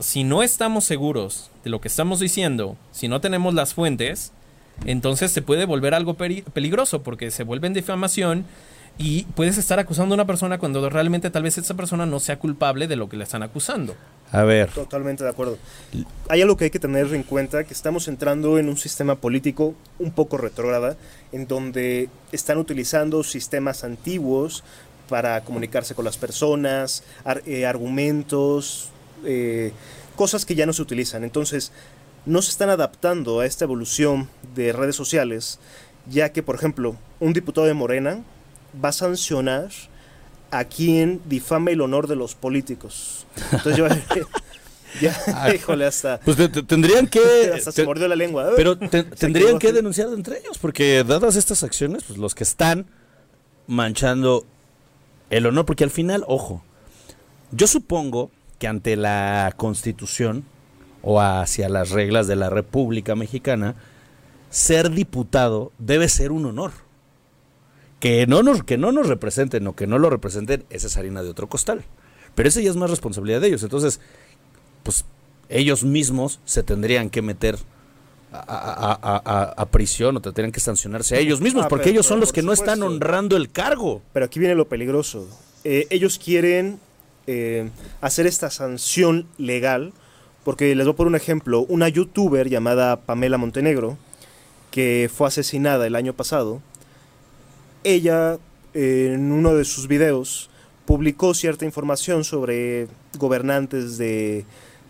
si 0.00 0.24
no 0.24 0.42
estamos 0.42 0.84
seguros 0.84 1.50
de 1.62 1.70
lo 1.70 1.80
que 1.80 1.88
estamos 1.88 2.18
diciendo, 2.18 2.76
si 2.90 3.06
no 3.06 3.20
tenemos 3.20 3.54
las 3.54 3.74
fuentes, 3.74 4.32
entonces 4.86 5.30
se 5.30 5.40
puede 5.40 5.66
volver 5.66 5.94
algo 5.94 6.14
peligroso 6.14 7.02
porque 7.02 7.30
se 7.30 7.44
vuelve 7.44 7.68
en 7.68 7.74
difamación 7.74 8.44
y 8.98 9.24
puedes 9.34 9.58
estar 9.58 9.78
acusando 9.78 10.14
a 10.14 10.16
una 10.16 10.26
persona 10.26 10.58
cuando 10.58 10.88
realmente 10.88 11.30
tal 11.30 11.42
vez 11.42 11.58
esa 11.58 11.74
persona 11.74 12.06
no 12.06 12.18
sea 12.20 12.38
culpable 12.38 12.86
de 12.88 12.96
lo 12.96 13.08
que 13.08 13.16
le 13.16 13.24
están 13.24 13.42
acusando. 13.42 13.94
A 14.32 14.42
ver, 14.42 14.70
Totalmente 14.70 15.22
de 15.22 15.30
acuerdo. 15.30 15.58
Hay 16.28 16.42
algo 16.42 16.56
que 16.56 16.64
hay 16.64 16.70
que 16.70 16.78
tener 16.80 17.12
en 17.14 17.22
cuenta, 17.22 17.64
que 17.64 17.74
estamos 17.74 18.08
entrando 18.08 18.58
en 18.58 18.68
un 18.68 18.76
sistema 18.76 19.14
político 19.16 19.74
un 19.98 20.10
poco 20.12 20.36
retrógrada, 20.38 20.96
en 21.32 21.46
donde 21.46 22.08
están 22.32 22.58
utilizando 22.58 23.22
sistemas 23.22 23.84
antiguos 23.84 24.64
para 25.08 25.42
comunicarse 25.44 25.94
con 25.94 26.04
las 26.04 26.16
personas, 26.16 27.04
ar- 27.24 27.42
eh, 27.46 27.66
argumentos, 27.66 28.88
eh, 29.24 29.72
cosas 30.16 30.44
que 30.46 30.54
ya 30.54 30.66
no 30.66 30.72
se 30.72 30.82
utilizan. 30.82 31.22
Entonces, 31.22 31.70
no 32.24 32.42
se 32.42 32.50
están 32.50 32.70
adaptando 32.70 33.40
a 33.40 33.46
esta 33.46 33.64
evolución 33.64 34.28
de 34.56 34.72
redes 34.72 34.96
sociales, 34.96 35.60
ya 36.10 36.30
que, 36.32 36.42
por 36.42 36.56
ejemplo, 36.56 36.96
un 37.20 37.32
diputado 37.32 37.66
de 37.68 37.74
Morena 37.74 38.24
va 38.82 38.90
a 38.90 38.92
sancionar 38.92 39.70
a 40.50 40.64
quien 40.64 41.20
difame 41.26 41.72
el 41.72 41.80
honor 41.80 42.06
de 42.06 42.16
los 42.16 42.34
políticos. 42.34 43.26
Entonces 43.52 43.76
yo 43.76 43.86
ya, 45.00 45.54
híjole, 45.54 45.84
hasta, 45.86 46.20
pues 46.20 46.36
te- 46.36 46.48
te- 46.48 46.62
tendrían 46.62 47.06
que... 47.06 47.20
hasta 47.54 47.72
se 47.72 47.82
te- 47.82 47.86
mordió 47.86 48.08
la 48.08 48.16
lengua. 48.16 48.50
pero 48.56 48.76
te- 48.78 49.02
tendrían 49.04 49.58
que 49.58 49.72
denunciar 49.72 50.08
entre 50.12 50.38
ellos, 50.38 50.58
porque 50.58 51.04
dadas 51.04 51.36
estas 51.36 51.62
acciones, 51.62 52.04
pues 52.04 52.18
los 52.18 52.34
que 52.34 52.44
están 52.44 52.86
manchando 53.66 54.46
el 55.30 55.46
honor, 55.46 55.66
porque 55.66 55.84
al 55.84 55.90
final, 55.90 56.24
ojo, 56.28 56.62
yo 57.52 57.66
supongo 57.66 58.30
que 58.58 58.68
ante 58.68 58.96
la 58.96 59.52
constitución 59.56 60.44
o 61.02 61.20
hacia 61.20 61.68
las 61.68 61.90
reglas 61.90 62.26
de 62.26 62.36
la 62.36 62.48
República 62.50 63.14
Mexicana, 63.14 63.74
ser 64.50 64.90
diputado 64.90 65.72
debe 65.78 66.08
ser 66.08 66.32
un 66.32 66.46
honor. 66.46 66.72
Que 68.00 68.26
no 68.26 68.42
nos, 68.42 68.62
que 68.62 68.76
no 68.76 68.92
nos 68.92 69.08
representen 69.08 69.66
o 69.66 69.74
que 69.74 69.86
no 69.86 69.98
lo 69.98 70.10
representen, 70.10 70.64
esa 70.70 70.86
es 70.86 70.96
harina 70.96 71.22
de 71.22 71.30
otro 71.30 71.48
costal. 71.48 71.84
Pero 72.34 72.48
esa 72.48 72.60
ya 72.60 72.70
es 72.70 72.76
más 72.76 72.90
responsabilidad 72.90 73.40
de 73.40 73.48
ellos. 73.48 73.62
Entonces, 73.62 74.00
pues 74.82 75.04
ellos 75.48 75.84
mismos 75.84 76.40
se 76.44 76.62
tendrían 76.62 77.08
que 77.08 77.22
meter 77.22 77.56
a, 78.32 78.98
a- 79.02 79.62
a- 79.62 79.66
prisión 79.66 80.16
o 80.16 80.20
tendrían 80.20 80.52
que 80.52 80.60
sancionarse 80.60 81.16
a 81.16 81.18
ellos 81.20 81.40
mismos, 81.40 81.64
Ah, 81.64 81.68
porque 81.68 81.84
pero- 81.84 81.94
ellos 81.94 82.06
son 82.06 82.20
los 82.20 82.32
que 82.32 82.42
no 82.42 82.52
están 82.52 82.82
honrando 82.82 83.36
el 83.36 83.50
cargo. 83.50 84.02
Pero 84.12 84.26
aquí 84.26 84.38
viene 84.38 84.54
lo 84.54 84.68
peligroso. 84.68 85.26
Eh, 85.64 85.86
ellos 85.90 86.18
quieren 86.22 86.78
eh, 87.26 87.70
hacer 88.02 88.26
esta 88.26 88.50
sanción 88.50 89.26
legal, 89.38 89.92
porque 90.44 90.74
les 90.74 90.86
voy 90.86 90.92
a 90.92 90.96
poner 90.96 91.08
un 91.08 91.16
ejemplo. 91.16 91.60
Una 91.68 91.88
youtuber 91.88 92.48
llamada 92.50 93.00
Pamela 93.00 93.38
Montenegro, 93.38 93.96
que 94.70 95.10
fue 95.12 95.26
asesinada 95.28 95.86
el 95.86 95.96
año 95.96 96.12
pasado, 96.12 96.60
ella 97.86 98.38
eh, 98.74 99.12
en 99.14 99.32
uno 99.32 99.54
de 99.54 99.64
sus 99.64 99.86
videos 99.86 100.50
publicó 100.84 101.34
cierta 101.34 101.64
información 101.64 102.24
sobre 102.24 102.88
gobernantes 103.18 103.96
de 103.96 104.44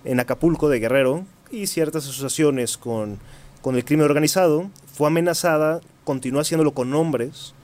en 0.05 0.21
Acapulco 0.21 0.69
de 0.69 0.79
Guerrero 0.79 1.25
y 1.51 1.67
ciertas 1.67 2.05
asociaciones 2.09 2.77
con, 2.77 3.19
con 3.61 3.77
el 3.77 3.85
crimen 3.85 4.07
organizado. 4.07 4.71
Fue 4.93 5.09
amenazada, 5.09 5.81
continuó 6.05 6.41
haciéndolo 6.41 6.73
con 6.73 6.91
nombres 6.91 7.55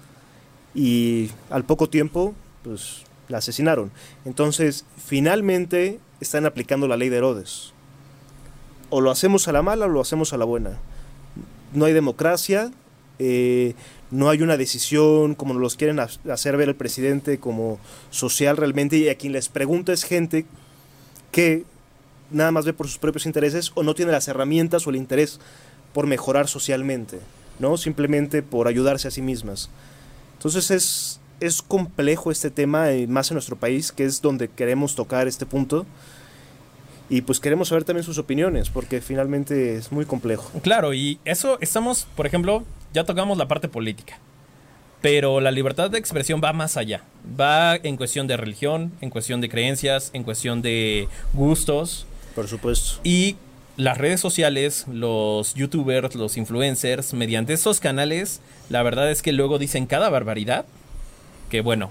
y 0.75 1.31
al 1.51 1.65
poco 1.65 1.89
tiempo 1.89 2.35
pues 2.63 3.05
la 3.29 3.39
asesinaron. 3.39 3.91
Entonces, 4.25 4.85
finalmente 4.97 5.99
están 6.21 6.47
aplicando 6.47 6.89
la 6.89 6.97
ley 6.97 7.09
de 7.09 7.17
Herodes. 7.17 7.73
O 8.91 9.01
lo 9.01 9.11
hacemos 9.11 9.49
a 9.49 9.53
la 9.53 9.63
mala 9.63 9.87
o 9.87 9.89
lo 9.89 10.01
hacemos 10.01 10.33
a 10.33 10.37
la 10.37 10.45
buena. 10.45 10.79
No 11.73 11.87
hay 11.87 11.95
democracia, 11.95 12.71
eh, 13.19 13.75
no 14.13 14.31
hay 14.31 14.43
una 14.43 14.57
decisión 14.57 15.35
como 15.35 15.55
los 15.55 15.75
quieren 15.75 15.99
ha- 15.99 16.09
hacer 16.33 16.57
ver 16.57 16.69
el 16.69 16.77
presidente 16.77 17.39
como 17.39 17.81
social 18.11 18.57
realmente 18.57 18.97
y 18.99 19.09
a 19.09 19.17
quien 19.17 19.33
les 19.33 19.49
pregunta 19.49 19.93
es 19.93 20.05
gente 20.05 20.45
que 21.33 21.65
nada 22.31 22.53
más 22.53 22.65
ve 22.65 22.73
por 22.73 22.87
sus 22.87 22.99
propios 22.99 23.27
intereses 23.27 23.73
o 23.75 23.83
no 23.83 23.95
tiene 23.95 24.13
las 24.13 24.29
herramientas 24.29 24.87
o 24.87 24.91
el 24.91 24.97
interés 24.97 25.41
por 25.93 26.07
mejorar 26.07 26.47
socialmente, 26.47 27.19
¿no? 27.59 27.77
Simplemente 27.77 28.43
por 28.43 28.69
ayudarse 28.69 29.09
a 29.09 29.11
sí 29.11 29.21
mismas. 29.23 29.69
Entonces 30.35 30.71
es, 30.71 31.21
es 31.41 31.61
complejo 31.63 32.31
este 32.31 32.51
tema, 32.51 32.91
eh, 32.93 33.07
más 33.07 33.31
en 33.31 33.35
nuestro 33.35 33.57
país, 33.57 33.93
que 33.93 34.05
es 34.05 34.23
donde 34.23 34.49
queremos 34.49 34.95
tocar 34.95 35.27
este 35.29 35.45
punto. 35.47 35.85
Y 37.11 37.21
pues 37.23 37.41
queremos 37.41 37.69
saber 37.69 37.85
también 37.85 38.05
sus 38.05 38.17
opiniones, 38.17 38.71
porque 38.71 39.03
finalmente 39.03 39.77
es 39.77 39.93
muy 39.93 40.07
complejo. 40.07 40.51
Claro, 40.63 40.95
y 40.95 41.19
eso 41.27 41.59
estamos, 41.61 42.07
por 42.17 42.27
ejemplo, 42.27 42.65
ya 42.93 43.05
tocamos 43.05 43.39
la 43.39 43.49
parte 43.49 43.69
política. 43.69 44.19
Pero 45.01 45.41
la 45.41 45.51
libertad 45.51 45.91
de 45.91 45.99
expresión 45.99 46.41
va 46.43 46.53
más 46.53 46.77
allá. 46.77 47.03
Va 47.39 47.75
en 47.75 47.97
cuestión 47.97 48.29
de 48.29 48.37
religión, 48.37 48.93
en 49.01 49.11
cuestión 49.11 49.41
de 49.41 49.49
creencias, 49.49 50.11
en 50.13 50.23
cuestión 50.23 50.63
de 50.63 51.09
gustos. 51.33 52.07
Por 52.37 52.47
supuesto. 52.47 53.01
Y 53.03 53.37
las 53.77 53.99
redes 53.99 54.21
sociales, 54.21 54.87
los 54.93 55.55
youtubers, 55.55 56.15
los 56.15 56.37
influencers, 56.37 57.15
mediante 57.15 57.53
esos 57.53 57.81
canales, 57.81 58.41
la 58.69 58.83
verdad 58.85 59.11
es 59.11 59.23
que 59.23 59.33
luego 59.33 59.59
dicen 59.59 59.87
cada 59.87 60.09
barbaridad. 60.09 60.67
Que 61.51 61.63
bueno, 61.63 61.91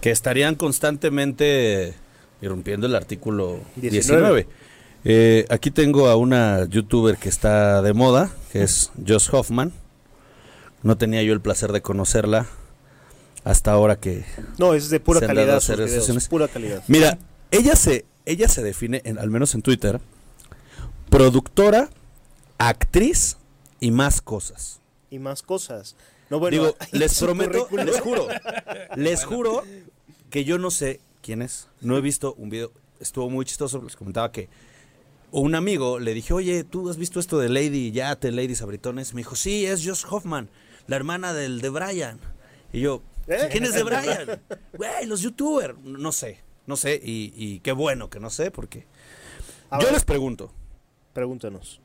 que 0.00 0.10
estarían 0.10 0.56
constantemente 0.56 1.94
irrumpiendo 2.42 2.86
el 2.86 2.94
artículo 2.94 3.60
19. 3.76 4.44
19. 4.44 4.46
Eh, 5.04 5.46
aquí 5.50 5.70
tengo 5.70 6.08
a 6.08 6.16
una 6.16 6.66
youtuber 6.66 7.16
que 7.16 7.28
está 7.28 7.80
de 7.82 7.92
moda, 7.92 8.30
que 8.52 8.62
es 8.62 8.90
Joss 9.06 9.32
Hoffman. 9.32 9.72
No 10.82 10.96
tenía 10.96 11.22
yo 11.22 11.32
el 11.32 11.40
placer 11.40 11.72
de 11.72 11.82
conocerla 11.82 12.46
hasta 13.44 13.72
ahora 13.72 13.98
que... 13.98 14.24
No, 14.58 14.74
es 14.74 14.90
de 14.90 15.00
pura 15.00 15.20
calidad 15.20 15.60
sus 15.60 15.76
videos, 15.76 16.28
pura 16.28 16.48
calidad. 16.48 16.82
Mira, 16.86 17.18
ella 17.50 17.74
se, 17.76 18.04
ella 18.26 18.48
se 18.48 18.62
define, 18.62 19.00
en- 19.04 19.18
al 19.18 19.30
menos 19.30 19.54
en 19.54 19.62
Twitter, 19.62 20.00
productora, 21.10 21.88
actriz 22.58 23.36
y 23.80 23.90
más 23.90 24.20
cosas. 24.20 24.80
Y 25.10 25.18
más 25.18 25.42
cosas. 25.42 25.96
No, 26.30 26.38
bueno, 26.38 26.56
Digo, 26.56 26.76
les 26.92 27.18
prometo, 27.18 27.68
currículum- 27.68 27.84
les 27.84 28.00
juro, 28.00 28.28
les 28.96 29.24
juro 29.24 29.62
que 30.30 30.44
yo 30.44 30.58
no 30.58 30.70
sé 30.70 31.00
quién 31.22 31.42
es. 31.42 31.68
No 31.80 31.96
he 31.96 32.00
visto 32.00 32.34
un 32.34 32.50
video, 32.50 32.70
estuvo 33.00 33.30
muy 33.30 33.44
chistoso, 33.46 33.80
les 33.82 33.96
comentaba 33.96 34.30
que 34.30 34.48
un 35.30 35.54
amigo 35.54 35.98
le 35.98 36.14
dije, 36.14 36.32
oye, 36.34 36.64
¿tú 36.64 36.88
has 36.90 36.96
visto 36.96 37.20
esto 37.20 37.38
de 37.38 37.48
Lady 37.48 37.92
Yate, 37.92 38.30
Lady 38.32 38.54
Sabritones? 38.54 39.14
Me 39.14 39.20
dijo, 39.20 39.36
sí, 39.36 39.64
es 39.66 39.84
Josh 39.86 40.04
Hoffman, 40.10 40.48
la 40.88 40.96
hermana 40.96 41.32
del 41.32 41.60
de 41.60 41.68
Brian. 41.68 42.18
Y 42.72 42.80
yo, 42.80 43.02
¿Eh? 43.28 43.48
¿Quién 43.52 43.62
es 43.64 43.74
de 43.74 43.82
Brian? 43.84 44.40
Güey, 44.72 45.06
los 45.06 45.20
youtubers. 45.20 45.78
No 45.84 46.10
sé, 46.12 46.40
no 46.66 46.76
sé. 46.76 47.00
Y, 47.02 47.32
y 47.36 47.60
qué 47.60 47.72
bueno 47.72 48.10
que 48.10 48.18
no 48.20 48.30
sé, 48.30 48.50
porque. 48.50 48.86
A 49.70 49.78
Yo 49.78 49.84
ver, 49.84 49.92
les 49.94 50.04
pregunto, 50.04 50.52
Pregúntanos. 51.12 51.80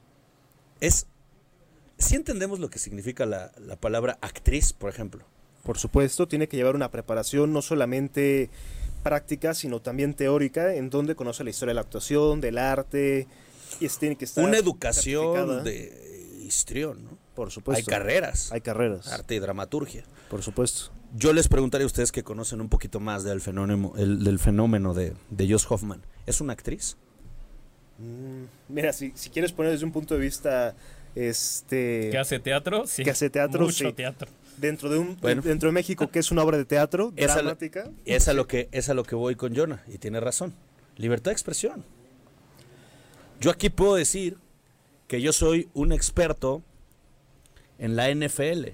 es. 0.80 1.06
Si 1.98 2.16
entendemos 2.16 2.60
lo 2.60 2.70
que 2.70 2.80
significa 2.80 3.26
la, 3.26 3.52
la 3.60 3.76
palabra 3.76 4.18
actriz, 4.22 4.74
por 4.74 4.90
ejemplo. 4.90 5.24
Por 5.64 5.78
supuesto, 5.78 6.28
tiene 6.28 6.48
que 6.50 6.58
llevar 6.58 6.76
una 6.76 6.92
preparación 6.92 7.54
no 7.54 7.62
solamente 7.62 8.50
práctica, 9.04 9.54
sino 9.54 9.82
también 9.82 10.14
teórica, 10.14 10.74
en 10.76 10.90
donde 10.90 11.16
conoce 11.16 11.44
la 11.44 11.50
historia 11.52 11.70
de 11.72 11.76
la 11.76 11.82
actuación, 11.82 12.42
del 12.42 12.58
arte, 12.58 13.28
y 13.80 13.86
es- 13.86 13.98
tiene 13.98 14.18
que 14.18 14.26
estar 14.26 14.44
Una 14.44 14.58
educación 14.58 15.64
de 15.64 16.40
histrión, 16.46 17.04
¿no? 17.06 17.18
Por 17.36 17.52
supuesto. 17.52 17.80
Hay 17.80 17.86
carreras. 17.98 18.52
Hay 18.52 18.62
carreras. 18.62 19.08
Arte 19.12 19.36
y 19.36 19.40
dramaturgia. 19.40 20.04
Por 20.30 20.42
supuesto. 20.44 20.92
Yo 21.16 21.34
les 21.34 21.48
preguntaría 21.48 21.84
a 21.84 21.88
ustedes 21.88 22.12
que 22.12 22.24
conocen 22.24 22.62
un 22.62 22.70
poquito 22.70 23.00
más 23.00 23.24
del 23.24 23.42
fenómeno, 23.42 23.94
el- 23.98 24.24
del 24.24 24.40
fenómeno 24.40 24.94
de, 24.94 25.14
de 25.30 25.52
Joss 25.52 25.70
Hoffman. 25.70 26.02
¿Es 26.26 26.42
una 26.42 26.54
actriz? 26.54 26.96
Mm, 28.00 28.44
mira, 28.70 28.94
si, 28.94 29.12
si 29.16 29.30
quieres 29.30 29.52
poner 29.52 29.72
desde 29.72 29.86
un 29.86 29.92
punto 29.92 30.14
de 30.16 30.20
vista 30.22 30.76
este 31.16 32.10
¿Que 32.12 32.18
hace 32.18 32.40
teatro? 32.40 32.88
Sí. 32.88 33.04
Que 33.04 33.12
hace 33.12 33.30
teatro, 33.30 33.62
Mucho 33.66 33.88
sí. 33.90 33.94
teatro. 33.94 34.30
dentro 34.58 34.90
de 34.90 34.98
un 34.98 35.18
Bueno. 35.22 35.42
dentro 35.44 35.70
de 35.70 35.74
México 35.74 36.10
que 36.10 36.18
es 36.20 36.32
una 36.32 36.44
obra 36.44 36.58
de 36.58 36.66
teatro 36.66 37.14
Esa- 37.16 37.36
dramática, 37.36 37.90
Es 38.06 38.28
a 38.28 38.34
lo 38.34 38.48
que, 38.48 38.70
es 38.72 38.90
a 38.90 38.94
lo 38.96 39.04
que 39.04 39.16
voy 39.16 39.36
con 39.36 39.56
Jonah, 39.56 39.84
y 39.88 39.98
tiene 40.00 40.20
razón. 40.20 40.54
Libertad 40.98 41.30
de 41.32 41.34
expresión. 41.34 41.84
Yo 43.40 43.52
aquí 43.52 43.70
puedo 43.70 43.96
decir 43.96 44.38
que 45.08 45.22
yo 45.22 45.34
soy 45.34 45.70
un 45.74 45.92
experto 45.92 46.64
en 47.80 47.96
la 47.96 48.10
NFL. 48.14 48.70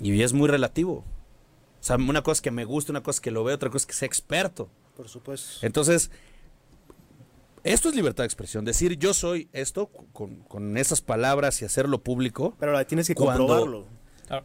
Y 0.00 0.22
es 0.22 0.32
muy 0.32 0.48
relativo. 0.48 1.04
O 1.80 1.86
sea, 1.86 1.96
una 1.96 2.22
cosa 2.22 2.38
es 2.38 2.40
que 2.40 2.50
me 2.50 2.64
gusta, 2.64 2.92
una 2.92 3.02
cosa 3.02 3.16
es 3.18 3.20
que 3.20 3.30
lo 3.30 3.44
veo, 3.44 3.54
otra 3.54 3.70
cosa 3.70 3.82
es 3.82 3.86
que 3.86 3.92
sea 3.94 4.06
experto. 4.06 4.68
por 4.96 5.08
supuesto. 5.08 5.64
Entonces, 5.66 6.10
esto 7.64 7.88
es 7.88 7.94
libertad 7.94 8.22
de 8.24 8.26
expresión. 8.26 8.64
Decir 8.64 8.98
yo 8.98 9.12
soy 9.14 9.48
esto 9.52 9.86
con, 10.12 10.36
con 10.44 10.76
esas 10.76 11.00
palabras 11.00 11.60
y 11.62 11.64
hacerlo 11.64 11.98
público. 12.02 12.54
Pero 12.60 12.72
ahora 12.72 12.86
tienes 12.86 13.06
que 13.08 13.14
Cuando- 13.14 13.46
comprobarlo. 13.46 13.86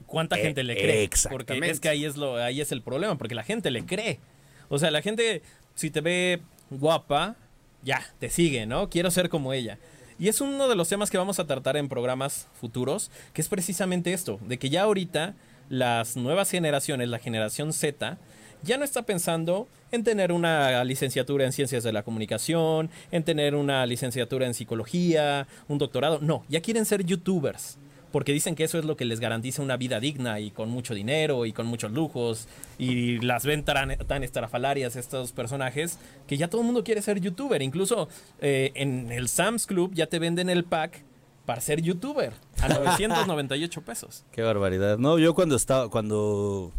¿Cuánta 0.08 0.38
Eh, 0.38 0.42
gente 0.42 0.64
le 0.64 0.76
cree? 0.76 1.04
exactamente. 1.04 1.54
Porque 1.56 1.70
es 1.72 1.80
que 1.80 1.88
ahí 1.90 2.04
es 2.04 2.18
lo, 2.18 2.36
ahí 2.36 2.60
es 2.62 2.72
el 2.74 2.82
problema, 2.82 3.18
porque 3.18 3.34
la 3.36 3.44
gente 3.44 3.72
le 3.72 3.86
cree. 3.86 4.20
O 4.68 4.78
sea, 4.78 4.92
la 4.92 5.02
gente, 5.02 5.42
si 5.74 5.90
te 5.90 6.02
ve 6.02 6.42
guapa, 6.70 7.38
ya, 7.82 8.06
te 8.20 8.30
sigue, 8.30 8.66
¿no? 8.66 8.90
Quiero 8.90 9.10
ser 9.10 9.30
como 9.30 9.54
ella. 9.54 9.80
Y 10.20 10.28
es 10.28 10.42
uno 10.42 10.68
de 10.68 10.76
los 10.76 10.90
temas 10.90 11.10
que 11.10 11.18
vamos 11.18 11.40
a 11.40 11.48
tratar 11.48 11.78
en 11.78 11.88
programas 11.88 12.48
futuros, 12.60 13.10
que 13.34 13.42
es 13.42 13.48
precisamente 13.48 14.12
esto, 14.12 14.38
de 14.46 14.60
que 14.60 14.70
ya 14.70 14.84
ahorita 14.84 15.34
las 15.70 16.18
nuevas 16.18 16.52
generaciones, 16.52 17.08
la 17.08 17.20
generación 17.20 17.72
Z, 17.72 18.18
ya 18.62 18.78
no 18.78 18.84
está 18.84 19.04
pensando 19.04 19.70
en 19.94 20.04
tener 20.04 20.34
una 20.34 20.84
licenciatura 20.84 21.46
en 21.46 21.54
ciencias 21.54 21.84
de 21.84 21.94
la 21.94 22.04
comunicación, 22.04 22.90
en 23.12 23.24
tener 23.24 23.56
una 23.56 23.86
licenciatura 23.86 24.46
en 24.46 24.54
psicología, 24.54 25.48
un 25.70 25.78
doctorado. 25.78 26.20
No, 26.22 26.44
ya 26.50 26.62
quieren 26.62 26.86
ser 26.86 27.06
youtubers. 27.06 27.78
Porque 28.12 28.32
dicen 28.34 28.56
que 28.56 28.64
eso 28.64 28.80
es 28.80 28.86
lo 28.86 28.98
que 28.98 29.06
les 29.06 29.20
garantiza 29.20 29.62
una 29.62 29.78
vida 29.78 30.00
digna 30.00 30.40
y 30.40 30.52
con 30.52 30.70
mucho 30.70 30.94
dinero 30.94 31.46
y 31.46 31.54
con 31.54 31.68
muchos 31.68 31.92
lujos. 31.92 32.48
Y 32.78 33.20
las 33.20 33.46
ven 33.46 33.64
tan, 33.64 33.98
tan 34.00 34.24
estrafalarias 34.24 34.96
estos 34.96 35.32
personajes 35.32 36.00
que 36.28 36.38
ya 36.38 36.50
todo 36.50 36.62
el 36.62 36.66
mundo 36.66 36.84
quiere 36.84 37.02
ser 37.02 37.20
youtuber. 37.20 37.62
Incluso 37.62 38.10
eh, 38.40 38.72
en 38.76 39.12
el 39.12 39.30
Sam's 39.30 39.68
Club 39.68 39.94
ya 39.94 40.08
te 40.08 40.18
venden 40.20 40.50
el 40.50 40.64
pack 40.64 41.04
para 41.46 41.62
ser 41.62 41.82
youtuber 41.82 42.34
a 42.62 42.68
998 42.68 43.82
pesos. 43.82 44.24
Qué 44.32 44.44
barbaridad. 44.44 44.98
No, 44.98 45.18
yo 45.18 45.34
cuando 45.34 45.56
estaba, 45.56 45.90
cuando 45.90 46.72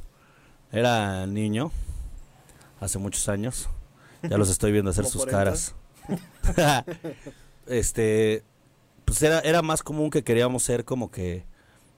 era 0.73 1.27
niño, 1.27 1.73
hace 2.81 2.99
muchos 2.99 3.29
años, 3.29 3.69
ya 4.23 4.39
los 4.39 4.49
estoy 4.49 4.71
viendo 4.71 4.93
hacer 4.93 5.07
sus 5.07 5.27
40. 5.27 5.37
caras. 5.37 5.75
este, 7.67 8.45
pues 9.11 9.23
era, 9.25 9.41
era 9.41 9.61
más 9.61 9.83
común 9.83 10.09
que 10.09 10.23
queríamos 10.23 10.63
ser 10.63 10.85
como 10.85 11.11
que 11.11 11.45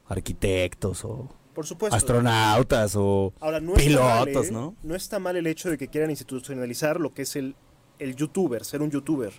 arquitectos 0.08 1.04
o 1.04 1.28
Por 1.54 1.66
supuesto. 1.66 1.94
astronautas 1.94 2.94
o 2.96 3.34
Ahora, 3.38 3.60
no 3.60 3.72
mal, 3.72 3.82
pilotos, 3.82 4.46
¿eh? 4.46 4.52
¿no? 4.52 4.74
No 4.82 4.94
está 4.94 5.18
mal 5.18 5.36
el 5.36 5.46
hecho 5.46 5.68
de 5.68 5.76
que 5.76 5.88
quieran 5.88 6.08
institucionalizar 6.10 6.98
lo 7.00 7.12
que 7.12 7.22
es 7.22 7.36
el, 7.36 7.54
el 7.98 8.16
youtuber, 8.16 8.64
ser 8.64 8.80
un 8.80 8.90
youtuber. 8.90 9.32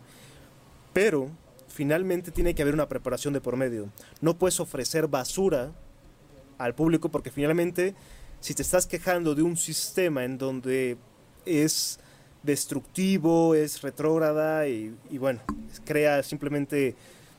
Pero 0.93 1.30
finalmente 1.67 2.30
tiene 2.30 2.53
que 2.53 2.61
haber 2.61 2.76
una 2.76 2.88
preparación 2.88 3.34
de 3.34 3.41
por 3.41 3.57
medio. 3.57 3.89
No 4.21 4.38
puedes 4.38 4.59
ofrecer 4.59 5.07
basura 5.07 5.71
al 6.59 6.76
público 6.76 7.09
porque 7.09 7.32
finalmente 7.32 7.95
si 8.39 8.53
te 8.53 8.61
estás 8.61 8.86
quejando 8.86 9.34
de 9.34 9.41
un 9.41 9.57
sistema 9.57 10.24
en 10.26 10.38
donde 10.38 10.97
es 11.45 11.99
destructivo, 12.43 13.55
es 13.55 13.82
retrógrada 13.82 14.67
y, 14.67 14.95
y 15.09 15.17
bueno, 15.17 15.39
crea 15.86 16.21
simplemente 16.21 16.95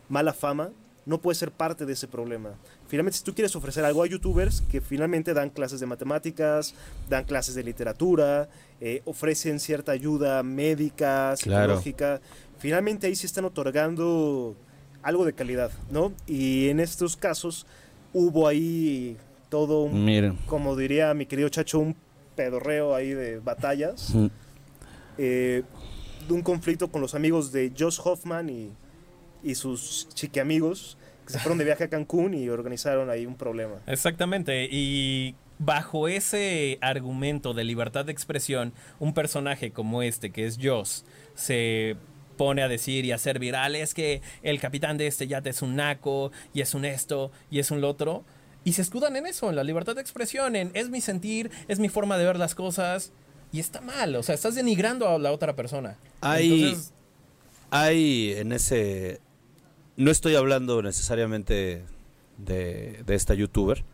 mala 0.09 0.32
fama, 0.32 0.70
no 1.07 1.18
puedes 1.20 1.38
ser 1.38 1.50
parte 1.50 1.84
de 1.84 1.92
ese 1.92 2.09
problema. 2.09 2.50
Finalmente, 2.88 3.18
si 3.18 3.24
tú 3.24 3.34
quieres 3.34 3.55
ofrecer 3.57 3.84
algo 3.84 4.02
a 4.02 4.07
youtubers 4.07 4.62
que 4.62 4.80
finalmente 4.80 5.34
dan 5.34 5.50
clases 5.50 5.80
de 5.80 5.86
matemáticas, 5.86 6.74
dan 7.11 7.24
clases 7.24 7.55
de 7.55 7.62
literatura, 7.62 8.48
eh, 8.80 9.02
ofrecen 9.05 9.61
cierta 9.61 9.92
ayuda 9.92 10.42
médica, 10.42 11.34
Claro. 11.42 11.76
psicológica, 11.76 12.20
finalmente 12.59 13.07
ahí 13.07 13.14
se 13.16 13.26
están 13.26 13.44
otorgando 13.44 14.57
algo 15.02 15.26
de 15.26 15.34
calidad, 15.34 15.70
¿no? 15.90 16.12
Y 16.26 16.68
en 16.68 16.80
estos 16.80 17.16
casos 17.16 17.66
hubo 18.14 18.48
ahí 18.48 19.18
todo 19.50 19.82
un, 19.82 20.38
como 20.46 20.74
diría 20.74 21.12
mi 21.12 21.26
querido 21.26 21.48
Chacho, 21.50 21.78
un 21.80 21.94
pedorreo 22.34 22.94
ahí 22.94 23.11
de 23.11 23.38
batallas, 23.40 24.14
Mm. 24.14 24.26
eh, 25.18 25.62
de 26.26 26.32
un 26.34 26.42
conflicto 26.42 26.88
con 26.90 27.00
los 27.02 27.14
amigos 27.14 27.52
de 27.52 27.70
Josh 27.78 28.00
Hoffman 28.02 28.48
y, 28.48 28.70
y 29.45 29.55
sus 29.55 30.09
chiquiamigos 30.14 30.97
que 31.26 31.32
se 31.32 31.38
fueron 31.38 31.59
de 31.59 31.64
viaje 31.64 31.84
a 31.84 31.88
Cancún 31.88 32.34
y 32.34 32.49
organizaron 32.49 33.11
ahí 33.11 33.26
un 33.26 33.36
problema. 33.36 33.76
Exactamente, 33.86 34.68
y 34.70 35.34
bajo 35.59 36.09
ese 36.09 36.78
argumento 36.80 37.55
de 37.55 37.64
libertad 37.64 38.05
de 38.05 38.12
expresión, 38.12 38.72
un 38.99 39.14
personaje 39.14 39.70
como 39.70 40.03
este, 40.03 40.30
que 40.30 40.47
es 40.47 40.59
Joss, 40.61 41.05
se 41.34 41.97
pone 42.36 42.62
a 42.62 42.68
decir 42.68 43.05
y 43.05 43.12
a 43.12 43.14
hacer 43.14 43.38
viral, 43.38 43.76
es 43.76 43.95
que 43.95 44.20
el 44.42 44.61
capitán 44.61 44.99
de 44.99 45.07
este 45.07 45.26
yate 45.26 45.51
es 45.51 45.62
un 45.62 45.76
naco, 45.76 46.32
y 46.53 46.61
es 46.61 46.74
un 46.74 46.84
esto, 46.84 47.30
y 47.51 47.59
es 47.59 47.70
un 47.70 47.80
lo 47.80 47.88
otro, 47.88 48.24
y 48.64 48.72
se 48.72 48.82
escudan 48.82 49.16
en 49.16 49.26
eso, 49.26 49.49
en 49.49 49.57
la 49.57 49.64
libertad 49.64 49.95
de 49.95 50.01
expresión, 50.01 50.57
en 50.57 50.70
es 50.74 50.90
mi 50.90 51.01
sentir, 51.01 51.51
es 51.68 51.78
mi 51.78 51.88
forma 51.88 52.18
de 52.18 52.24
ver 52.24 52.38
las 52.38 52.55
cosas, 52.55 53.12
y 53.53 53.61
está 53.61 53.80
mal, 53.80 54.16
o 54.16 54.22
sea, 54.22 54.34
estás 54.34 54.57
denigrando 54.57 55.09
a 55.09 55.18
la 55.18 55.30
otra 55.30 55.55
persona. 55.55 55.97
Hay, 56.20 56.64
Entonces, 56.64 56.92
hay 57.70 58.32
en 58.32 58.53
ese... 58.53 59.20
No 59.97 60.11
estoy 60.11 60.34
hablando 60.34 60.82
necesariamente 60.82 61.84
de, 62.38 63.03
de 63.07 63.14
esta 63.14 63.34
youtuber. 63.34 63.84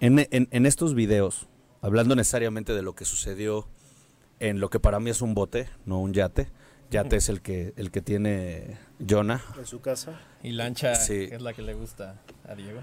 En, 0.00 0.18
en- 0.30 0.48
en 0.50 0.66
estos 0.66 0.94
videos, 0.94 1.46
hablando 1.82 2.14
necesariamente 2.16 2.74
de 2.74 2.82
lo 2.82 2.94
que 2.94 3.04
sucedió 3.04 3.68
en 4.40 4.60
lo 4.60 4.70
que 4.70 4.80
para 4.80 5.00
mí 5.00 5.10
es 5.10 5.20
un 5.22 5.34
bote, 5.34 5.68
no 5.86 6.00
un 6.00 6.12
yate. 6.12 6.48
Yate 6.90 7.16
es 7.16 7.28
el 7.28 7.42
que, 7.42 7.74
el 7.76 7.90
que 7.90 8.00
tiene 8.00 8.78
Jonah. 9.06 9.42
En 9.58 9.66
su 9.66 9.80
casa. 9.80 10.20
y 10.42 10.52
Lancha, 10.52 10.94
Sí. 10.94 11.28
que 11.28 11.34
es 11.34 11.42
la 11.42 11.52
que 11.52 11.62
le 11.62 11.74
gusta 11.74 12.20
a 12.48 12.54
Diego. 12.54 12.80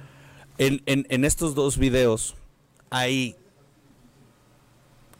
En, 0.57 0.82
en- 0.86 1.05
en 1.09 1.26
estos 1.26 1.55
dos 1.55 1.78
videos 1.78 2.36
hay 2.91 3.36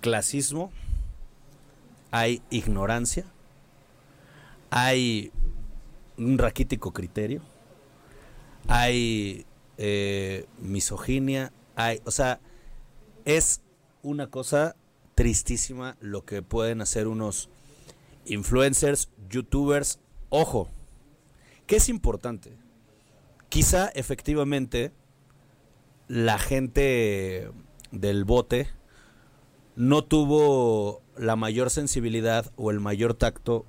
clasismo, 0.02 0.72
hay 2.12 2.42
ignorancia, 2.52 3.26
hay 4.70 5.32
un 6.18 6.38
raquítico 6.38 6.92
criterio, 6.92 7.42
hay 8.68 9.46
eh, 9.78 10.46
misoginia, 10.60 11.52
hay, 11.76 12.02
o 12.06 12.12
sea, 12.12 12.40
es 13.26 13.62
una 14.02 14.28
cosa 14.28 14.76
tristísima 15.16 15.98
lo 16.00 16.26
que 16.26 16.42
pueden 16.42 16.82
hacer 16.82 17.08
unos 17.08 17.50
influencers, 18.26 19.10
youtubers, 19.30 20.00
ojo, 20.30 20.70
que 21.68 21.78
es 21.78 21.90
importante. 21.90 22.54
Quizá 23.50 23.88
efectivamente 23.90 24.92
la 26.08 26.38
gente 26.38 27.50
del 27.92 28.26
bote 28.26 28.68
no 29.76 30.04
tuvo 30.04 31.02
la 31.18 31.36
mayor 31.36 31.70
sensibilidad 31.70 32.52
o 32.56 32.72
el 32.72 32.80
mayor 32.80 33.14
tacto 33.14 33.66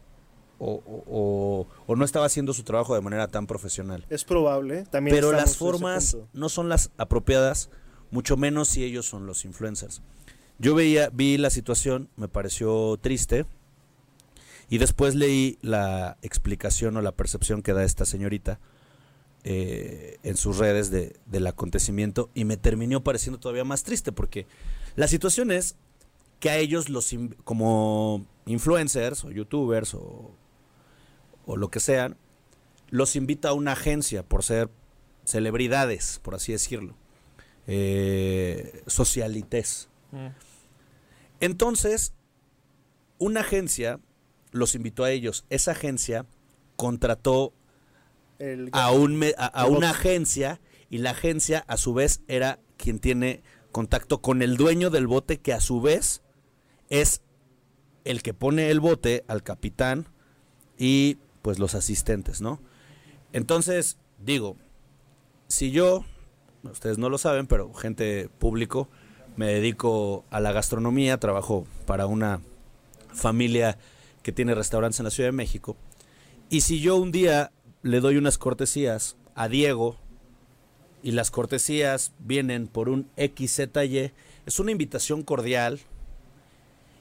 o, 0.59 1.67
o- 1.87 1.97
no 1.97 2.05
estaba 2.05 2.27
haciendo 2.27 2.53
su 2.53 2.63
trabajo 2.63 2.95
de 2.95 3.01
manera 3.01 3.29
tan 3.29 3.47
profesional. 3.47 4.05
Es 4.11 4.25
probable. 4.25 4.85
También 4.91 5.15
Pero 5.17 5.33
las 5.33 5.57
formas 5.57 6.17
no 6.33 6.49
son 6.49 6.69
las 6.69 6.91
apropiadas, 6.99 7.71
mucho 8.11 8.37
menos 8.37 8.69
si 8.69 8.85
ellos 8.85 9.07
son 9.07 9.27
los 9.27 9.45
influencers. 9.45 10.03
Yo 10.59 10.75
veía, 10.75 11.11
vi 11.13 11.37
la 11.39 11.51
situación, 11.51 12.09
me 12.17 12.29
pareció 12.29 12.99
triste, 13.01 13.45
y 14.69 14.79
después 14.79 15.15
leí 15.15 15.59
la 15.63 16.17
explicación 16.23 16.97
o 16.97 17.03
la 17.03 17.13
percepción 17.13 17.63
que 17.63 17.73
da 17.73 17.85
esta 17.85 18.05
señorita 18.05 18.59
eh, 19.45 20.19
en 20.25 20.37
sus 20.37 20.59
redes 20.59 20.91
de- 20.91 21.15
del 21.27 21.47
acontecimiento 21.47 22.31
y 22.35 22.45
me 22.45 22.57
terminó 22.57 23.05
pareciendo 23.05 23.39
todavía 23.39 23.63
más 23.65 23.85
triste 23.85 24.11
porque 24.11 24.47
la 24.97 25.07
situación 25.07 25.53
es 25.53 25.77
que 26.41 26.51
a 26.51 26.57
ellos 26.57 26.89
los 26.89 27.15
como 27.45 28.27
influencers 28.47 29.25
o 29.25 29.31
youtubers 29.31 29.95
o, 29.95 30.33
o 31.47 31.57
lo 31.57 31.71
que 31.71 31.81
sean 31.81 32.17
los 32.91 33.17
invita 33.17 33.49
a 33.49 33.53
una 33.55 33.73
agencia 33.73 34.23
por 34.23 34.43
ser 34.45 34.69
celebridades 35.25 36.21
por 36.23 36.35
así 36.35 36.53
decirlo 36.53 36.95
eh, 37.67 38.83
socialites. 38.87 39.89
Mm. 40.13 40.27
entonces 41.41 42.13
una 43.19 43.41
agencia 43.41 43.99
los 44.53 44.75
invitó 44.75 45.05
a 45.05 45.11
ellos. 45.11 45.45
Esa 45.51 45.73
agencia 45.73 46.27
contrató 46.77 47.53
El- 48.39 48.69
a, 48.73 48.91
un 48.93 49.23
a, 49.39 49.67
una 49.67 49.91
agencia 49.91 50.61
y 50.91 50.99
la 50.99 51.11
agencia 51.11 51.65
a 51.67 51.77
su 51.77 51.93
vez 51.95 52.21
era 52.29 52.61
quien 52.77 52.99
tiene 52.99 53.43
contacto 53.73 54.21
con 54.23 54.43
el 54.43 54.57
dueño 54.57 54.91
del 54.91 55.07
bote 55.07 55.39
que 55.39 55.53
a 55.53 55.61
su 55.61 55.81
vez 55.81 56.23
es 56.89 57.23
el 58.05 58.23
que 58.23 58.33
pone 58.35 58.71
el 58.71 58.81
bote 58.81 59.25
al 59.29 59.43
capitán 59.43 60.07
y 60.79 61.19
pues 61.47 61.61
los 61.61 61.77
asistentes, 61.77 62.41
¿no? 62.41 62.59
Entonces, 63.33 63.99
digo, 64.19 64.57
si 65.47 65.71
yo, 65.71 66.05
ustedes 66.65 66.99
no 66.99 67.09
lo 67.09 67.19
saben, 67.19 67.47
pero 67.47 67.73
gente 67.73 68.29
público, 68.41 68.89
me 69.37 69.47
dedico 69.47 70.25
a 70.31 70.41
la 70.41 70.51
gastronomía, 70.51 71.21
trabajo 71.21 71.65
para 71.87 72.09
una 72.09 72.41
familia 73.15 73.79
que 74.25 74.33
tiene 74.33 74.57
restaurantes 74.57 74.99
en 74.99 75.05
la 75.05 75.13
Ciudad 75.13 75.29
de 75.29 75.37
México, 75.37 75.77
y 76.51 76.63
si 76.63 76.81
yo 76.81 76.97
un 76.97 77.13
día 77.13 77.53
le 77.83 78.01
doy 78.01 78.17
unas 78.17 78.39
cortesías 78.39 79.17
a 79.37 79.47
Diego 79.47 79.97
y 81.05 81.13
las 81.13 81.31
cortesías 81.31 82.11
vienen 82.19 82.67
por 82.67 82.89
un 82.89 83.09
XZY, 83.17 84.11
es 84.47 84.59
una 84.59 84.73
invitación 84.73 85.23
cordial. 85.23 85.79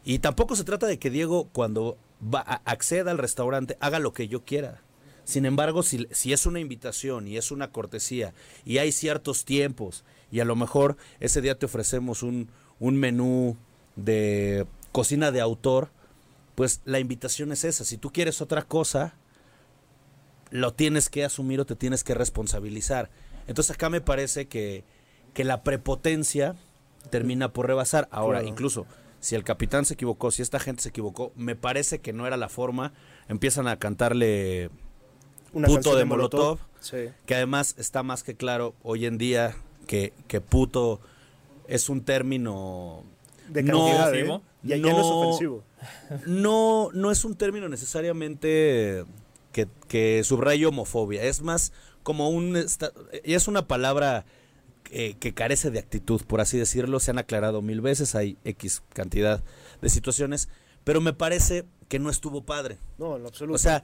Y 0.03 0.19
tampoco 0.19 0.55
se 0.55 0.65
trata 0.65 0.85
de 0.85 0.99
que 0.99 1.09
Diego 1.09 1.49
cuando 1.51 1.97
va 2.33 2.39
acceda 2.65 3.11
al 3.11 3.17
restaurante 3.17 3.77
haga 3.79 3.99
lo 3.99 4.13
que 4.13 4.27
yo 4.27 4.43
quiera. 4.43 4.81
Sin 5.23 5.45
embargo, 5.45 5.81
si, 5.83 6.07
si 6.11 6.33
es 6.33 6.45
una 6.45 6.59
invitación 6.59 7.27
y 7.27 7.37
es 7.37 7.51
una 7.51 7.71
cortesía 7.71 8.33
y 8.63 8.77
hay 8.77 8.91
ciertos 8.91 9.43
tiempos 9.43 10.03
y 10.31 10.39
a 10.39 10.45
lo 10.45 10.55
mejor 10.55 10.97
ese 11.19 11.41
día 11.41 11.57
te 11.57 11.65
ofrecemos 11.65 12.21
un, 12.23 12.49
un 12.79 12.95
menú 12.95 13.57
de 13.95 14.67
cocina 14.91 15.31
de 15.31 15.41
autor, 15.41 15.89
pues 16.53 16.81
la 16.85 16.99
invitación 16.99 17.51
es 17.51 17.63
esa. 17.63 17.83
Si 17.85 17.97
tú 17.97 18.11
quieres 18.11 18.39
otra 18.41 18.61
cosa, 18.61 19.15
lo 20.51 20.73
tienes 20.73 21.09
que 21.09 21.25
asumir 21.25 21.59
o 21.59 21.65
te 21.65 21.75
tienes 21.75 22.03
que 22.03 22.13
responsabilizar. 22.13 23.09
Entonces 23.47 23.75
acá 23.75 23.89
me 23.89 24.01
parece 24.01 24.47
que, 24.47 24.83
que 25.33 25.43
la 25.43 25.63
prepotencia 25.63 26.55
termina 27.09 27.51
por 27.51 27.67
rebasar. 27.67 28.07
Ahora, 28.11 28.39
Claro. 28.39 28.47
incluso 28.49 28.85
si 29.25 29.33
el 29.33 29.43
capitán 29.43 29.85
se 29.85 29.95
equivocó, 29.95 30.29
si 30.29 30.43
esta 30.43 30.59
gente 30.59 30.83
se 30.83 30.89
equivocó, 30.89 31.31
me 31.35 31.55
parece 31.55 31.97
que 31.97 32.13
no 32.13 32.27
era 32.27 32.37
la 32.37 32.47
forma. 32.47 32.93
Empiezan 33.27 33.67
a 33.67 33.79
cantarle 33.79 34.69
una 35.51 35.67
puto 35.67 35.95
de 35.95 36.05
Molotov. 36.05 36.59
Sí. 36.79 37.09
que 37.25 37.33
además 37.33 37.73
está 37.79 38.03
más 38.03 38.21
que 38.21 38.35
claro 38.35 38.75
hoy 38.83 39.07
en 39.07 39.17
día 39.17 39.55
que, 39.87 40.13
que 40.27 40.41
puto 40.41 40.99
es 41.67 41.89
un 41.89 42.01
término 42.01 43.01
De 43.49 43.63
No, 43.63 43.87
¿eh? 43.87 43.95
ofensivo. 43.95 44.43
Ya, 44.61 44.75
ya 44.77 44.91
no 44.93 44.99
es 44.99 45.07
No. 45.07 45.17
ofensivo. 45.21 45.63
no, 46.27 46.89
no 46.93 47.09
es 47.09 47.25
un 47.25 47.33
término 47.35 47.67
necesariamente 47.67 49.05
que, 49.53 49.67
que 49.87 50.23
subraye 50.23 50.67
homofobia, 50.67 51.23
es 51.23 51.41
más 51.41 51.73
como 52.03 52.29
un... 52.29 52.63
y 53.23 53.33
es 53.33 53.47
una 53.47 53.67
palabra 53.67 54.23
que, 54.95 55.17
que 55.17 55.33
carece 55.33 55.71
de 55.71 55.79
actitud, 55.79 56.21
por 56.21 56.39
así 56.39 56.57
decirlo, 56.57 57.01
se 57.01 57.11
han 57.11 57.17
aclarado 57.17 57.61
mil 57.61 57.81
veces, 57.81 58.15
hay 58.15 58.37
X 58.45 58.81
cantidad 58.93 59.43
de 59.81 59.89
situaciones, 59.89 60.47
pero 60.85 61.01
me 61.01 61.11
parece 61.11 61.65
que 61.89 61.99
no 61.99 62.09
estuvo 62.09 62.45
padre. 62.45 62.77
No, 62.97 63.17
en 63.17 63.23
lo 63.23 63.27
absoluto. 63.27 63.55
O 63.55 63.59
sea, 63.59 63.83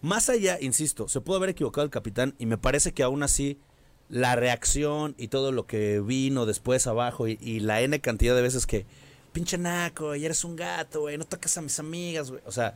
más 0.00 0.28
allá, 0.28 0.58
insisto, 0.60 1.06
se 1.06 1.20
pudo 1.20 1.36
haber 1.36 1.50
equivocado 1.50 1.84
el 1.84 1.90
capitán 1.90 2.34
y 2.38 2.46
me 2.46 2.58
parece 2.58 2.92
que 2.92 3.04
aún 3.04 3.22
así 3.22 3.60
la 4.08 4.34
reacción 4.34 5.14
y 5.16 5.28
todo 5.28 5.52
lo 5.52 5.66
que 5.66 6.00
vino 6.00 6.44
después 6.44 6.88
abajo 6.88 7.28
y, 7.28 7.38
y 7.40 7.60
la 7.60 7.80
N 7.82 8.00
cantidad 8.00 8.34
de 8.34 8.42
veces 8.42 8.66
que, 8.66 8.84
pinche 9.32 9.58
naco, 9.58 10.16
y 10.16 10.24
eres 10.24 10.42
un 10.42 10.56
gato, 10.56 11.02
güey, 11.02 11.18
no 11.18 11.24
tocas 11.24 11.56
a 11.56 11.62
mis 11.62 11.78
amigas, 11.78 12.32
güey. 12.32 12.42
O 12.46 12.50
sea, 12.52 12.74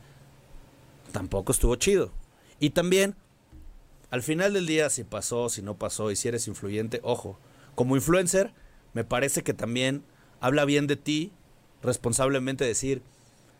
tampoco 1.11 1.51
estuvo 1.51 1.75
chido. 1.75 2.11
Y 2.61 2.69
también, 2.69 3.15
al 4.09 4.23
final 4.23 4.53
del 4.53 4.67
día, 4.67 4.89
si 4.89 5.03
pasó, 5.03 5.49
si 5.49 5.61
no 5.61 5.75
pasó 5.75 6.11
y 6.11 6.15
si 6.15 6.29
eres 6.29 6.47
influyente, 6.47 7.01
ojo, 7.03 7.37
como 7.75 7.95
influencer, 7.95 8.53
me 8.93 9.03
parece 9.03 9.43
que 9.43 9.53
también 9.53 10.03
habla 10.39 10.65
bien 10.65 10.87
de 10.87 10.95
ti, 10.95 11.31
responsablemente 11.81 12.65
decir, 12.65 13.01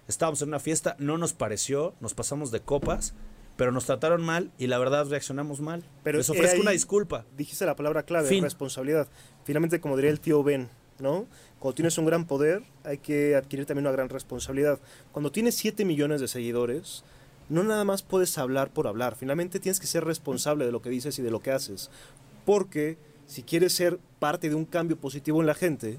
estábamos 0.07 0.41
en 0.41 0.49
una 0.49 0.59
fiesta, 0.59 0.95
no 0.99 1.17
nos 1.17 1.33
pareció, 1.33 1.93
nos 1.99 2.13
pasamos 2.13 2.51
de 2.51 2.61
copas, 2.61 3.13
pero 3.55 3.71
nos 3.71 3.85
trataron 3.85 4.21
mal 4.21 4.51
y 4.57 4.67
la 4.67 4.77
verdad 4.79 5.07
reaccionamos 5.07 5.61
mal. 5.61 5.83
Pero 6.03 6.17
Les 6.17 6.29
ofrezco 6.29 6.61
una 6.61 6.71
disculpa. 6.71 7.25
Dijiste 7.37 7.65
la 7.65 7.75
palabra 7.75 8.03
clave, 8.03 8.27
Fin. 8.27 8.43
responsabilidad. 8.43 9.07
Finalmente, 9.43 9.79
como 9.79 9.95
diría 9.95 10.11
el 10.11 10.19
tío 10.19 10.43
Ben, 10.43 10.69
¿no? 10.99 11.27
Cuando 11.59 11.75
tienes 11.75 11.97
un 11.97 12.05
gran 12.05 12.25
poder, 12.25 12.63
hay 12.83 12.97
que 12.97 13.35
adquirir 13.35 13.65
también 13.65 13.85
una 13.85 13.91
gran 13.91 14.09
responsabilidad. 14.09 14.79
Cuando 15.11 15.31
tienes 15.31 15.55
7 15.55 15.85
millones 15.85 16.19
de 16.19 16.27
seguidores, 16.27 17.03
no 17.49 17.63
nada 17.63 17.85
más 17.85 18.01
puedes 18.01 18.37
hablar 18.37 18.71
por 18.71 18.87
hablar. 18.87 19.15
Finalmente 19.15 19.59
tienes 19.59 19.79
que 19.79 19.87
ser 19.87 20.03
responsable 20.03 20.65
de 20.65 20.71
lo 20.71 20.81
que 20.81 20.89
dices 20.89 21.19
y 21.19 21.21
de 21.21 21.31
lo 21.31 21.41
que 21.41 21.51
haces. 21.51 21.91
Porque 22.45 22.97
si 23.33 23.41
quieres 23.41 23.73
ser 23.73 23.97
parte 24.19 24.47
de 24.47 24.53
un 24.53 24.63
cambio 24.63 24.95
positivo 24.95 25.41
en 25.41 25.47
la 25.47 25.55
gente, 25.55 25.97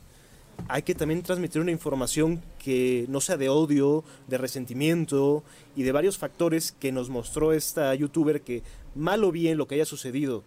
hay 0.68 0.82
que 0.82 0.94
también 0.94 1.20
transmitir 1.24 1.60
una 1.60 1.72
información 1.72 2.40
que 2.60 3.06
no 3.08 3.20
sea 3.20 3.36
de 3.36 3.48
odio, 3.48 4.04
de 4.28 4.38
resentimiento 4.38 5.42
y 5.74 5.82
de 5.82 5.90
varios 5.90 6.16
factores 6.16 6.70
que 6.70 6.92
nos 6.92 7.10
mostró 7.10 7.52
esta 7.52 7.92
youtuber 7.96 8.42
que 8.42 8.62
mal 8.94 9.24
o 9.24 9.32
bien 9.32 9.58
lo 9.58 9.66
que 9.66 9.74
haya 9.74 9.84
sucedido, 9.84 10.44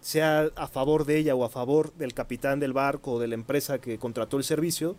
sea 0.00 0.50
a 0.56 0.66
favor 0.66 1.04
de 1.06 1.18
ella 1.18 1.36
o 1.36 1.44
a 1.44 1.50
favor 1.50 1.94
del 1.94 2.14
capitán 2.14 2.58
del 2.58 2.72
barco 2.72 3.12
o 3.12 3.20
de 3.20 3.28
la 3.28 3.36
empresa 3.36 3.78
que 3.78 3.98
contrató 3.98 4.36
el 4.36 4.42
servicio, 4.42 4.96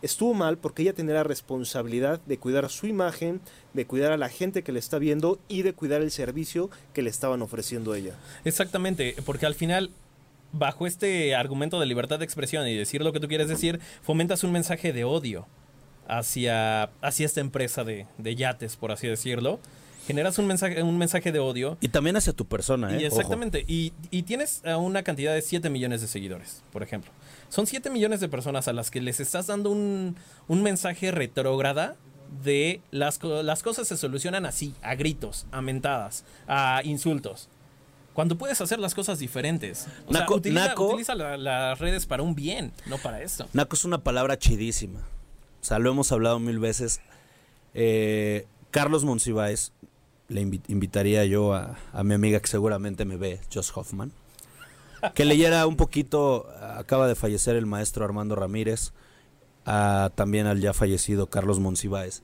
estuvo 0.00 0.32
mal 0.32 0.56
porque 0.56 0.80
ella 0.80 0.94
la 0.96 1.24
responsabilidad 1.24 2.22
de 2.24 2.38
cuidar 2.38 2.70
su 2.70 2.86
imagen, 2.86 3.42
de 3.74 3.84
cuidar 3.86 4.12
a 4.12 4.16
la 4.16 4.30
gente 4.30 4.62
que 4.62 4.72
le 4.72 4.78
está 4.78 4.98
viendo 4.98 5.38
y 5.46 5.60
de 5.60 5.74
cuidar 5.74 6.00
el 6.00 6.10
servicio 6.10 6.70
que 6.94 7.02
le 7.02 7.10
estaban 7.10 7.42
ofreciendo 7.42 7.92
a 7.92 7.98
ella. 7.98 8.14
Exactamente, 8.46 9.14
porque 9.26 9.44
al 9.44 9.54
final, 9.54 9.90
bajo 10.52 10.86
este 10.86 11.34
argumento 11.34 11.78
de 11.80 11.86
libertad 11.86 12.18
de 12.18 12.24
expresión 12.24 12.66
y 12.66 12.76
decir 12.76 13.02
lo 13.02 13.12
que 13.12 13.20
tú 13.20 13.28
quieres 13.28 13.48
decir, 13.48 13.80
fomentas 14.02 14.44
un 14.44 14.52
mensaje 14.52 14.92
de 14.92 15.04
odio 15.04 15.46
hacia, 16.08 16.84
hacia 17.02 17.26
esta 17.26 17.40
empresa 17.40 17.84
de, 17.84 18.06
de 18.18 18.34
yates, 18.34 18.76
por 18.76 18.92
así 18.92 19.06
decirlo. 19.06 19.60
Generas 20.06 20.38
un 20.38 20.46
mensaje, 20.46 20.82
un 20.82 20.98
mensaje 20.98 21.30
de 21.30 21.38
odio. 21.38 21.76
Y 21.80 21.88
también 21.88 22.16
hacia 22.16 22.32
tu 22.32 22.46
persona, 22.46 22.96
¿eh? 22.96 23.02
Y 23.02 23.04
exactamente, 23.04 23.64
y, 23.68 23.92
y 24.10 24.22
tienes 24.22 24.64
a 24.64 24.76
una 24.78 25.02
cantidad 25.02 25.34
de 25.34 25.42
7 25.42 25.70
millones 25.70 26.00
de 26.00 26.08
seguidores, 26.08 26.62
por 26.72 26.82
ejemplo. 26.82 27.12
Son 27.48 27.66
7 27.66 27.90
millones 27.90 28.20
de 28.20 28.28
personas 28.28 28.66
a 28.66 28.72
las 28.72 28.90
que 28.90 29.00
les 29.00 29.20
estás 29.20 29.46
dando 29.46 29.70
un, 29.70 30.16
un 30.48 30.62
mensaje 30.62 31.10
retrógrada 31.10 31.96
de 32.42 32.80
las, 32.90 33.22
las 33.22 33.62
cosas 33.62 33.88
se 33.88 33.96
solucionan 33.96 34.46
así, 34.46 34.74
a 34.82 34.94
gritos, 34.94 35.46
a 35.52 35.60
mentadas, 35.60 36.24
a 36.48 36.80
insultos. 36.84 37.48
Cuando 38.14 38.36
puedes 38.36 38.60
hacer 38.60 38.78
las 38.80 38.94
cosas 38.94 39.18
diferentes. 39.18 39.86
O 40.06 40.12
sea, 40.12 40.22
Naco- 40.26 40.36
utiliza, 40.36 40.68
Naco- 40.74 40.88
utiliza 40.88 41.14
la- 41.14 41.36
las 41.36 41.78
redes 41.78 42.06
para 42.06 42.22
un 42.22 42.34
bien, 42.34 42.72
no 42.86 42.98
para 42.98 43.22
esto. 43.22 43.48
Naco 43.52 43.76
es 43.76 43.84
una 43.84 43.98
palabra 43.98 44.38
chidísima. 44.38 45.00
O 45.00 45.64
sea, 45.64 45.78
lo 45.78 45.90
hemos 45.90 46.10
hablado 46.12 46.38
mil 46.38 46.58
veces. 46.58 47.00
Eh, 47.74 48.46
Carlos 48.70 49.04
Monsiváis, 49.04 49.72
le 50.28 50.42
invi- 50.42 50.62
invitaría 50.68 51.24
yo 51.24 51.54
a, 51.54 51.76
a 51.92 52.02
mi 52.04 52.14
amiga 52.14 52.40
que 52.40 52.48
seguramente 52.48 53.04
me 53.04 53.16
ve, 53.16 53.40
Josh 53.52 53.70
Hoffman, 53.74 54.12
que 55.14 55.24
leyera 55.24 55.66
un 55.66 55.76
poquito, 55.76 56.46
acaba 56.60 57.06
de 57.08 57.14
fallecer 57.14 57.56
el 57.56 57.66
maestro 57.66 58.04
Armando 58.04 58.34
Ramírez, 58.36 58.92
a- 59.66 60.10
también 60.14 60.46
al 60.46 60.60
ya 60.60 60.72
fallecido 60.72 61.28
Carlos 61.28 61.58
Monsiváis, 61.60 62.22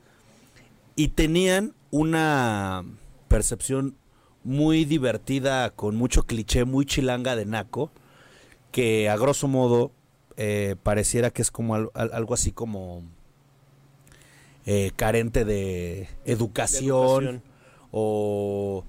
y 0.95 1.09
tenían 1.09 1.74
una 1.91 2.84
percepción 3.28 3.97
muy 4.47 4.85
divertida, 4.85 5.71
con 5.71 5.97
mucho 5.97 6.23
cliché, 6.23 6.65
muy 6.65 6.87
chilanga 6.87 7.35
de 7.37 7.45
Naco, 7.47 7.91
que 8.73 9.09
a 9.09 9.17
grosso 9.17 9.49
modo 9.49 9.91
eh, 10.37 10.77
pareciera 10.83 11.31
que 11.31 11.43
es 11.43 11.51
como 11.51 11.75
al- 11.75 11.91
al- 11.95 12.13
algo 12.13 12.35
así 12.35 12.53
como 12.53 13.03
eh, 14.67 14.91
carente 14.97 15.45
de 15.45 16.09
educación, 16.25 16.81
De 16.83 16.87
educación. 16.89 17.43
O, 17.93 18.85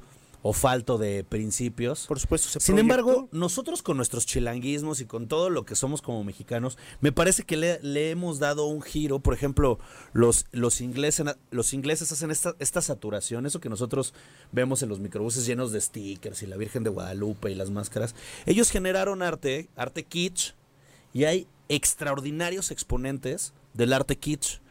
o 0.50 0.54
falto 0.54 0.98
de 0.98 1.26
principios. 1.26 2.08
Por 2.08 2.22
supuesto, 2.22 2.48
se 2.48 2.62
Sin 2.62 2.76
proyectó. 2.76 3.00
embargo, 3.00 3.30
nosotros 3.34 3.84
con 3.84 3.98
nuestros 3.98 4.26
chilanguismos 4.26 5.02
y 5.02 5.06
con 5.06 5.28
todo 5.28 5.50
lo 5.50 5.66
que 5.66 5.76
somos 5.76 6.02
como 6.02 6.24
mexicanos, 6.24 6.78
me 7.02 7.12
parece 7.12 7.44
que 7.44 7.58
le, 7.58 7.82
le 7.82 8.12
hemos 8.12 8.40
dado 8.40 8.66
un 8.68 8.82
giro. 8.82 9.20
Por 9.20 9.34
ejemplo, 9.34 9.78
los, 10.14 10.46
los, 10.54 10.80
ingleses, 10.80 11.26
los 11.52 11.74
ingleses 11.74 12.14
hacen 12.14 12.32
esta, 12.32 12.56
esta 12.60 12.82
saturación, 12.82 13.46
eso 13.46 13.60
que 13.60 13.68
nosotros 13.68 14.14
vemos 14.54 14.82
en 14.84 14.88
los 14.88 15.02
microbuses 15.02 15.46
llenos 15.46 15.74
de 15.74 15.82
stickers 15.82 16.42
y 16.42 16.48
la 16.48 16.56
Virgen 16.56 16.86
de 16.86 16.92
Guadalupe 16.92 17.52
y 17.52 17.56
las 17.56 17.70
máscaras. 17.70 18.16
Ellos 18.46 18.72
generaron 18.72 19.24
arte, 19.24 19.68
arte 19.76 20.04
kitsch, 20.04 20.54
y 21.12 21.26
hay 21.26 21.46
extraordinarios 21.68 22.72
exponentes 22.72 23.52
del 23.74 23.92
arte 23.92 24.16
kitsch. 24.16 24.62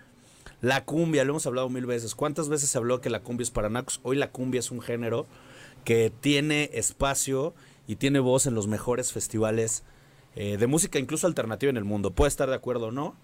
La 0.62 0.86
cumbia, 0.86 1.22
lo 1.24 1.32
hemos 1.32 1.46
hablado 1.46 1.68
mil 1.68 1.84
veces. 1.84 2.14
¿Cuántas 2.14 2.48
veces 2.48 2.70
se 2.70 2.78
habló 2.78 3.02
que 3.02 3.10
la 3.10 3.20
cumbia 3.20 3.42
es 3.42 3.50
para 3.50 3.68
nacos? 3.68 4.00
Hoy 4.04 4.16
la 4.16 4.30
cumbia 4.30 4.60
es 4.60 4.70
un 4.70 4.80
género 4.80 5.26
que 5.86 6.12
tiene 6.20 6.68
espacio 6.74 7.54
y 7.86 7.96
tiene 7.96 8.18
voz 8.18 8.46
en 8.46 8.54
los 8.54 8.66
mejores 8.66 9.12
festivales 9.12 9.84
eh, 10.34 10.56
de 10.58 10.66
música, 10.66 10.98
incluso 10.98 11.26
alternativa 11.28 11.70
en 11.70 11.76
el 11.78 11.84
mundo. 11.84 12.10
Puede 12.10 12.28
estar 12.28 12.48
de 12.50 12.56
acuerdo 12.56 12.88
o 12.88 12.90
no, 12.90 13.16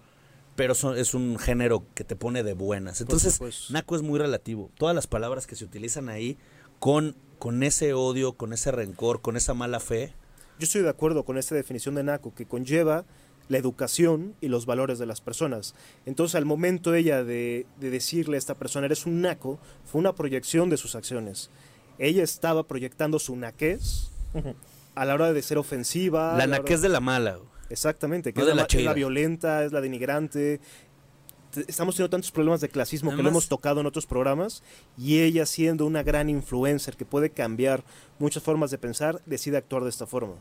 pero 0.55 0.73
son- 0.73 0.97
es 0.97 1.13
un 1.13 1.37
género 1.37 1.83
que 1.93 2.03
te 2.05 2.15
pone 2.15 2.41
de 2.41 2.53
buenas. 2.53 3.01
Entonces, 3.01 3.33
naco 3.69 3.95
es 3.97 4.01
muy 4.01 4.17
relativo. 4.17 4.71
Todas 4.77 4.95
las 4.95 5.05
palabras 5.07 5.45
que 5.45 5.55
se 5.55 5.65
utilizan 5.65 6.07
ahí 6.09 6.37
con, 6.79 7.15
con 7.37 7.61
ese 7.63 7.93
odio, 7.93 8.33
con 8.33 8.53
ese 8.53 8.71
rencor, 8.71 9.21
con 9.21 9.35
esa 9.37 9.53
mala 9.53 9.79
fe. 9.79 10.13
Yo 10.57 10.63
estoy 10.63 10.81
de 10.83 10.89
acuerdo 10.89 11.25
con 11.25 11.37
esta 11.37 11.53
definición 11.55 11.95
de 11.95 12.03
naco 12.03 12.33
que 12.33 12.45
conlleva 12.45 13.03
la 13.49 13.57
educación 13.57 14.35
y 14.39 14.47
los 14.47 14.65
valores 14.65 14.99
de 14.99 15.05
las 15.05 15.19
personas. 15.19 15.75
Entonces, 16.05 16.35
al 16.35 16.45
momento 16.45 16.95
ella 16.95 17.25
de, 17.25 17.65
de 17.79 17.89
decirle 17.89 18.37
a 18.37 18.39
esta 18.39 18.55
persona, 18.55 18.85
eres 18.85 19.05
un 19.05 19.21
naco, 19.21 19.59
fue 19.83 19.99
una 19.99 20.15
proyección 20.15 20.69
de 20.69 20.77
sus 20.77 20.95
acciones. 20.95 21.49
Ella 21.99 22.23
estaba 22.23 22.63
proyectando 22.63 23.19
su 23.19 23.35
naquez 23.35 24.09
a 24.95 25.05
la 25.05 25.13
hora 25.13 25.33
de 25.33 25.41
ser 25.41 25.57
ofensiva. 25.57 26.35
la 26.37 26.47
naquez 26.47 26.81
de 26.81 26.89
la 26.89 26.99
mala. 26.99 27.35
güey. 27.37 27.47
Exactamente, 27.69 28.33
que 28.33 28.39
No 28.39 28.45
es, 28.45 28.47
de 28.51 28.55
la, 28.55 28.61
la 28.63 28.67
es 28.67 28.83
la 28.85 28.93
violenta, 28.93 29.63
es 29.63 29.71
la 29.71 29.81
denigrante. 29.81 30.59
Te- 31.51 31.65
Estamos 31.67 31.95
teniendo 31.95 32.09
tantos 32.11 32.31
problemas 32.31 32.61
de 32.61 32.69
clasismo 32.69 33.15
que 33.15 33.21
lo 33.23 33.29
hemos 33.29 33.47
tocado 33.47 33.79
en 33.81 33.85
otros 33.85 34.05
programas 34.05 34.63
y 34.97 35.19
ella 35.19 35.45
siendo 35.45 35.85
una 35.85 36.03
gran 36.03 36.29
influencer 36.29 36.95
que 36.97 37.05
puede 37.05 37.29
cambiar 37.29 37.83
muchas 38.19 38.41
formas 38.43 38.71
de 38.71 38.77
pensar, 38.79 39.21
decide 39.25 39.57
actuar 39.57 39.83
de 39.83 39.89
esta 39.89 40.05
forma. 40.07 40.33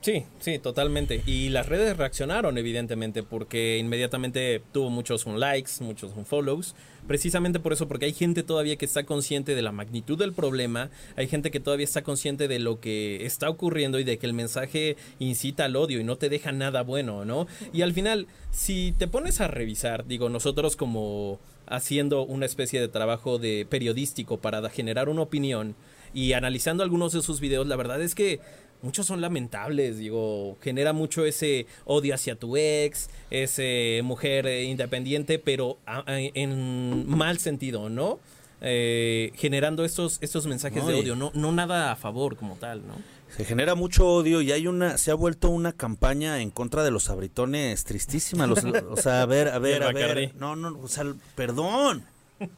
Sí, 0.00 0.24
sí, 0.38 0.60
totalmente. 0.60 1.22
Y 1.26 1.48
las 1.48 1.66
redes 1.66 1.96
reaccionaron, 1.96 2.56
evidentemente, 2.56 3.24
porque 3.24 3.78
inmediatamente 3.78 4.62
tuvo 4.72 4.90
muchos 4.90 5.26
un 5.26 5.40
likes, 5.40 5.72
muchos 5.80 6.12
un 6.16 6.24
follows. 6.24 6.76
Precisamente 7.08 7.58
por 7.58 7.72
eso, 7.72 7.88
porque 7.88 8.04
hay 8.04 8.12
gente 8.12 8.44
todavía 8.44 8.76
que 8.76 8.84
está 8.84 9.04
consciente 9.04 9.56
de 9.56 9.62
la 9.62 9.72
magnitud 9.72 10.16
del 10.16 10.32
problema, 10.32 10.90
hay 11.16 11.26
gente 11.26 11.50
que 11.50 11.58
todavía 11.58 11.84
está 11.84 12.02
consciente 12.02 12.46
de 12.46 12.58
lo 12.60 12.80
que 12.80 13.26
está 13.26 13.50
ocurriendo 13.50 13.98
y 13.98 14.04
de 14.04 14.18
que 14.18 14.26
el 14.26 14.34
mensaje 14.34 14.96
incita 15.18 15.64
al 15.64 15.74
odio 15.74 15.98
y 15.98 16.04
no 16.04 16.16
te 16.16 16.28
deja 16.28 16.52
nada 16.52 16.82
bueno, 16.82 17.24
¿no? 17.24 17.48
Y 17.72 17.82
al 17.82 17.92
final, 17.92 18.28
si 18.52 18.92
te 18.98 19.08
pones 19.08 19.40
a 19.40 19.48
revisar, 19.48 20.06
digo, 20.06 20.28
nosotros 20.28 20.76
como 20.76 21.40
haciendo 21.66 22.22
una 22.22 22.46
especie 22.46 22.80
de 22.80 22.88
trabajo 22.88 23.38
de 23.38 23.66
periodístico 23.68 24.38
para 24.38 24.68
generar 24.70 25.08
una 25.08 25.22
opinión 25.22 25.74
y 26.14 26.32
analizando 26.34 26.82
algunos 26.82 27.12
de 27.12 27.22
sus 27.22 27.40
videos, 27.40 27.66
la 27.66 27.76
verdad 27.76 28.00
es 28.00 28.14
que 28.14 28.40
muchos 28.82 29.06
son 29.06 29.20
lamentables, 29.20 29.98
digo, 29.98 30.56
genera 30.60 30.92
mucho 30.92 31.24
ese 31.24 31.66
odio 31.84 32.14
hacia 32.14 32.36
tu 32.36 32.56
ex, 32.56 33.10
ese 33.30 34.00
mujer 34.04 34.46
eh, 34.46 34.64
independiente, 34.64 35.38
pero 35.38 35.78
en 36.06 37.08
mal 37.08 37.38
sentido, 37.38 37.88
¿no? 37.88 38.18
Eh, 38.60 39.32
generando 39.36 39.84
estos, 39.84 40.18
estos 40.20 40.46
mensajes 40.46 40.82
No, 40.82 40.88
de 40.88 40.96
odio, 40.96 41.14
no, 41.14 41.30
no 41.34 41.52
nada 41.52 41.92
a 41.92 41.96
favor 41.96 42.36
como 42.36 42.56
tal, 42.56 42.86
¿no? 42.86 42.94
Se 43.36 43.44
genera 43.44 43.74
mucho 43.74 44.06
odio 44.06 44.40
y 44.40 44.52
hay 44.52 44.66
una, 44.66 44.98
se 44.98 45.10
ha 45.10 45.14
vuelto 45.14 45.50
una 45.50 45.72
campaña 45.72 46.40
en 46.40 46.50
contra 46.50 46.82
de 46.82 46.90
los 46.90 47.04
sabritones 47.04 47.84
tristísima. 47.84 48.46
Los, 48.46 48.64
o 48.90 48.96
sea, 48.96 49.22
a 49.22 49.26
ver, 49.26 49.48
a 49.48 49.58
ver, 49.58 49.82
a 49.82 49.92
ver. 49.92 50.34
No, 50.34 50.56
no, 50.56 50.78
o 50.80 50.88
sea, 50.88 51.04
perdón. 51.34 52.04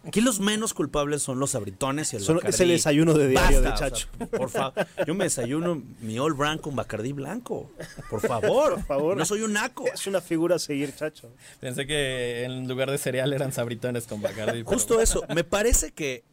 Aquí 0.06 0.20
los 0.20 0.40
menos 0.40 0.74
culpables 0.74 1.22
son 1.22 1.38
los 1.38 1.50
sabritones 1.52 2.12
y 2.12 2.16
el 2.16 2.22
Son- 2.22 2.36
es 2.38 2.44
Bacardí. 2.44 2.62
el 2.64 2.68
desayuno 2.70 3.14
de 3.14 3.28
diario 3.28 3.62
Basta, 3.62 3.68
de 3.68 3.74
o 3.74 3.76
sea, 3.76 3.90
Chacho. 3.90 4.08
por 4.36 4.50
favor, 4.50 4.74
yo 5.06 5.14
me 5.14 5.24
desayuno 5.24 5.82
mi 6.00 6.18
All 6.18 6.34
Brand 6.34 6.60
con 6.60 6.76
Bacardí 6.76 7.12
blanco. 7.12 7.70
Por 8.10 8.20
favor. 8.20 8.74
Por 8.74 8.84
favor. 8.84 9.16
No 9.16 9.24
soy 9.24 9.42
un 9.42 9.52
naco. 9.54 9.86
Es 9.92 10.06
una 10.06 10.20
figura 10.20 10.56
a 10.56 10.58
seguir, 10.58 10.94
chacho. 10.94 11.30
Pensé 11.60 11.86
que 11.86 12.44
en 12.44 12.68
lugar 12.68 12.90
de 12.90 12.98
cereal 12.98 13.32
eran 13.32 13.52
sabritones 13.52 14.06
con 14.06 14.20
Bacardi. 14.20 14.52
pero- 14.64 14.66
Justo 14.66 15.00
eso. 15.00 15.24
Me 15.34 15.44
parece 15.44 15.92
que, 15.92 16.24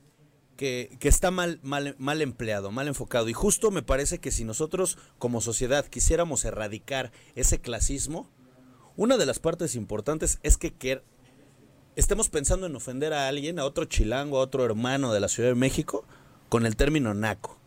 que, 0.57 0.97
que 0.99 1.07
está 1.07 1.31
mal, 1.31 1.59
mal, 1.63 1.95
mal 1.99 2.21
empleado, 2.21 2.71
mal 2.71 2.87
enfocado. 2.87 3.29
Y 3.29 3.33
justo 3.33 3.71
me 3.71 3.81
parece 3.83 4.19
que 4.19 4.31
si 4.31 4.43
nosotros 4.43 4.97
como 5.19 5.39
sociedad 5.39 5.85
quisiéramos 5.85 6.43
erradicar 6.45 7.11
ese 7.35 7.59
clasismo, 7.61 8.29
una 8.95 9.17
de 9.17 9.25
las 9.27 9.39
partes 9.39 9.75
importantes 9.75 10.39
es 10.43 10.57
que, 10.57 10.73
que 10.73 11.01
estemos 11.97 12.29
pensando 12.29 12.67
en 12.67 12.75
ofender 12.75 13.11
a 13.13 13.27
alguien, 13.27 13.59
a 13.59 13.65
otro 13.65 13.85
chilango, 13.85 14.37
a 14.37 14.41
otro 14.41 14.63
hermano 14.63 15.11
de 15.11 15.19
la 15.19 15.27
Ciudad 15.27 15.49
de 15.49 15.55
México, 15.55 16.05
con 16.49 16.65
el 16.65 16.75
término 16.75 17.13
naco. 17.13 17.57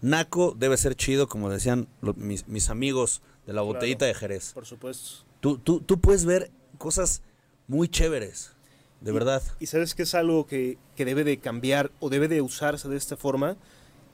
Naco 0.00 0.54
debe 0.56 0.76
ser 0.76 0.94
chido, 0.94 1.28
como 1.28 1.48
decían 1.50 1.88
mis 2.22 2.68
amigos 2.70 3.22
de 3.46 3.52
la 3.52 3.62
botellita 3.62 4.04
de 4.04 4.14
Jerez. 4.14 4.52
Por 4.52 4.66
supuesto. 4.66 5.24
Tú, 5.40 5.58
tú, 5.58 5.80
tú 5.80 6.00
puedes 6.00 6.24
ver 6.24 6.50
cosas 6.76 7.22
muy 7.66 7.88
chéveres, 7.88 8.52
de 9.00 9.10
Y- 9.10 9.14
verdad. 9.14 9.42
Y 9.60 9.66
sabes 9.66 9.94
que 9.94 10.02
es 10.02 10.14
algo 10.14 10.46
que, 10.46 10.78
que 10.96 11.04
debe 11.04 11.24
de 11.24 11.38
cambiar 11.38 11.90
o 12.00 12.10
debe 12.10 12.28
de 12.28 12.42
usarse 12.42 12.88
de 12.88 12.96
esta 12.96 13.16
forma. 13.16 13.56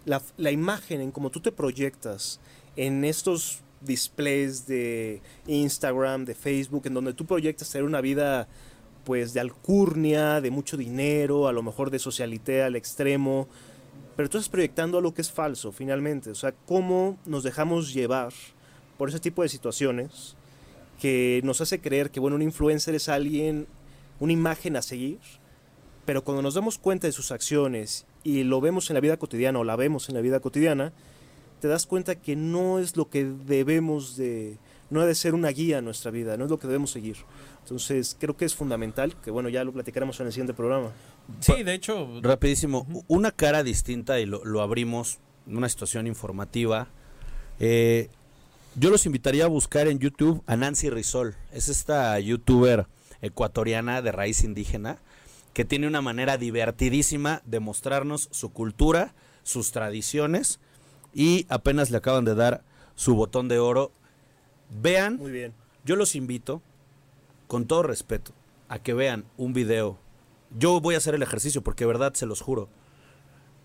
La, 0.05 0.23
la 0.37 0.51
imagen 0.51 1.01
en 1.01 1.11
cómo 1.11 1.31
tú 1.31 1.41
te 1.41 1.53
proyectas 1.53 2.39
en 2.77 3.05
estos 3.05 3.61
displays 3.81 4.67
de 4.67 5.21
Instagram, 5.47 6.25
de 6.25 6.35
Facebook, 6.35 6.87
en 6.87 6.95
donde 6.95 7.13
tú 7.15 7.27
proyectas 7.27 7.71
tener 7.71 7.85
una 7.85 8.01
vida 8.01 8.49
pues 9.05 9.35
de 9.35 9.41
alcurnia, 9.41 10.41
de 10.41 10.51
mucho 10.51 10.77
dinero, 10.77 11.49
a 11.49 11.53
lo 11.53 11.63
mejor 11.63 11.91
de 11.91 11.99
socialité 11.99 12.63
al 12.63 12.77
extremo, 12.77 13.49
pero 14.17 14.29
tú 14.29 14.39
estás 14.39 14.49
proyectando 14.49 14.99
algo 14.99 15.15
que 15.15 15.23
es 15.23 15.31
falso 15.31 15.73
finalmente. 15.73 16.31
O 16.31 16.35
sea, 16.35 16.53
cómo 16.67 17.19
nos 17.27 17.43
dejamos 17.43 17.93
llevar 17.93 18.33
por 18.97 19.09
ese 19.09 19.21
tipo 19.21 19.43
de 19.43 19.49
situaciones 19.49 20.37
que 21.01 21.41
nos 21.45 21.61
hace 21.61 21.81
creer 21.81 22.11
que, 22.11 22.21
bueno, 22.21 22.37
un 22.37 22.43
influencer 22.43 22.95
es 22.95 23.09
alguien, 23.09 23.67
una 24.21 24.33
imagen 24.33 24.77
a 24.77 24.83
seguir, 24.83 25.19
pero 26.05 26.23
cuando 26.23 26.43
nos 26.43 26.55
damos 26.55 26.79
cuenta 26.79 27.07
de 27.07 27.13
sus 27.13 27.33
acciones 27.33 28.07
y 28.23 28.45
lo 28.45 28.61
vemos 28.61 28.89
en 28.91 28.95
la 28.95 29.01
vida 29.01 29.17
cotidiana 29.17 29.59
o 29.59 29.65
la 29.65 29.77
vemos 29.77 30.09
en 30.09 30.15
la 30.15 30.21
vida 30.21 30.41
cotidiana, 30.41 30.93
te 31.61 31.69
das 31.69 31.87
cuenta 31.87 32.15
que 32.15 32.37
no 32.37 32.79
es 32.79 32.97
lo 32.97 33.09
que 33.09 33.25
debemos 33.25 34.17
de, 34.17 34.59
no 34.91 35.01
ha 35.01 35.07
de 35.07 35.15
ser 35.15 35.35
una 35.35 35.49
guía 35.49 35.79
en 35.79 35.85
nuestra 35.85 36.11
vida, 36.11 36.37
no 36.37 36.45
es 36.45 36.51
lo 36.51 36.59
que 36.59 36.67
debemos 36.67 36.91
seguir. 36.91 37.17
Entonces, 37.63 38.17
creo 38.19 38.37
que 38.37 38.45
es 38.45 38.55
fundamental, 38.55 39.15
que 39.23 39.31
bueno, 39.31 39.49
ya 39.49 39.65
lo 39.65 39.73
platicaremos 39.73 40.19
en 40.21 40.27
el 40.27 40.33
siguiente 40.33 40.55
programa. 40.55 40.93
Sí, 41.41 41.63
de 41.63 41.75
hecho, 41.75 42.21
Rapidísimo, 42.21 42.87
una 43.09 43.31
cara 43.31 43.63
distinta 43.63 44.21
y 44.21 44.27
lo, 44.27 44.45
lo 44.45 44.61
abrimos, 44.61 45.19
una 45.47 45.69
situación 45.69 46.07
informativa. 46.07 46.89
Eh, 47.59 48.09
yo 48.77 48.91
los 48.91 49.07
invitaría 49.07 49.45
a 49.45 49.49
buscar 49.49 49.87
en 49.89 49.99
YouTube 49.99 50.43
a 50.47 50.57
Nancy 50.57 50.91
Rizol. 50.91 51.37
Es 51.53 51.69
esta 51.69 52.19
youtuber 52.19 52.87
ecuatoriana 53.23 54.03
de 54.03 54.13
raíz 54.13 54.45
indígena 54.45 54.99
que 55.55 55.65
tiene 55.65 55.87
una 55.87 56.03
manera 56.03 56.37
divertidísima 56.37 57.41
de 57.47 57.61
mostrarnos 57.61 58.29
su 58.33 58.53
cultura, 58.53 59.15
sus 59.45 59.71
tradiciones 59.71 60.59
y 61.15 61.47
apenas 61.49 61.91
le 61.91 61.99
acaban 61.99 62.25
de 62.25 62.35
dar 62.35 62.65
su 62.97 63.15
botón 63.15 63.49
de 63.49 63.61
oro. 63.61 63.93
Vean 64.71 65.17
Muy 65.17 65.31
bien. 65.31 65.53
yo 65.85 65.97
los 65.97 66.15
invito, 66.15 66.63
con 67.47 67.67
todo 67.67 67.83
respeto, 67.83 68.33
a 68.69 68.79
que 68.79 68.95
vean 68.95 69.25
un 69.37 69.53
video. 69.53 69.99
Yo 70.59 70.81
voy 70.81 70.95
a 70.95 70.99
hacer 70.99 71.15
el 71.15 71.23
ejercicio 71.23 71.63
porque 71.63 71.85
de 71.85 71.89
verdad 71.89 72.15
se 72.15 72.27
los 72.27 72.41
juro. 72.41 72.69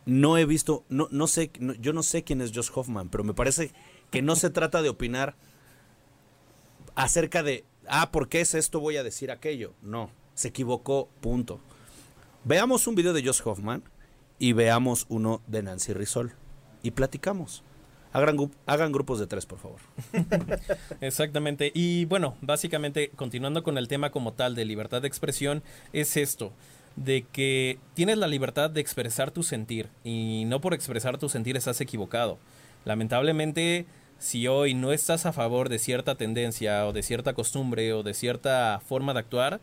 No 0.05 0.37
he 0.37 0.45
visto, 0.45 0.83
no, 0.89 1.07
no 1.11 1.27
sé, 1.27 1.51
no- 1.59 1.73
yo 1.75 1.93
no 1.93 2.03
sé 2.03 2.23
quién 2.23 2.41
es 2.41 2.51
Josh 2.53 2.69
Hoffman, 2.73 3.09
pero 3.09 3.23
me 3.23 3.33
parece 3.33 3.71
que 4.11 4.21
no 4.21 4.35
se 4.35 4.49
trata 4.49 4.81
de 4.81 4.89
opinar 4.89 5.35
acerca 6.95 7.43
de, 7.43 7.65
ah, 7.87 8.11
¿por 8.11 8.27
qué 8.27 8.41
es 8.41 8.53
esto? 8.53 8.79
Voy 8.79 8.97
a 8.97 9.03
decir 9.03 9.31
aquello. 9.31 9.73
No, 9.81 10.09
se 10.33 10.49
equivocó, 10.49 11.09
punto. 11.21 11.59
Veamos 12.43 12.87
un 12.87 12.95
video 12.95 13.13
de 13.13 13.23
Josh 13.23 13.41
Hoffman 13.45 13.83
y 14.39 14.53
veamos 14.53 15.05
uno 15.09 15.41
de 15.47 15.63
Nancy 15.63 15.93
Rizol 15.93 16.33
y 16.81 16.91
platicamos. 16.91 17.63
Hagan, 18.11 18.37
gru- 18.37 18.51
hagan 18.65 18.91
grupos 18.91 19.19
de 19.19 19.27
tres, 19.27 19.45
por 19.45 19.59
favor. 19.59 19.79
Exactamente. 21.01 21.71
Y 21.73 22.05
bueno, 22.05 22.35
básicamente, 22.41 23.09
continuando 23.15 23.63
con 23.63 23.77
el 23.77 23.87
tema 23.87 24.09
como 24.09 24.33
tal 24.33 24.55
de 24.55 24.65
libertad 24.65 25.01
de 25.01 25.07
expresión, 25.07 25.61
es 25.93 26.17
esto, 26.17 26.51
de 26.95 27.25
que 27.31 27.77
tienes 27.93 28.17
la 28.17 28.27
libertad 28.27 28.69
de 28.69 28.81
expresar 28.81 29.31
tu 29.31 29.43
sentir 29.43 29.89
y 30.03 30.43
no 30.47 30.59
por 30.59 30.73
expresar 30.73 31.17
tu 31.17 31.29
sentir 31.29 31.55
estás 31.55 31.81
equivocado. 31.81 32.39
Lamentablemente, 32.83 33.85
si 34.17 34.47
hoy 34.47 34.73
no 34.73 34.91
estás 34.91 35.25
a 35.25 35.33
favor 35.33 35.69
de 35.69 35.77
cierta 35.79 36.15
tendencia 36.15 36.87
o 36.87 36.93
de 36.93 37.03
cierta 37.03 37.33
costumbre 37.33 37.93
o 37.93 38.01
de 38.03 38.13
cierta 38.15 38.81
forma 38.85 39.13
de 39.13 39.19
actuar, 39.19 39.61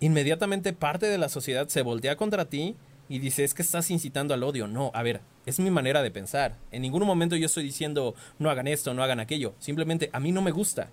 inmediatamente 0.00 0.72
parte 0.72 1.06
de 1.06 1.18
la 1.18 1.28
sociedad 1.28 1.68
se 1.68 1.82
voltea 1.82 2.16
contra 2.16 2.46
ti 2.46 2.76
y 3.08 3.18
dice 3.18 3.44
es 3.44 3.54
que 3.54 3.62
estás 3.62 3.90
incitando 3.90 4.34
al 4.34 4.42
odio. 4.42 4.66
No, 4.66 4.90
a 4.94 5.02
ver, 5.02 5.20
Es 5.46 5.58
mi 5.58 5.70
manera 5.70 6.02
de 6.02 6.10
pensar. 6.10 6.56
En 6.70 6.82
ningún 6.82 7.04
momento 7.04 7.34
yo 7.36 7.46
estoy 7.46 7.64
diciendo 7.64 8.14
no 8.38 8.50
hagan 8.50 8.66
esto, 8.68 8.94
no 8.94 9.02
hagan 9.02 9.20
aquello. 9.20 9.54
Simplemente 9.58 10.10
a 10.12 10.20
mí 10.20 10.32
no 10.32 10.42
me 10.42 10.50
gusta. 10.50 10.88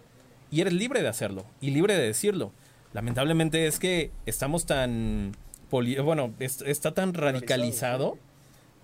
Y 0.49 0.61
eres 0.61 0.73
libre 0.73 1.01
de 1.01 1.09
hacerlo 1.09 1.45
y 1.59 1.71
libre 1.71 1.95
de 1.95 2.03
decirlo. 2.07 2.51
Lamentablemente 2.93 3.67
es 3.67 3.79
que 3.79 4.11
estamos 4.25 4.65
tan... 4.65 5.33
poli- 5.69 5.99
bueno, 5.99 6.33
es- 6.39 6.61
está 6.61 6.93
tan 6.93 7.13
radicalizado 7.13 8.17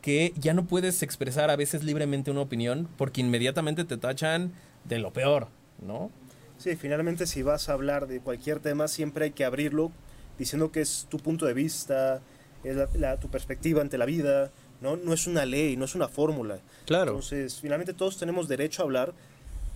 que 0.01 0.33
ya 0.35 0.53
no 0.53 0.65
puedes 0.65 1.01
expresar 1.01 1.49
a 1.49 1.55
veces 1.55 1.83
libremente 1.85 2.29
una 2.29 2.41
opinión 2.41 2.89
porque 2.97 3.21
inmediatamente 3.21 3.85
te 3.85 3.95
tachan 3.97 4.51
de 4.83 4.99
lo 4.99 5.13
peor, 5.13 5.47
¿no? 5.81 6.11
Sí, 6.57 6.75
finalmente 6.75 7.25
si 7.25 7.41
vas 7.41 7.69
a 7.69 7.73
hablar 7.73 8.07
de 8.07 8.19
cualquier 8.19 8.59
tema, 8.59 8.89
siempre 8.89 9.25
hay 9.25 9.31
que 9.31 9.45
abrirlo 9.45 9.91
diciendo 10.37 10.71
que 10.73 10.81
es 10.81 11.07
tu 11.09 11.17
punto 11.19 11.45
de 11.45 11.53
vista, 11.53 12.19
es 12.65 12.75
la- 12.75 12.89
la- 12.95 13.19
tu 13.21 13.29
perspectiva 13.29 13.81
ante 13.81 13.97
la 13.97 14.05
vida, 14.05 14.51
¿no? 14.83 14.97
No 14.97 15.13
es 15.13 15.25
una 15.25 15.45
ley, 15.45 15.75
no 15.77 15.85
es 15.85 15.95
una 15.95 16.07
fórmula. 16.07 16.59
Claro. 16.85 17.11
Entonces, 17.11 17.59
finalmente 17.59 17.93
todos 17.93 18.17
tenemos 18.17 18.47
derecho 18.47 18.83
a 18.83 18.85
hablar 18.85 19.13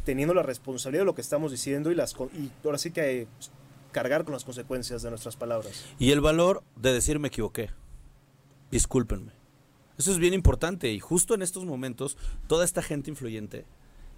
teniendo 0.04 0.34
la 0.34 0.44
responsabilidad 0.44 1.02
de 1.02 1.06
lo 1.06 1.16
que 1.16 1.22
estamos 1.22 1.52
diciendo 1.52 1.92
y, 1.92 1.96
las, 1.96 2.14
y 2.14 2.52
ahora 2.64 2.78
sí 2.78 2.92
que 2.92 3.22
eh, 3.22 3.28
cargar 3.92 4.24
con 4.24 4.34
las 4.34 4.44
consecuencias 4.44 5.02
de 5.02 5.10
nuestras 5.10 5.36
palabras. 5.36 5.86
Y 5.98 6.12
el 6.12 6.22
valor 6.22 6.64
de 6.76 6.94
decir 6.94 7.20
me 7.20 7.30
equivoqué. 7.30 7.72
Discúlpenme. 8.70 9.32
Eso 9.98 10.12
es 10.12 10.20
bien 10.20 10.34
importante 10.34 10.92
y 10.92 11.00
justo 11.00 11.34
en 11.34 11.42
estos 11.42 11.66
momentos 11.66 12.18
toda 12.48 12.64
esta 12.64 12.84
gente 12.84 13.10
influyente 13.10 13.66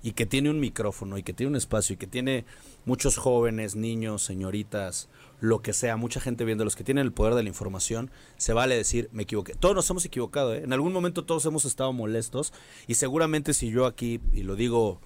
y 0.03 0.11
que 0.11 0.25
tiene 0.25 0.49
un 0.49 0.59
micrófono 0.59 1.17
y 1.17 1.23
que 1.23 1.33
tiene 1.33 1.51
un 1.51 1.55
espacio 1.55 1.93
y 1.93 1.97
que 1.97 2.07
tiene 2.07 2.45
muchos 2.85 3.17
jóvenes, 3.17 3.75
niños, 3.75 4.23
señoritas, 4.23 5.09
lo 5.39 5.61
que 5.61 5.73
sea, 5.73 5.97
mucha 5.97 6.19
gente 6.19 6.45
viendo, 6.45 6.63
los 6.63 6.75
que 6.75 6.83
tienen 6.83 7.05
el 7.05 7.13
poder 7.13 7.35
de 7.35 7.43
la 7.43 7.49
información, 7.49 8.11
se 8.37 8.53
vale 8.53 8.75
decir 8.75 9.09
me 9.11 9.23
equivoqué. 9.23 9.53
Todos 9.53 9.75
nos 9.75 9.89
hemos 9.89 10.05
equivocado, 10.05 10.53
¿eh? 10.53 10.63
en 10.63 10.73
algún 10.73 10.93
momento 10.93 11.23
todos 11.25 11.45
hemos 11.45 11.65
estado 11.65 11.93
molestos 11.93 12.53
y 12.87 12.95
seguramente 12.95 13.53
si 13.53 13.69
yo 13.69 13.85
aquí, 13.85 14.19
y 14.33 14.43
lo 14.43 14.55
digo 14.55 14.99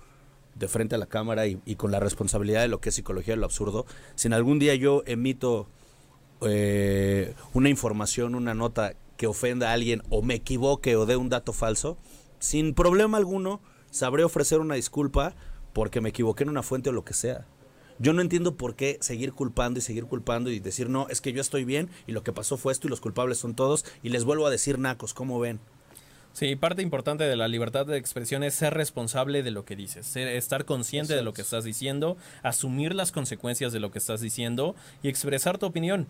de 0.56 0.68
frente 0.68 0.96
a 0.96 0.98
la 0.98 1.08
cámara 1.08 1.48
y, 1.48 1.60
y 1.66 1.76
con 1.76 1.92
la 1.92 2.00
responsabilidad 2.00 2.62
de 2.62 2.68
lo 2.68 2.80
que 2.80 2.90
es 2.90 2.96
psicología 2.96 3.34
de 3.34 3.40
lo 3.40 3.46
absurdo, 3.46 3.86
si 4.16 4.28
en 4.28 4.34
algún 4.34 4.60
día 4.60 4.76
yo 4.76 5.04
emito 5.06 5.68
eh, 6.46 7.34
una 7.54 7.70
información, 7.70 8.36
una 8.36 8.54
nota 8.54 8.96
que 9.18 9.28
ofenda 9.28 9.70
a 9.70 9.74
alguien 9.74 10.02
o 10.10 10.22
me 10.22 10.36
equivoque 10.36 10.96
o 10.96 11.06
dé 11.06 11.16
un 11.16 11.30
dato 11.30 11.54
falso, 11.54 11.98
sin 12.40 12.74
problema 12.74 13.18
alguno 13.18 13.62
sabré 13.92 14.24
ofrecer 14.24 14.60
una 14.60 14.76
disculpa 14.76 15.36
porque 15.72 16.02
me 16.02 16.10
equivoqué 16.10 16.44
en 16.44 16.50
una 16.50 16.64
fuente 16.64 16.90
o 16.90 16.94
lo 16.94 17.06
que 17.06 17.14
sea. 17.14 17.48
Yo 18.04 18.12
no 18.12 18.22
entiendo 18.22 18.58
por 18.58 18.76
qué 18.76 18.97
seguir 18.99 19.32
culpando 19.32 19.80
y 19.80 19.82
seguir 19.82 20.04
culpando 20.04 20.51
y 20.51 20.60
decir, 20.60 20.89
no, 20.89 21.08
es 21.08 21.22
que 21.22 21.32
yo 21.32 21.39
estoy 21.39 21.64
bien 21.64 21.89
y 22.06 22.12
lo 22.12 22.22
que 22.22 22.34
pasó 22.34 22.58
fue 22.58 22.74
esto 22.74 22.88
y 22.88 22.89
los 22.89 22.99
culpables 22.99 23.38
son 23.38 23.56
todos 23.56 23.86
y 24.04 24.10
les 24.10 24.26
vuelvo 24.26 24.45
a 24.45 24.49
decir 24.49 24.78
nacos, 24.78 25.14
¿cómo 25.14 25.39
ven? 25.39 25.62
Sí, 26.34 26.54
parte 26.58 26.82
importante 26.82 27.24
de 27.24 27.38
la 27.38 27.47
libertad 27.47 27.86
de 27.86 27.95
expresión 27.95 28.43
es 28.43 28.56
ser 28.56 28.74
responsable 28.74 29.41
de 29.41 29.51
lo 29.51 29.64
que 29.64 29.78
dices, 29.78 30.06
ser- 30.06 30.28
estar 30.28 30.66
consciente 30.66 31.16
de 31.16 31.22
lo 31.22 31.32
que 31.32 31.43
estás 31.43 31.64
diciendo, 31.64 32.18
asumir 32.41 32.93
las 32.93 33.14
consecuencias 33.14 33.72
de 33.72 33.80
lo 33.80 33.89
que 33.89 33.99
estás 33.99 34.20
diciendo 34.20 34.76
y 35.01 35.08
expresar 35.08 35.58
tu 35.58 35.66
opinión, 35.66 36.08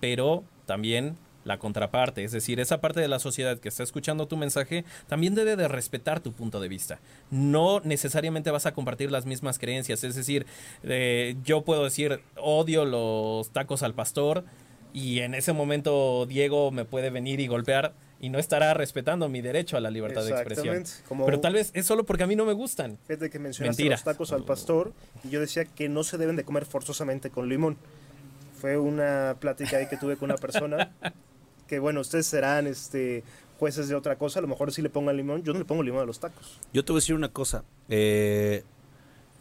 pero 0.00 0.44
también 0.64 1.18
la 1.44 1.58
contraparte, 1.58 2.24
es 2.24 2.32
decir, 2.32 2.60
esa 2.60 2.80
parte 2.80 3.00
de 3.00 3.08
la 3.08 3.18
sociedad 3.18 3.58
que 3.58 3.68
está 3.68 3.82
escuchando 3.82 4.26
tu 4.26 4.36
mensaje 4.36 4.84
también 5.06 5.34
debe 5.34 5.56
de 5.56 5.68
respetar 5.68 6.20
tu 6.20 6.32
punto 6.32 6.60
de 6.60 6.68
vista. 6.68 6.98
No 7.30 7.80
necesariamente 7.80 8.50
vas 8.50 8.66
a 8.66 8.74
compartir 8.74 9.10
las 9.12 9.26
mismas 9.26 9.58
creencias, 9.58 10.04
es 10.04 10.14
decir, 10.14 10.46
eh, 10.82 11.36
yo 11.44 11.62
puedo 11.62 11.84
decir 11.84 12.20
odio 12.36 12.84
los 12.84 13.50
tacos 13.50 13.82
al 13.82 13.94
pastor 13.94 14.44
y 14.92 15.20
en 15.20 15.34
ese 15.34 15.52
momento 15.52 16.24
Diego 16.26 16.70
me 16.70 16.84
puede 16.84 17.10
venir 17.10 17.40
y 17.40 17.46
golpear 17.46 17.92
y 18.20 18.30
no 18.30 18.38
estará 18.38 18.72
respetando 18.72 19.28
mi 19.28 19.42
derecho 19.42 19.76
a 19.76 19.80
la 19.80 19.90
libertad 19.90 20.24
de 20.24 20.30
expresión. 20.30 20.82
Como- 21.08 21.26
Pero 21.26 21.40
tal 21.40 21.52
vez 21.54 21.72
es 21.74 21.84
solo 21.84 22.04
porque 22.04 22.22
a 22.22 22.26
mí 22.26 22.36
no 22.36 22.46
me 22.46 22.52
gustan. 22.54 22.96
Fíjate 23.06 23.28
que 23.28 23.38
mencionaste 23.38 23.82
Mentira. 23.82 23.96
los 23.96 24.04
tacos 24.04 24.32
al 24.32 24.44
pastor 24.44 24.92
y 25.24 25.28
yo 25.30 25.40
decía 25.40 25.64
que 25.66 25.88
no 25.88 26.04
se 26.04 26.16
deben 26.16 26.36
de 26.36 26.44
comer 26.44 26.64
forzosamente 26.64 27.28
con 27.28 27.48
limón. 27.48 27.76
Fue 28.60 28.78
una 28.78 29.36
plática 29.40 29.76
ahí 29.76 29.88
que 29.88 29.98
tuve 29.98 30.16
con 30.16 30.30
una 30.30 30.38
persona 30.38 30.90
que 31.66 31.78
bueno, 31.78 32.00
ustedes 32.00 32.26
serán 32.26 32.66
este 32.66 33.24
jueces 33.58 33.88
de 33.88 33.94
otra 33.94 34.16
cosa, 34.16 34.40
a 34.40 34.42
lo 34.42 34.48
mejor 34.48 34.72
sí 34.72 34.82
le 34.82 34.90
pongan 34.90 35.16
limón, 35.16 35.42
yo 35.42 35.52
no 35.52 35.58
le 35.58 35.64
pongo 35.64 35.82
limón 35.82 36.02
a 36.02 36.06
los 36.06 36.18
tacos. 36.20 36.58
Yo 36.72 36.84
te 36.84 36.92
voy 36.92 36.98
a 36.98 37.00
decir 37.00 37.14
una 37.14 37.28
cosa, 37.30 37.64
eh, 37.88 38.64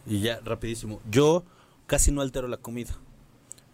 y 0.06 0.22
ya 0.22 0.40
rapidísimo, 0.44 1.02
yo 1.10 1.44
casi 1.88 2.12
no 2.12 2.22
altero 2.22 2.48
la 2.48 2.58
comida. 2.58 2.94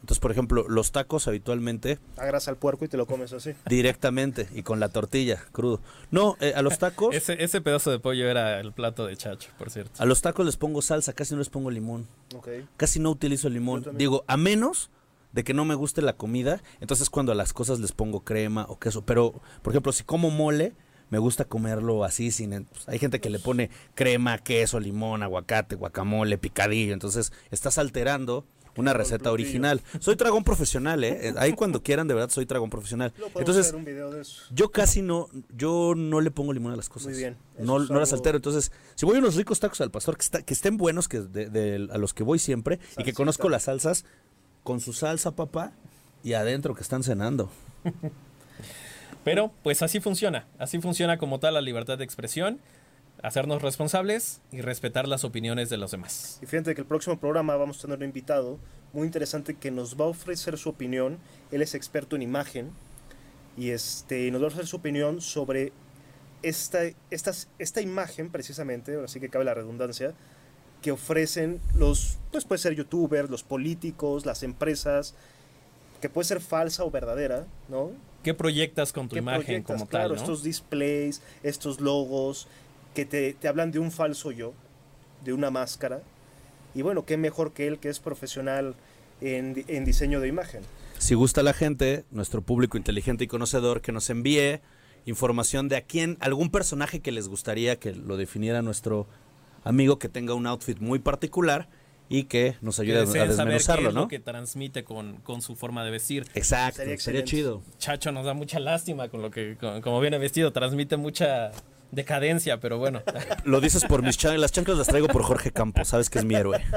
Entonces, 0.01 0.21
por 0.21 0.31
ejemplo, 0.31 0.65
los 0.69 0.93
tacos 0.93 1.27
habitualmente 1.27 1.99
Agrasa 2.15 2.51
al 2.51 2.57
puerco 2.57 2.85
y 2.85 2.87
te 2.87 2.95
lo 2.95 3.05
comes 3.05 3.33
así. 3.33 3.51
directamente 3.65 4.47
y 4.55 4.63
con 4.63 4.79
la 4.79 4.87
tortilla, 4.87 5.43
crudo. 5.51 5.81
No, 6.09 6.37
eh, 6.39 6.53
a 6.55 6.61
los 6.61 6.79
tacos, 6.79 7.13
Ese, 7.15 7.43
ese 7.43 7.59
pedazo 7.59 7.91
de 7.91 7.99
pollo 7.99 8.29
era 8.29 8.61
el 8.61 8.71
plato 8.71 9.05
de 9.07 9.17
Chacho, 9.17 9.49
por 9.57 9.69
cierto. 9.69 9.91
a 10.01 10.05
los 10.05 10.21
tacos 10.21 10.45
les 10.45 10.55
pongo 10.55 10.81
salsa, 10.81 11.11
casi 11.11 11.33
no 11.33 11.39
les 11.39 11.49
pongo 11.49 11.69
limón. 11.69 12.07
Ok. 12.33 12.47
Casi 12.77 13.01
no 13.01 13.11
utilizo 13.11 13.49
limón. 13.49 13.85
Digo, 13.95 14.23
a 14.27 14.37
menos 14.37 14.89
de 15.31 15.43
que 15.43 15.53
no 15.53 15.65
me 15.65 15.75
guste 15.75 16.01
la 16.01 16.13
comida, 16.17 16.61
entonces 16.81 17.09
cuando 17.09 17.31
a 17.31 17.35
las 17.35 17.53
cosas 17.53 17.79
les 17.79 17.91
pongo 17.91 18.21
crema 18.23 18.65
o 18.69 18.79
queso. 18.79 19.05
Pero, 19.05 19.41
por 19.61 19.73
ejemplo, 19.73 19.91
si 19.91 20.03
como 20.03 20.29
mole, 20.31 20.73
me 21.09 21.17
gusta 21.19 21.45
comerlo 21.45 22.03
así 22.03 22.31
sin... 22.31 22.65
pues, 22.65 22.87
hay 22.87 22.99
gente 22.99 23.19
que 23.19 23.29
le 23.29 23.39
pone 23.39 23.69
crema, 23.95 24.37
queso, 24.39 24.79
limón, 24.79 25.23
aguacate, 25.23 25.75
guacamole, 25.75 26.37
picadillo. 26.37 26.93
Entonces, 26.93 27.31
estás 27.51 27.77
alterando 27.79 28.45
una 28.75 28.93
receta 28.93 29.31
original. 29.31 29.81
Soy 29.99 30.15
dragón 30.15 30.43
profesional, 30.43 31.03
¿eh? 31.03 31.33
Ahí 31.37 31.53
cuando 31.53 31.81
quieran, 31.83 32.07
de 32.07 32.13
verdad, 32.13 32.29
soy 32.29 32.45
dragón 32.45 32.69
profesional. 32.69 33.11
Entonces, 33.35 33.65
hacer 33.65 33.75
un 33.75 33.83
video 33.85 34.09
de 34.11 34.21
eso. 34.21 34.43
yo 34.53 34.71
casi 34.71 35.01
no, 35.01 35.27
yo 35.55 35.93
no 35.97 36.21
le 36.21 36.31
pongo 36.31 36.53
limón 36.53 36.73
a 36.73 36.75
las 36.75 36.87
cosas. 36.89 37.09
Muy 37.09 37.17
bien. 37.17 37.37
No, 37.57 37.79
no 37.79 37.99
las 37.99 38.13
altero. 38.13 38.37
Entonces, 38.37 38.71
si 38.95 39.05
voy 39.05 39.15
a 39.17 39.19
unos 39.19 39.35
ricos 39.35 39.59
tacos 39.59 39.81
al 39.81 39.91
pastor, 39.91 40.15
que, 40.15 40.21
está- 40.23 40.41
que 40.43 40.53
estén 40.53 40.77
buenos, 40.77 41.07
que 41.07 41.19
de- 41.21 41.49
de- 41.49 41.87
a 41.91 41.97
los 41.97 42.13
que 42.13 42.23
voy 42.23 42.39
siempre, 42.39 42.79
y 42.97 43.03
que 43.03 43.13
conozco 43.13 43.49
las 43.49 43.63
salsas, 43.63 44.05
con 44.69 44.81
su 44.81 44.93
salsa, 44.93 45.31
papá, 45.31 45.71
y 46.23 46.33
adentro 46.33 46.75
que 46.75 46.83
están 46.83 47.01
cenando. 47.01 47.49
Pero 49.23 49.51
pues 49.63 49.81
así 49.81 49.99
funciona, 49.99 50.45
así 50.59 50.79
funciona 50.79 51.17
como 51.17 51.39
tal 51.39 51.55
la 51.55 51.61
libertad 51.61 51.97
de 51.97 52.03
expresión, 52.03 52.59
hacernos 53.23 53.63
responsables 53.63 54.41
y 54.51 54.61
respetar 54.61 55.07
las 55.07 55.23
opiniones 55.23 55.71
de 55.71 55.77
los 55.77 55.89
demás. 55.89 56.37
Y 56.43 56.45
fíjate 56.45 56.75
que 56.75 56.81
el 56.81 56.85
próximo 56.85 57.19
programa 57.19 57.55
vamos 57.55 57.79
a 57.79 57.81
tener 57.81 57.97
un 57.97 58.03
invitado 58.03 58.59
muy 58.93 59.07
interesante 59.07 59.55
que 59.55 59.71
nos 59.71 59.99
va 59.99 60.05
a 60.05 60.09
ofrecer 60.09 60.55
su 60.59 60.69
opinión. 60.69 61.17
Él 61.51 61.63
es 61.63 61.73
experto 61.73 62.15
en 62.15 62.21
imagen 62.21 62.69
y 63.57 63.71
este, 63.71 64.29
nos 64.29 64.39
va 64.39 64.45
a 64.45 64.47
ofrecer 64.49 64.67
su 64.67 64.75
opinión 64.75 65.19
sobre 65.19 65.73
esta, 66.43 66.81
estas, 67.09 67.47
esta 67.57 67.81
imagen 67.81 68.29
precisamente, 68.29 68.93
ahora 68.93 69.07
sí 69.07 69.19
que 69.19 69.29
cabe 69.29 69.45
la 69.45 69.55
redundancia, 69.55 70.13
que 70.81 70.91
ofrecen 70.91 71.59
los, 71.75 72.17
pues 72.31 72.45
puede 72.45 72.59
ser 72.59 72.75
youtubers, 72.75 73.29
los 73.29 73.43
políticos, 73.43 74.25
las 74.25 74.43
empresas, 74.43 75.13
que 76.01 76.09
puede 76.09 76.25
ser 76.25 76.41
falsa 76.41 76.83
o 76.83 76.91
verdadera, 76.91 77.45
¿no? 77.67 77.91
¿Qué 78.23 78.33
proyectas 78.33 78.93
con 78.93 79.07
tu 79.07 79.13
¿Qué 79.13 79.19
imagen 79.19 79.43
proyectas? 79.43 79.77
como 79.77 79.87
claro, 79.89 80.09
tal? 80.09 80.15
¿no? 80.15 80.21
estos 80.21 80.43
displays, 80.43 81.21
estos 81.43 81.79
logos 81.79 82.47
que 82.93 83.05
te, 83.05 83.33
te 83.33 83.47
hablan 83.47 83.71
de 83.71 83.79
un 83.79 83.91
falso 83.91 84.31
yo, 84.31 84.53
de 85.23 85.33
una 85.33 85.51
máscara. 85.51 86.01
Y 86.75 86.81
bueno, 86.81 87.05
qué 87.05 87.17
mejor 87.17 87.53
que 87.53 87.67
él 87.67 87.79
que 87.79 87.89
es 87.89 87.99
profesional 87.99 88.75
en, 89.21 89.63
en 89.67 89.85
diseño 89.85 90.19
de 90.19 90.27
imagen. 90.27 90.61
Si 90.97 91.15
gusta 91.15 91.43
la 91.43 91.53
gente, 91.53 92.05
nuestro 92.11 92.41
público 92.41 92.77
inteligente 92.77 93.23
y 93.23 93.27
conocedor, 93.27 93.81
que 93.81 93.91
nos 93.91 94.09
envíe 94.09 94.61
información 95.05 95.69
de 95.69 95.77
a 95.77 95.81
quién, 95.81 96.17
algún 96.19 96.51
personaje 96.51 96.99
que 96.99 97.11
les 97.11 97.27
gustaría 97.27 97.79
que 97.79 97.93
lo 97.93 98.17
definiera 98.17 98.61
nuestro 98.61 99.07
amigo, 99.63 99.99
que 99.99 100.09
tenga 100.09 100.33
un 100.33 100.47
outfit 100.47 100.79
muy 100.79 100.99
particular 100.99 101.67
y 102.09 102.23
que 102.23 102.55
nos 102.61 102.77
Que 102.77 102.81
ayude 102.83 102.97
a, 102.97 103.01
a 103.01 103.05
deseen 103.05 103.13
saber 103.13 103.27
qué 103.27 103.37
desmenuzarlo, 103.37 103.89
es 103.89 103.95
¿no? 103.95 104.01
lo 104.01 104.07
que 104.07 104.19
transmite 104.19 104.83
con, 104.83 105.17
con 105.17 105.41
su 105.41 105.55
forma 105.55 105.83
de 105.85 105.91
vestir. 105.91 106.25
Exacto, 106.33 106.81
Sería 106.97 107.23
chido. 107.23 107.61
Chacho 107.77 108.11
nos 108.11 108.25
da 108.25 108.33
mucha 108.33 108.59
lástima 108.59 109.09
con 109.09 109.21
lo 109.21 109.29
que, 109.31 109.57
con- 109.57 109.81
como 109.81 109.99
viene 110.01 110.17
vestido, 110.17 110.51
transmite 110.51 110.97
mucha 110.97 111.51
decadencia, 111.91 112.59
pero 112.59 112.77
bueno. 112.77 113.01
Lo 113.45 113.61
dices 113.61 113.83
por 113.85 114.01
mis 114.03 114.17
chanclas, 114.17 114.41
las 114.41 114.51
chanclas 114.51 114.77
las 114.77 114.87
traigo 114.87 115.07
por 115.07 115.23
Jorge 115.23 115.51
Campos, 115.51 115.87
sabes 115.89 116.09
que 116.09 116.19
es 116.19 116.25
mi 116.25 116.35
héroe. 116.35 116.63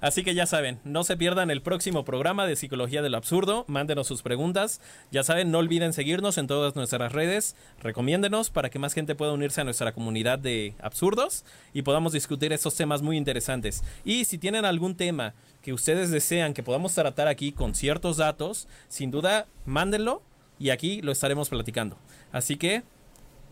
Así 0.00 0.24
que 0.24 0.34
ya 0.34 0.46
saben, 0.46 0.80
no 0.84 1.04
se 1.04 1.16
pierdan 1.16 1.50
el 1.50 1.62
próximo 1.62 2.04
programa 2.04 2.46
de 2.46 2.56
Psicología 2.56 3.02
de 3.02 3.10
lo 3.10 3.16
Absurdo. 3.18 3.64
Mándenos 3.68 4.06
sus 4.06 4.22
preguntas. 4.22 4.80
Ya 5.10 5.22
saben, 5.22 5.50
no 5.50 5.58
olviden 5.58 5.92
seguirnos 5.92 6.38
en 6.38 6.46
todas 6.46 6.74
nuestras 6.76 7.12
redes. 7.12 7.54
Recomiéndenos 7.82 8.50
para 8.50 8.70
que 8.70 8.78
más 8.78 8.94
gente 8.94 9.14
pueda 9.14 9.32
unirse 9.32 9.60
a 9.60 9.64
nuestra 9.64 9.92
comunidad 9.92 10.38
de 10.38 10.74
absurdos 10.80 11.44
y 11.74 11.82
podamos 11.82 12.12
discutir 12.12 12.52
estos 12.52 12.74
temas 12.76 13.02
muy 13.02 13.16
interesantes. 13.16 13.84
Y 14.04 14.24
si 14.24 14.38
tienen 14.38 14.64
algún 14.64 14.94
tema 14.96 15.34
que 15.62 15.72
ustedes 15.72 16.10
desean 16.10 16.54
que 16.54 16.62
podamos 16.62 16.94
tratar 16.94 17.28
aquí 17.28 17.52
con 17.52 17.74
ciertos 17.74 18.16
datos, 18.16 18.68
sin 18.88 19.10
duda, 19.10 19.46
mándenlo 19.66 20.22
y 20.58 20.70
aquí 20.70 21.02
lo 21.02 21.12
estaremos 21.12 21.48
platicando. 21.50 21.96
Así 22.32 22.56
que 22.56 22.78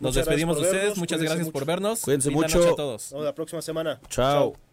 nos 0.01 0.13
Muchas 0.15 0.27
despedimos 0.27 0.57
de 0.57 0.63
ustedes. 0.63 0.81
vernos, 0.83 0.99
Muchas 0.99 1.19
cuídense 1.19 1.35
gracias 1.37 1.53
por 1.53 1.65
vernos. 1.67 2.01
Cuídense 2.03 2.29
Linda 2.31 2.47
mucho. 2.47 2.59
noche 2.59 2.71
a 2.71 2.77
todos. 2.77 3.03
Nos 3.03 3.11
vemos 3.13 3.25
la 3.27 3.35
próxima 3.35 3.61
semana. 3.63 4.01
Chao. 4.09 4.68